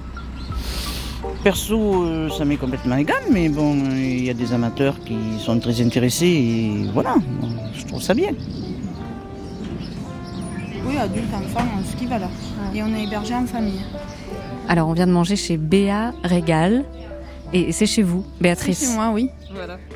Perso, 1.45 2.05
euh, 2.05 2.29
ça 2.31 2.45
m'est 2.45 2.57
complètement 2.57 2.97
égal, 2.97 3.21
mais 3.31 3.49
bon, 3.49 3.75
il 3.91 4.25
y 4.25 4.31
a 4.31 4.35
des 4.35 4.53
amateurs 4.53 4.97
qui 5.05 5.17
sont 5.41 5.59
très 5.59 5.81
intéressés 5.81 6.27
et 6.27 6.91
voilà, 6.93 7.17
je 7.77 7.85
trouve 7.87 8.03
ça 8.03 8.15
bien. 8.15 8.31
Oui, 10.87 10.97
adulte, 10.99 11.33
enfant, 11.35 11.65
ce 11.91 11.97
qui 11.97 12.07
va 12.07 12.19
là. 12.19 12.29
Et 12.75 12.83
on 12.83 12.95
est 12.95 13.05
hébergé 13.05 13.35
en 13.35 13.47
famille. 13.47 13.83
Alors, 14.69 14.89
on 14.89 14.93
vient 14.93 15.07
de 15.07 15.13
manger 15.13 15.37
chez 15.37 15.57
Béa 15.57 16.13
Régal. 16.25 16.85
Et 17.55 17.71
c'est 17.73 17.87
chez 17.87 18.03
vous, 18.03 18.25
Béatrice 18.41 18.79
C'est 18.79 18.95
moi, 18.95 19.11
oui. 19.13 19.29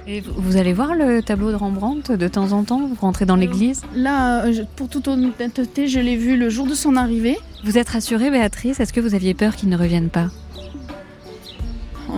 Et 0.07 0.21
vous 0.21 0.59
allez 0.59 0.75
voir 0.75 0.95
le 0.95 1.23
tableau 1.23 1.51
de 1.51 1.57
Rembrandt 1.57 2.15
de 2.15 2.29
temps 2.29 2.53
en 2.53 2.65
temps 2.65 2.87
Vous 2.87 2.97
rentrez 3.01 3.25
dans 3.25 3.37
l'église? 3.37 3.81
Là, 3.95 4.45
euh, 4.45 4.65
pour 4.77 4.91
toute 4.91 5.09
honnêteté, 5.09 5.89
je 5.89 5.99
l'ai 5.99 6.17
vu 6.17 6.37
le 6.37 6.51
jour 6.51 6.67
de 6.67 6.75
son 6.75 6.97
arrivée. 6.97 7.39
Vous 7.65 7.79
êtes 7.79 7.89
rassurée, 7.89 8.31
Béatrice? 8.31 8.79
Est-ce 8.79 8.93
que 8.93 9.01
vous 9.01 9.15
aviez 9.15 9.33
peur 9.33 9.57
qu'il 9.57 9.71
ne 9.71 9.77
revienne 9.79 10.11
pas? 10.11 10.29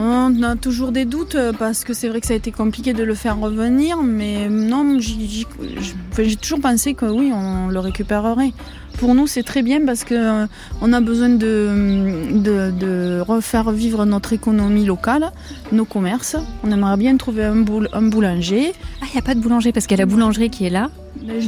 On 0.01 0.43
a 0.45 0.55
toujours 0.55 0.93
des 0.93 1.05
doutes 1.05 1.35
euh, 1.35 1.53
parce 1.53 1.83
que 1.83 1.93
c'est 1.93 2.09
vrai 2.09 2.21
que 2.21 2.27
ça 2.27 2.35
a 2.35 2.37
été 2.37 2.53
compliqué 2.53 2.93
de 2.93 3.03
le 3.03 3.15
faire 3.15 3.39
revenir, 3.39 4.01
mais 4.03 4.49
non, 4.49 4.99
j'ai 5.01 6.37
toujours 6.37 6.61
pensé 6.61 6.95
que 6.95 7.07
oui, 7.07 7.33
on 7.35 7.69
le 7.69 7.79
récupérerait. 7.81 8.53
Pour 8.99 9.15
nous, 9.15 9.27
c'est 9.27 9.43
très 9.43 9.63
bien 9.63 9.85
parce 9.85 10.05
qu'on 10.05 10.15
euh, 10.15 10.93
a 10.93 11.01
besoin 11.01 11.31
de, 11.31 12.31
de, 12.71 13.21
refaire 13.21 13.71
vivre 13.73 14.05
notre 14.05 14.33
économie 14.33 14.85
locale, 14.85 15.33
nos 15.73 15.85
commerces. 15.85 16.37
On 16.63 16.71
aimerait 16.71 16.97
bien 16.97 17.17
trouver 17.17 17.45
un, 17.45 17.57
boulanger. 18.03 18.73
Ah, 19.01 19.07
il 19.09 19.13
n'y 19.13 19.19
a 19.19 19.23
pas 19.23 19.35
de 19.35 19.41
boulanger 19.41 19.73
parce 19.73 19.87
qu'il 19.87 19.99
y 19.99 20.01
a 20.01 20.05
la 20.05 20.11
boulangerie 20.11 20.51
qui 20.51 20.67
est 20.67 20.71
là. 20.71 20.91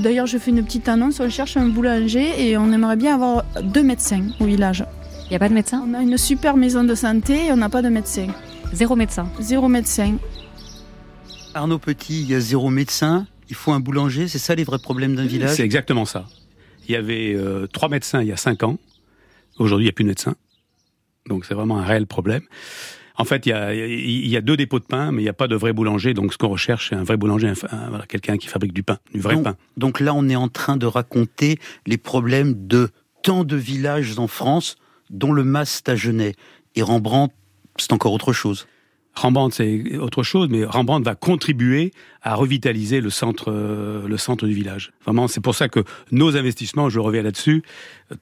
D'ailleurs, 0.03 0.27
je 0.27 0.39
fais 0.39 0.51
une 0.51 0.65
petite 0.65 0.89
annonce, 0.89 1.21
on 1.21 1.31
cherche 1.31 1.57
un 1.57 1.67
boulanger 1.67 2.51
et 2.51 2.59
on 2.59 2.73
aimerait 2.73 2.97
bien 2.97 3.15
avoir 3.15 3.45
deux 3.63 3.85
médecins 3.85 4.23
au 4.41 4.45
village. 4.45 4.85
Il 5.31 5.35
n'y 5.35 5.37
a 5.37 5.39
pas 5.39 5.49
de 5.49 5.55
médecin? 5.55 5.85
On 5.89 5.95
a 5.95 6.03
une 6.03 6.19
super 6.19 6.57
maison 6.57 6.83
de 6.83 6.97
santé 6.97 7.47
et 7.47 7.53
on 7.53 7.57
n'a 7.57 7.69
pas 7.69 7.83
de 7.83 7.89
médecin. 7.89 8.27
Zéro 8.73 8.97
médecin 8.97 9.29
Zéro 9.39 9.69
médecin. 9.69 10.17
Arnaud 11.55 11.79
Petit, 11.79 12.23
il 12.23 12.31
y 12.31 12.35
a 12.35 12.41
zéro 12.41 12.69
médecin, 12.69 13.29
il 13.49 13.55
faut 13.55 13.71
un 13.71 13.79
boulanger, 13.79 14.27
c'est 14.27 14.41
ça 14.41 14.57
les 14.57 14.65
vrais 14.65 14.81
problèmes 14.81 15.15
d'un 15.15 15.27
village? 15.27 15.55
C'est 15.55 15.63
exactement 15.63 16.05
ça. 16.05 16.27
Il 16.89 16.93
y 16.93 16.97
avait 16.97 17.33
euh, 17.37 17.69
trois 17.69 17.89
médecins 17.89 18.23
il 18.23 18.27
y 18.27 18.33
a 18.33 18.37
cinq 18.37 18.65
ans. 18.65 18.81
Aujourd'hui, 19.61 19.85
il 19.85 19.87
n'y 19.87 19.91
a 19.91 19.93
plus 19.93 20.03
de 20.03 20.09
médecins. 20.09 20.35
Donc 21.29 21.45
c'est 21.45 21.55
vraiment 21.55 21.79
un 21.79 21.85
réel 21.85 22.09
problème. 22.09 22.43
En 23.15 23.25
fait, 23.25 23.47
il 23.47 23.51
y, 23.51 23.53
a, 23.53 23.73
il 23.73 24.27
y 24.27 24.37
a 24.37 24.41
deux 24.41 24.57
dépôts 24.57 24.81
de 24.81 24.85
pain, 24.85 25.13
mais 25.13 25.23
il 25.23 25.27
n'y 25.27 25.31
a 25.31 25.35
pas 25.35 25.47
de 25.47 25.55
vrai 25.55 25.73
boulanger. 25.73 26.13
Donc, 26.13 26.33
ce 26.33 26.39
qu'on 26.39 26.49
recherche, 26.49 26.89
c'est 26.89 26.97
un 26.97 27.05
vrai 27.05 27.19
boulanger, 27.19 27.53
quelqu'un 28.09 28.39
qui 28.39 28.49
fabrique 28.49 28.73
du 28.73 28.83
pain, 28.83 28.99
du 29.13 29.21
vrai 29.21 29.41
pain. 29.43 29.57
Donc 29.77 30.01
là, 30.01 30.15
on 30.15 30.27
est 30.29 30.37
en 30.37 30.49
train 30.49 30.79
de 30.79 30.87
raconter 30.87 31.59
les 31.87 31.99
problèmes 31.99 32.67
de 32.67 32.89
tant 33.23 33.45
de 33.45 33.57
villages 33.57 34.19
en 34.19 34.27
France 34.27 34.77
dont 35.11 35.33
le 35.33 35.45
Mas 35.45 35.83
Tagenais. 35.83 36.35
Et 36.75 36.83
Rembrandt, 36.83 37.35
c'est 37.77 37.93
encore 37.93 38.13
autre 38.13 38.33
chose. 38.33 38.67
Rembrandt, 39.15 39.55
c'est 39.55 39.99
autre 39.99 40.23
chose, 40.23 40.49
mais 40.51 40.65
Rembrandt 40.65 41.05
va 41.05 41.15
contribuer 41.15 41.93
à 42.23 42.35
revitaliser 42.35 43.01
le 43.01 43.11
centre, 43.11 43.51
euh, 43.51 44.07
le 44.07 44.17
centre 44.17 44.47
du 44.47 44.55
village. 44.55 44.93
Vraiment, 45.05 45.27
c'est 45.27 45.41
pour 45.41 45.55
ça 45.55 45.69
que 45.69 45.81
nos 46.13 46.37
investissements, 46.37 46.89
je 46.89 47.01
reviens 47.01 47.23
là-dessus, 47.23 47.63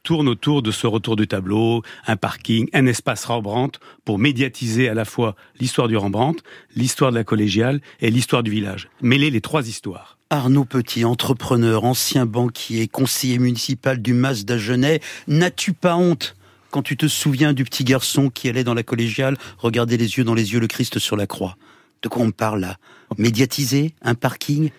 tournent 0.03 0.29
autour 0.29 0.63
de 0.63 0.71
ce 0.71 0.87
retour 0.87 1.17
du 1.17 1.29
tableau, 1.29 1.83
un 2.07 2.17
parking, 2.17 2.69
un 2.73 2.87
espace 2.87 3.27
Rembrandt, 3.27 3.79
pour 4.05 4.19
médiatiser 4.19 4.89
à 4.89 4.95
la 4.95 5.05
fois 5.05 5.37
l'histoire 5.61 5.89
du 5.89 5.97
Rembrandt, 5.97 6.43
l'histoire 6.75 7.11
de 7.11 7.17
la 7.17 7.25
collégiale 7.25 7.81
et 8.01 8.11
l'histoire 8.11 8.43
du 8.43 8.51
village. 8.51 8.89
Mêler 9.03 9.31
les 9.31 9.41
trois 9.41 9.69
histoires. 9.69 10.19
Arnaud 10.31 10.65
Petit, 10.65 11.05
entrepreneur, 11.05 11.85
ancien 11.85 12.27
banquier, 12.27 12.89
conseiller 12.89 13.39
municipal 13.39 14.01
du 14.01 14.15
Mas 14.15 14.45
d'Agenais, 14.45 15.01
n'as-tu 15.27 15.73
pas 15.75 15.97
honte 15.97 16.35
quand 16.71 16.83
tu 16.83 16.97
te 16.97 17.07
souviens 17.07 17.53
du 17.53 17.65
petit 17.65 17.85
garçon 17.85 18.31
qui 18.31 18.49
allait 18.49 18.65
dans 18.65 18.75
la 18.75 18.83
collégiale 18.83 19.37
regarder 19.59 19.97
les 19.97 20.19
yeux 20.19 20.25
dans 20.25 20.35
les 20.35 20.53
yeux 20.53 20.61
le 20.61 20.67
Christ 20.67 20.99
sur 20.99 21.17
la 21.17 21.27
croix 21.27 21.57
De 22.03 22.09
quoi 22.09 22.23
on 22.23 22.31
parle 22.31 22.61
là? 22.61 22.77
Médiatiser 23.17 23.95
Un 24.03 24.15
parking? 24.15 24.71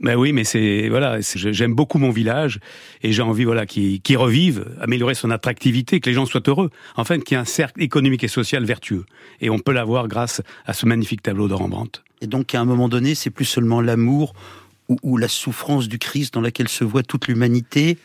Ben 0.00 0.16
oui, 0.16 0.32
mais 0.32 0.44
c'est 0.44 0.88
voilà, 0.88 1.18
j'aime 1.20 1.74
beaucoup 1.74 1.98
mon 1.98 2.10
village 2.10 2.58
et 3.02 3.12
j'ai 3.12 3.20
envie 3.20 3.44
voilà 3.44 3.66
qu'il 3.66 4.16
revive, 4.16 4.64
améliorer 4.80 5.14
son 5.14 5.30
attractivité, 5.30 6.00
que 6.00 6.08
les 6.08 6.14
gens 6.14 6.24
soient 6.24 6.42
heureux. 6.46 6.70
En 6.96 7.04
fait, 7.04 7.22
qu'il 7.22 7.34
y 7.34 7.38
ait 7.38 7.42
un 7.42 7.44
cercle 7.44 7.82
économique 7.82 8.24
et 8.24 8.28
social 8.28 8.64
vertueux. 8.64 9.04
Et 9.42 9.50
on 9.50 9.58
peut 9.58 9.72
l'avoir 9.72 10.08
grâce 10.08 10.40
à 10.64 10.72
ce 10.72 10.86
magnifique 10.86 11.22
tableau 11.22 11.48
de 11.48 11.54
Rembrandt. 11.54 12.00
Et 12.22 12.26
donc, 12.26 12.54
à 12.54 12.60
un 12.60 12.64
moment 12.64 12.88
donné, 12.88 13.14
c'est 13.14 13.28
plus 13.28 13.44
seulement 13.44 13.82
l'amour 13.82 14.32
ou, 14.88 14.96
ou 15.02 15.18
la 15.18 15.28
souffrance 15.28 15.86
du 15.86 15.98
Christ 15.98 16.32
dans 16.32 16.40
laquelle 16.40 16.68
se 16.68 16.82
voit 16.82 17.02
toute 17.02 17.28
l'humanité. 17.28 17.98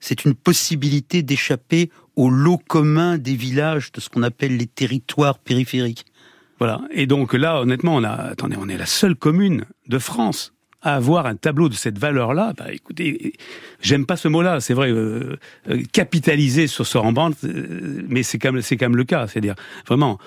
C'est 0.00 0.24
une 0.24 0.34
possibilité 0.34 1.22
d'échapper 1.22 1.90
au 2.16 2.30
lot 2.30 2.58
commun 2.58 3.18
des 3.18 3.34
villages, 3.34 3.92
de 3.92 4.00
ce 4.00 4.08
qu'on 4.08 4.22
appelle 4.22 4.56
les 4.56 4.66
territoires 4.66 5.38
périphériques. 5.38 6.04
Voilà. 6.58 6.80
Et 6.90 7.06
donc 7.06 7.34
là, 7.34 7.60
honnêtement, 7.60 7.96
on 7.96 8.04
a, 8.04 8.10
attendez, 8.10 8.56
on 8.58 8.68
est 8.68 8.76
la 8.76 8.86
seule 8.86 9.14
commune 9.14 9.64
de 9.86 9.98
France 9.98 10.52
à 10.82 10.94
avoir 10.94 11.26
un 11.26 11.34
tableau 11.34 11.68
de 11.68 11.74
cette 11.74 11.98
valeur-là. 11.98 12.52
Bah, 12.56 12.72
écoutez, 12.72 13.32
j'aime 13.80 14.06
pas 14.06 14.16
ce 14.16 14.28
mot-là. 14.28 14.60
C'est 14.60 14.74
vrai, 14.74 14.90
euh, 14.90 15.36
euh, 15.68 15.82
capitaliser 15.92 16.66
sur 16.66 16.86
ce 16.86 16.98
Rembrandt, 16.98 17.36
euh, 17.44 18.02
mais 18.08 18.22
c'est 18.22 18.38
quand 18.38 18.52
même, 18.52 18.62
c'est 18.62 18.76
quand 18.76 18.86
même 18.86 18.96
le 18.96 19.04
cas. 19.04 19.26
C'est-à-dire 19.26 19.54
vraiment 19.86 20.18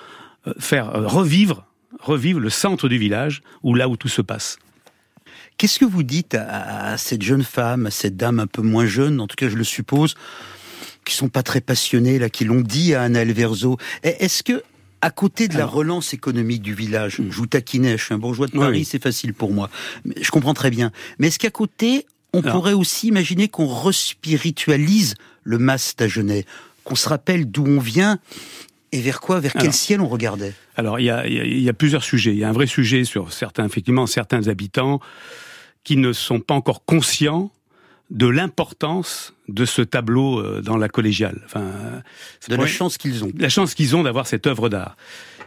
faire 0.58 0.92
revivre, 0.92 1.66
revivre 2.00 2.40
le 2.40 2.50
centre 2.50 2.88
du 2.88 2.98
village, 2.98 3.42
ou 3.62 3.74
là 3.74 3.88
où 3.88 3.96
tout 3.96 4.08
se 4.08 4.22
passe. 4.22 4.58
Qu'est-ce 5.58 5.78
que 5.78 5.84
vous 5.84 6.02
dites 6.02 6.34
à, 6.34 6.96
cette 6.98 7.22
jeune 7.22 7.44
femme, 7.44 7.86
à 7.86 7.90
cette 7.90 8.16
dame 8.16 8.40
un 8.40 8.46
peu 8.46 8.62
moins 8.62 8.86
jeune, 8.86 9.20
en 9.20 9.26
tout 9.26 9.36
cas 9.36 9.48
je 9.48 9.56
le 9.56 9.64
suppose, 9.64 10.14
qui 11.04 11.14
sont 11.14 11.28
pas 11.28 11.42
très 11.42 11.60
passionnés, 11.60 12.18
là, 12.18 12.28
qui 12.28 12.44
l'ont 12.44 12.60
dit 12.60 12.94
à 12.94 13.02
Anna 13.02 13.22
Elverzo. 13.22 13.76
Est-ce 14.02 14.42
que, 14.42 14.62
à 15.00 15.10
côté 15.10 15.48
de 15.48 15.56
la 15.56 15.66
relance 15.66 16.14
économique 16.14 16.62
du 16.62 16.74
village, 16.74 17.18
hmm. 17.18 17.30
je 17.30 17.36
vous 17.36 17.46
taquinais, 17.46 17.96
je 17.98 18.04
suis 18.04 18.14
un 18.14 18.18
bourgeois 18.18 18.46
de 18.46 18.58
Paris, 18.58 18.84
c'est 18.84 19.02
facile 19.02 19.34
pour 19.34 19.52
moi. 19.52 19.70
Je 20.20 20.30
comprends 20.30 20.54
très 20.54 20.70
bien. 20.70 20.92
Mais 21.18 21.28
est-ce 21.28 21.38
qu'à 21.38 21.50
côté, 21.50 22.06
on 22.32 22.42
pourrait 22.42 22.72
aussi 22.72 23.08
imaginer 23.08 23.48
qu'on 23.48 23.66
respiritualise 23.66 25.14
le 25.44 25.58
mas 25.58 25.94
d'Agenais, 25.96 26.46
qu'on 26.84 26.94
se 26.94 27.08
rappelle 27.08 27.50
d'où 27.50 27.64
on 27.66 27.78
vient 27.78 28.18
et 28.92 29.00
vers 29.00 29.20
quoi, 29.20 29.40
vers 29.40 29.54
quel 29.54 29.72
ciel 29.72 30.00
on 30.00 30.08
regardait? 30.08 30.52
Alors, 30.76 31.00
il 31.00 31.04
y 31.04 31.10
a, 31.10 31.26
y 31.26 31.68
a, 31.68 31.72
plusieurs 31.72 32.04
sujets. 32.04 32.32
Il 32.32 32.38
y 32.38 32.44
a 32.44 32.48
un 32.48 32.52
vrai 32.52 32.66
sujet 32.66 33.04
sur 33.04 33.32
certains, 33.32 33.64
effectivement, 33.64 34.06
certains 34.06 34.48
habitants 34.48 35.00
qui 35.82 35.96
ne 35.96 36.12
sont 36.12 36.40
pas 36.40 36.54
encore 36.54 36.84
conscients 36.84 37.50
de 38.10 38.26
l'importance 38.26 39.34
de 39.48 39.64
ce 39.64 39.80
tableau 39.80 40.38
euh, 40.38 40.60
dans 40.60 40.76
la 40.76 40.88
collégiale. 40.88 41.40
Enfin, 41.46 42.02
de 42.48 42.54
la 42.56 42.66
chance 42.66 42.98
qu'ils 42.98 43.24
ont. 43.24 43.32
La 43.38 43.48
chance 43.48 43.74
qu'ils 43.74 43.96
ont 43.96 44.02
d'avoir 44.02 44.26
cette 44.26 44.46
œuvre 44.46 44.68
d'art. 44.68 44.96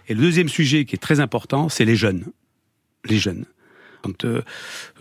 Et 0.08 0.16
le 0.16 0.22
deuxième 0.22 0.50
sujet 0.50 0.86
qui 0.86 0.96
est 0.96 1.00
très 1.00 1.20
important, 1.20 1.70
c'est 1.70 1.86
les 1.86 1.96
jeunes. 1.96 2.26
Les 3.06 3.18
jeunes. 3.18 3.46
Quand 4.02 4.26
euh, 4.26 4.42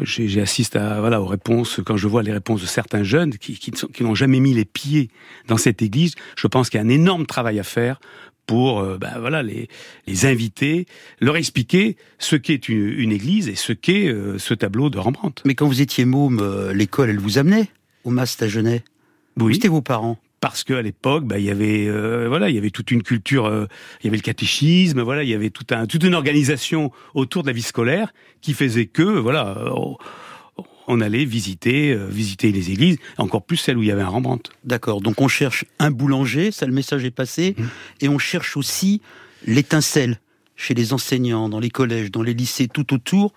j'assiste 0.01 0.77
à 0.77 1.01
voilà 1.01 1.21
aux 1.21 1.27
réponses, 1.27 1.81
quand 1.85 1.97
je 1.97 2.09
vois 2.09 2.23
les 2.23 2.33
réponses 2.33 2.63
de 2.63 2.67
certains 2.67 3.03
jeunes 3.03 3.37
qui, 3.37 3.59
qui, 3.59 3.71
qui 3.71 4.03
n'ont 4.03 4.15
jamais 4.15 4.41
mis 4.41 4.55
les 4.55 4.65
pieds 4.65 5.11
dans 5.47 5.59
cette 5.59 5.83
église, 5.83 6.15
je 6.37 6.47
pense 6.47 6.71
qu'il 6.71 6.79
y 6.79 6.83
a 6.83 6.87
un 6.87 6.91
énorme 6.91 7.27
travail 7.27 7.59
à 7.59 7.65
faire 7.65 8.01
pour 8.47 8.83
ben 8.99 9.19
voilà 9.19 9.43
les, 9.43 9.69
les 10.07 10.27
inviter, 10.27 10.87
leur 11.21 11.37
expliquer 11.37 11.97
ce 12.19 12.37
qu'est 12.37 12.69
une, 12.69 12.89
une, 12.89 13.13
église 13.13 13.49
et 13.49 13.55
ce 13.55 13.73
qu'est 13.73 14.09
euh, 14.09 14.39
ce 14.39 14.55
tableau 14.55 14.91
de 14.91 14.99
Rembrandt. 14.99 15.43
Mais 15.45 15.55
quand 15.55 15.67
vous 15.67 15.81
étiez 15.81 16.05
môme, 16.05 16.41
euh, 16.41 16.73
l'école, 16.73 17.11
elle 17.11 17.19
vous 17.19 17.39
amenait 17.39 17.69
au 18.05 18.11
Mas 18.11 18.37
Tagenet 18.37 18.85
Oui. 19.39 19.55
C'était 19.55 19.69
vos 19.69 19.83
parents? 19.83 20.19
Parce 20.41 20.63
qu'à 20.63 20.83
l'époque, 20.83 21.25
bah, 21.25 21.39
il 21.39 21.47
y 21.47 21.51
avait 21.51 21.89
voilà, 22.29 22.51
il 22.51 22.55
y 22.55 22.59
avait 22.59 22.69
toute 22.69 22.91
une 22.91 23.03
culture, 23.03 23.47
il 24.01 24.05
y 24.05 24.09
avait 24.09 24.19
le 24.19 24.23
catéchisme, 24.23 25.01
voilà, 25.01 25.23
il 25.23 25.31
y 25.31 25.33
avait 25.33 25.49
tout 25.49 25.65
un, 25.71 25.87
toute 25.87 26.05
une 26.05 26.15
organisation 26.15 26.93
autour 27.15 27.45
de 27.45 27.47
la 27.47 27.55
vie 27.55 27.63
scolaire 27.63 28.13
qui 28.43 28.53
faisait 28.53 28.85
que 28.85 29.03
voilà, 29.03 29.73
on 30.87 31.01
allait 31.01 31.25
visiter, 31.25 31.93
euh, 31.93 32.07
visiter 32.07 32.53
les 32.53 32.71
églises, 32.71 32.99
encore 33.19 33.43
plus 33.43 33.57
celles 33.57 33.77
où 33.77 33.83
il 33.83 33.89
y 33.89 33.93
avait 33.93 34.03
un 34.03 34.09
Rembrandt. 34.09 34.51
D'accord. 34.65 35.01
Donc 35.01 35.21
on 35.21 35.29
cherche 35.29 35.65
un 35.79 35.91
boulanger, 35.91 36.51
ça 36.53 36.67
le 36.67 36.73
message 36.73 37.05
est 37.05 37.11
passé, 37.11 37.55
mmh. 37.57 37.65
et 38.03 38.09
on 38.09 38.19
cherche 38.19 38.57
aussi 38.57 39.01
l'étincelle 39.47 40.21
chez 40.57 40.75
les 40.75 40.93
enseignants, 40.93 41.49
dans 41.49 41.61
les 41.61 41.71
collèges, 41.71 42.11
dans 42.11 42.23
les 42.23 42.35
lycées, 42.35 42.69
tout 42.69 42.95
autour, 42.95 43.33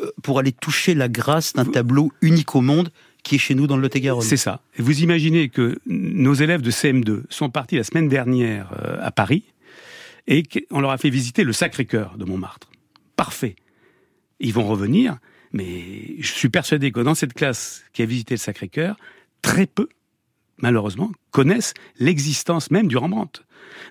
euh, 0.00 0.10
pour 0.22 0.38
aller 0.38 0.52
toucher 0.52 0.94
la 0.94 1.08
grâce 1.08 1.52
d'un 1.52 1.64
tableau 1.64 2.12
unique 2.20 2.54
au 2.54 2.60
monde 2.60 2.90
qui 3.22 3.36
est 3.36 3.38
chez 3.38 3.54
nous 3.54 3.66
dans 3.66 3.76
le 3.76 3.82
Lot-et-Garonne. 3.82 4.22
C'est 4.22 4.36
ça. 4.36 4.60
vous 4.78 5.02
imaginez 5.02 5.48
que 5.48 5.78
nos 5.86 6.34
élèves 6.34 6.62
de 6.62 6.70
CM2 6.70 7.22
sont 7.28 7.50
partis 7.50 7.76
la 7.76 7.84
semaine 7.84 8.08
dernière 8.08 8.70
euh, 8.80 8.98
à 9.00 9.10
Paris 9.10 9.44
et 10.28 10.42
qu'on 10.42 10.80
leur 10.80 10.90
a 10.90 10.98
fait 10.98 11.10
visiter 11.10 11.44
le 11.44 11.52
Sacré-Cœur 11.52 12.16
de 12.18 12.24
Montmartre. 12.24 12.70
Parfait. 13.16 13.56
Ils 14.38 14.52
vont 14.52 14.66
revenir 14.66 15.18
mais 15.56 16.20
je 16.20 16.32
suis 16.32 16.50
persuadé 16.50 16.92
que 16.92 17.00
dans 17.00 17.14
cette 17.14 17.32
classe 17.32 17.84
qui 17.92 18.02
a 18.02 18.06
visité 18.06 18.34
le 18.34 18.38
Sacré-Cœur, 18.38 18.96
très 19.42 19.66
peu, 19.66 19.88
malheureusement, 20.58 21.10
connaissent 21.30 21.74
l'existence 21.98 22.70
même 22.70 22.88
du 22.88 22.96
Rembrandt. 22.96 23.42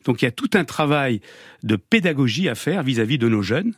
Donc 0.05 0.21
il 0.21 0.25
y 0.25 0.27
a 0.27 0.31
tout 0.31 0.49
un 0.53 0.63
travail 0.63 1.21
de 1.63 1.75
pédagogie 1.75 2.49
à 2.49 2.55
faire 2.55 2.83
vis-à-vis 2.83 3.17
de 3.17 3.27
nos 3.27 3.41
jeunes 3.41 3.73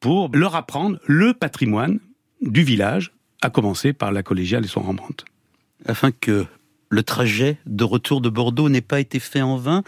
pour 0.00 0.30
leur 0.34 0.56
apprendre 0.56 0.98
le 1.06 1.32
patrimoine 1.32 2.00
du 2.40 2.62
village, 2.62 3.12
à 3.40 3.50
commencer 3.50 3.92
par 3.92 4.12
la 4.12 4.22
collégiale 4.22 4.64
et 4.64 4.68
son 4.68 4.80
Rembrandt. 4.80 5.24
Afin 5.86 6.10
que 6.10 6.46
le 6.90 7.02
trajet 7.02 7.58
de 7.66 7.84
retour 7.84 8.20
de 8.20 8.28
Bordeaux 8.28 8.68
n'ait 8.68 8.80
pas 8.80 9.00
été 9.00 9.20
fait 9.20 9.42
en 9.42 9.56
vain, 9.56 9.82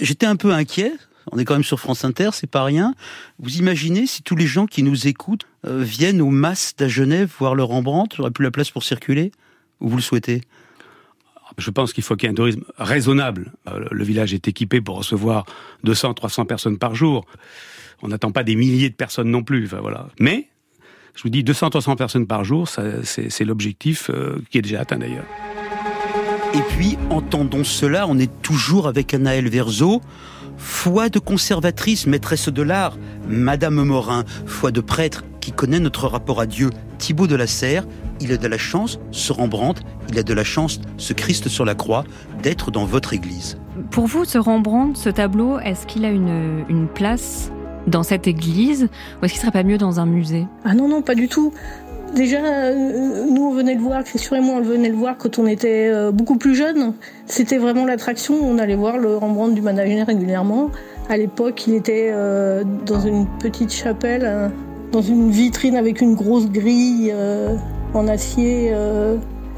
j'étais 0.00 0.26
un 0.26 0.36
peu 0.36 0.52
inquiet 0.52 0.92
on 1.32 1.38
est 1.38 1.44
quand 1.44 1.54
même 1.54 1.64
sur 1.64 1.80
France 1.80 2.04
Inter, 2.04 2.30
c'est 2.32 2.50
pas 2.50 2.64
rien. 2.64 2.94
Vous 3.38 3.56
imaginez 3.56 4.06
si 4.06 4.22
tous 4.22 4.36
les 4.36 4.46
gens 4.46 4.66
qui 4.66 4.82
nous 4.82 5.06
écoutent 5.06 5.46
euh, 5.66 5.82
viennent 5.82 6.20
au 6.20 6.30
Mas 6.30 6.74
d'à 6.76 6.88
Genève 6.88 7.32
voir 7.38 7.54
le 7.54 7.62
Rembrandt, 7.62 8.16
j'aurais 8.16 8.30
plus 8.30 8.44
la 8.44 8.50
place 8.50 8.70
pour 8.70 8.82
circuler 8.82 9.32
Ou 9.80 9.88
vous 9.88 9.96
le 9.96 10.02
souhaitez? 10.02 10.42
Je 11.58 11.70
pense 11.70 11.92
qu'il 11.92 12.02
faut 12.02 12.16
qu'il 12.16 12.26
y 12.26 12.28
ait 12.28 12.32
un 12.32 12.34
tourisme 12.34 12.64
raisonnable. 12.78 13.52
Euh, 13.68 13.86
le 13.90 14.04
village 14.04 14.34
est 14.34 14.48
équipé 14.48 14.80
pour 14.80 14.96
recevoir 14.96 15.44
200, 15.84 16.14
300 16.14 16.46
personnes 16.46 16.78
par 16.78 16.94
jour. 16.94 17.26
On 18.02 18.08
n'attend 18.08 18.32
pas 18.32 18.42
des 18.42 18.56
milliers 18.56 18.90
de 18.90 18.94
personnes 18.94 19.30
non 19.30 19.42
plus. 19.42 19.66
Enfin, 19.66 19.78
voilà. 19.80 20.08
Mais, 20.18 20.48
je 21.14 21.22
vous 21.22 21.28
dis, 21.28 21.44
200, 21.44 21.70
300 21.70 21.96
personnes 21.96 22.26
par 22.26 22.44
jour, 22.44 22.68
c'est 22.68 23.44
l'objectif 23.44 24.10
euh, 24.10 24.42
qui 24.50 24.58
est 24.58 24.62
déjà 24.62 24.80
atteint 24.80 24.98
d'ailleurs. 24.98 25.26
Et 26.54 26.62
puis, 26.76 26.96
entendons 27.10 27.64
cela, 27.64 28.06
on 28.06 28.18
est 28.18 28.30
toujours 28.42 28.86
avec 28.88 29.14
Anaël 29.14 29.48
Verzo. 29.48 30.00
Foi 30.56 31.08
de 31.08 31.18
conservatrice, 31.18 32.06
maîtresse 32.06 32.48
de 32.48 32.62
l'art, 32.62 32.96
Madame 33.28 33.82
Morin, 33.82 34.24
foi 34.46 34.70
de 34.70 34.80
prêtre 34.80 35.24
qui 35.40 35.52
connaît 35.52 35.80
notre 35.80 36.08
rapport 36.08 36.40
à 36.40 36.46
Dieu, 36.46 36.70
Thibaut 36.98 37.26
de 37.26 37.36
la 37.36 37.46
Serre, 37.46 37.84
il 38.20 38.32
a 38.32 38.36
de 38.36 38.48
la 38.48 38.58
chance, 38.58 38.98
ce 39.10 39.32
Rembrandt, 39.32 39.82
il 40.08 40.18
a 40.18 40.22
de 40.22 40.32
la 40.32 40.44
chance, 40.44 40.80
ce 40.96 41.12
Christ 41.12 41.48
sur 41.48 41.64
la 41.64 41.74
croix, 41.74 42.04
d'être 42.42 42.70
dans 42.70 42.84
votre 42.84 43.12
église. 43.12 43.58
Pour 43.90 44.06
vous, 44.06 44.24
ce 44.24 44.38
Rembrandt, 44.38 44.98
ce 44.98 45.10
tableau, 45.10 45.58
est-ce 45.58 45.86
qu'il 45.86 46.04
a 46.04 46.08
une, 46.08 46.64
une 46.68 46.88
place 46.88 47.50
dans 47.86 48.02
cette 48.02 48.26
église 48.26 48.88
ou 49.20 49.24
est-ce 49.24 49.34
qu'il 49.34 49.40
serait 49.40 49.52
pas 49.52 49.62
mieux 49.62 49.78
dans 49.78 50.00
un 50.00 50.06
musée? 50.06 50.46
Ah 50.64 50.74
non, 50.74 50.88
non, 50.88 51.02
pas 51.02 51.14
du 51.14 51.28
tout. 51.28 51.52
Déjà, 52.14 52.44
euh, 52.44 53.26
nous, 53.28 53.42
on 53.42 53.52
venait 53.52 53.74
le 53.74 53.80
voir, 53.80 54.04
Christian 54.04 54.36
et 54.36 54.40
moi, 54.40 54.56
on 54.58 54.62
venait 54.62 54.88
le 54.88 54.94
voir 54.94 55.16
quand 55.18 55.40
on 55.40 55.48
était 55.48 55.88
euh, 55.88 56.12
beaucoup 56.12 56.38
plus 56.38 56.54
jeunes. 56.54 56.94
C'était 57.26 57.58
vraiment 57.58 57.84
l'attraction. 57.84 58.34
On 58.40 58.58
allait 58.58 58.76
voir 58.76 58.98
le 58.98 59.16
Rembrandt 59.16 59.54
du 59.54 59.62
Manager 59.62 60.06
régulièrement. 60.06 60.70
À 61.08 61.16
l'époque, 61.16 61.66
il 61.66 61.74
était 61.74 62.10
euh, 62.12 62.62
dans 62.86 63.00
une 63.00 63.26
petite 63.40 63.72
chapelle, 63.72 64.52
dans 64.92 65.02
une 65.02 65.30
vitrine 65.30 65.74
avec 65.74 66.00
une 66.00 66.14
grosse 66.14 66.48
grille 66.48 67.12
en 67.94 68.06
acier. 68.06 68.72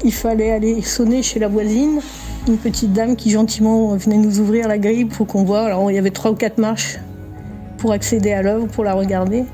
il 0.03 0.13
fallait 0.13 0.51
aller 0.51 0.81
sonner 0.81 1.21
chez 1.21 1.39
la 1.39 1.47
voisine. 1.47 1.99
Une 2.47 2.57
petite 2.57 2.91
dame 2.91 3.15
qui 3.15 3.29
gentiment 3.29 3.95
venait 3.95 4.17
nous 4.17 4.39
ouvrir 4.39 4.67
la 4.67 4.79
grille 4.79 5.05
pour 5.05 5.27
qu'on 5.27 5.43
voit. 5.43 5.61
Alors, 5.61 5.91
il 5.91 5.95
y 5.95 5.99
avait 5.99 6.09
trois 6.09 6.31
ou 6.31 6.35
quatre 6.35 6.57
marches 6.57 6.97
pour 7.77 7.91
accéder 7.91 8.33
à 8.33 8.41
l'œuvre, 8.41 8.65
pour 8.65 8.83
la 8.83 8.95
regarder. 8.95 9.45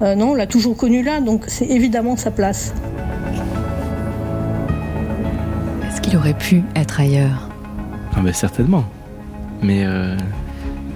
Euh, 0.00 0.14
non, 0.14 0.30
on 0.30 0.34
l'a 0.34 0.46
toujours 0.46 0.76
connu 0.76 1.02
là, 1.02 1.20
donc 1.20 1.44
c'est 1.48 1.66
évidemment 1.66 2.16
sa 2.16 2.30
place. 2.30 2.72
Est-ce 5.86 6.00
qu'il 6.00 6.16
aurait 6.16 6.38
pu 6.38 6.62
être 6.76 7.00
ailleurs? 7.00 7.48
Ah 8.14 8.20
ben, 8.22 8.32
Certainement. 8.32 8.84
Mais 9.62 9.84
euh, 9.84 10.16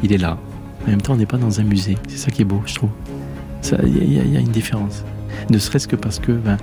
il 0.03 0.13
est 0.13 0.19
là. 0.19 0.39
En 0.87 0.91
même 0.91 1.01
temps, 1.01 1.15
on 1.15 1.17
n'est 1.17 1.27
pas 1.27 1.37
dans 1.37 1.61
un 1.61 1.65
musée. 1.65 1.97
C'est 2.09 2.17
ça 2.17 2.31
qui 2.31 2.43
est 2.43 2.45
beau, 2.45 2.63
je 2.65 2.77
trouve. 2.77 2.91
Il 3.85 4.13
y, 4.13 4.37
a 4.37 4.41
une 4.41 4.49
différence. 4.49 5.05
Ne 5.49 5.59
serait-ce 5.59 5.87
que 5.87 5.97
parce 5.97 6.19
que, 6.19 6.33
ben, 6.33 6.57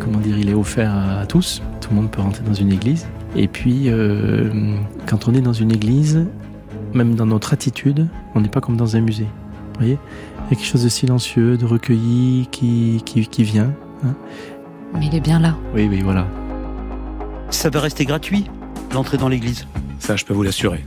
comment 0.00 0.18
dire, 0.18 0.36
il 0.38 0.48
est 0.48 0.54
offert 0.54 0.92
à, 0.92 1.26
tous. 1.26 1.62
Tout 1.80 1.90
le 1.90 1.96
monde 1.96 2.10
peut 2.10 2.20
rentrer 2.20 2.44
dans 2.44 2.54
une 2.54 2.72
église. 2.72 3.06
Et 3.36 3.46
puis, 3.46 3.84
euh, 3.86 4.50
quand 5.06 5.28
on 5.28 5.34
est 5.34 5.40
dans 5.40 5.52
une 5.52 5.70
église, 5.70 6.24
même 6.92 7.14
dans 7.14 7.26
notre 7.26 7.52
attitude, 7.52 8.08
on 8.34 8.40
n'est 8.40 8.48
pas 8.48 8.60
comme 8.60 8.76
dans 8.76 8.96
un 8.96 9.00
musée. 9.00 9.28
Vous 9.74 9.78
voyez? 9.78 9.98
Y 10.50 10.54
a 10.54 10.56
quelque 10.56 10.66
chose 10.66 10.82
de 10.82 10.88
silencieux, 10.88 11.56
de 11.56 11.64
recueilli 11.64 12.48
qui, 12.50 13.02
qui, 13.04 13.44
vient. 13.44 13.72
Hein. 14.04 14.14
Mais 14.94 15.06
il 15.06 15.14
est 15.14 15.20
bien 15.20 15.38
là. 15.38 15.56
Oui, 15.74 15.86
oui, 15.88 16.00
voilà. 16.02 16.26
Ça 17.50 17.70
va 17.70 17.80
rester 17.80 18.04
gratuit, 18.04 18.46
l'entrée 18.92 19.16
dans 19.16 19.28
l'église? 19.28 19.66
Ça, 20.00 20.16
je 20.16 20.24
peux 20.24 20.34
vous 20.34 20.42
l'assurer. 20.42 20.84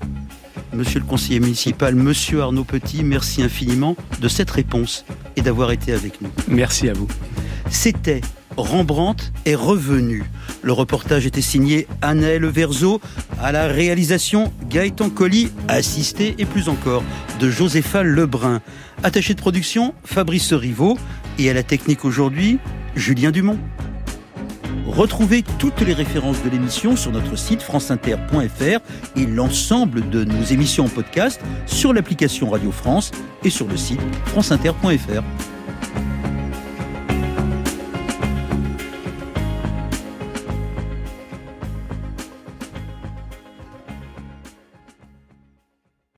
Monsieur 0.73 0.99
le 0.99 1.05
conseiller 1.05 1.39
municipal, 1.39 1.95
monsieur 1.95 2.41
Arnaud 2.41 2.63
Petit, 2.63 3.03
merci 3.03 3.43
infiniment 3.43 3.95
de 4.19 4.27
cette 4.27 4.51
réponse 4.51 5.05
et 5.35 5.41
d'avoir 5.41 5.71
été 5.71 5.93
avec 5.93 6.19
nous. 6.21 6.29
Merci 6.47 6.89
à 6.89 6.93
vous. 6.93 7.07
C'était 7.69 8.21
Rembrandt 8.57 9.31
est 9.45 9.55
revenu. 9.55 10.23
Le 10.61 10.71
reportage 10.71 11.25
était 11.25 11.41
signé 11.41 11.87
Annaëlle 12.01 12.45
Verzo, 12.45 13.01
à 13.41 13.51
la 13.51 13.67
réalisation 13.67 14.51
Gaëtan 14.69 15.09
Colli, 15.09 15.49
assisté 15.67 16.35
et 16.37 16.45
plus 16.45 16.69
encore 16.69 17.03
de 17.39 17.49
Josépha 17.49 18.03
Lebrun. 18.03 18.61
Attaché 19.03 19.33
de 19.33 19.39
production 19.39 19.93
Fabrice 20.03 20.53
Rivaud 20.53 20.97
et 21.39 21.49
à 21.49 21.53
la 21.53 21.63
technique 21.63 22.05
aujourd'hui 22.05 22.59
Julien 22.95 23.31
Dumont. 23.31 23.59
Retrouvez 24.87 25.43
toutes 25.57 25.81
les 25.81 25.93
références 25.93 26.43
de 26.43 26.49
l'émission 26.49 26.95
sur 26.95 27.11
notre 27.11 27.35
site 27.37 27.61
franceinter.fr 27.61 28.79
et 29.15 29.25
l'ensemble 29.25 30.09
de 30.09 30.23
nos 30.23 30.43
émissions 30.43 30.85
en 30.85 30.89
podcast 30.89 31.41
sur 31.65 31.93
l'application 31.93 32.49
Radio 32.49 32.71
France 32.71 33.11
et 33.43 33.49
sur 33.49 33.67
le 33.67 33.77
site 33.77 34.01
franceinter.fr. 34.25 35.23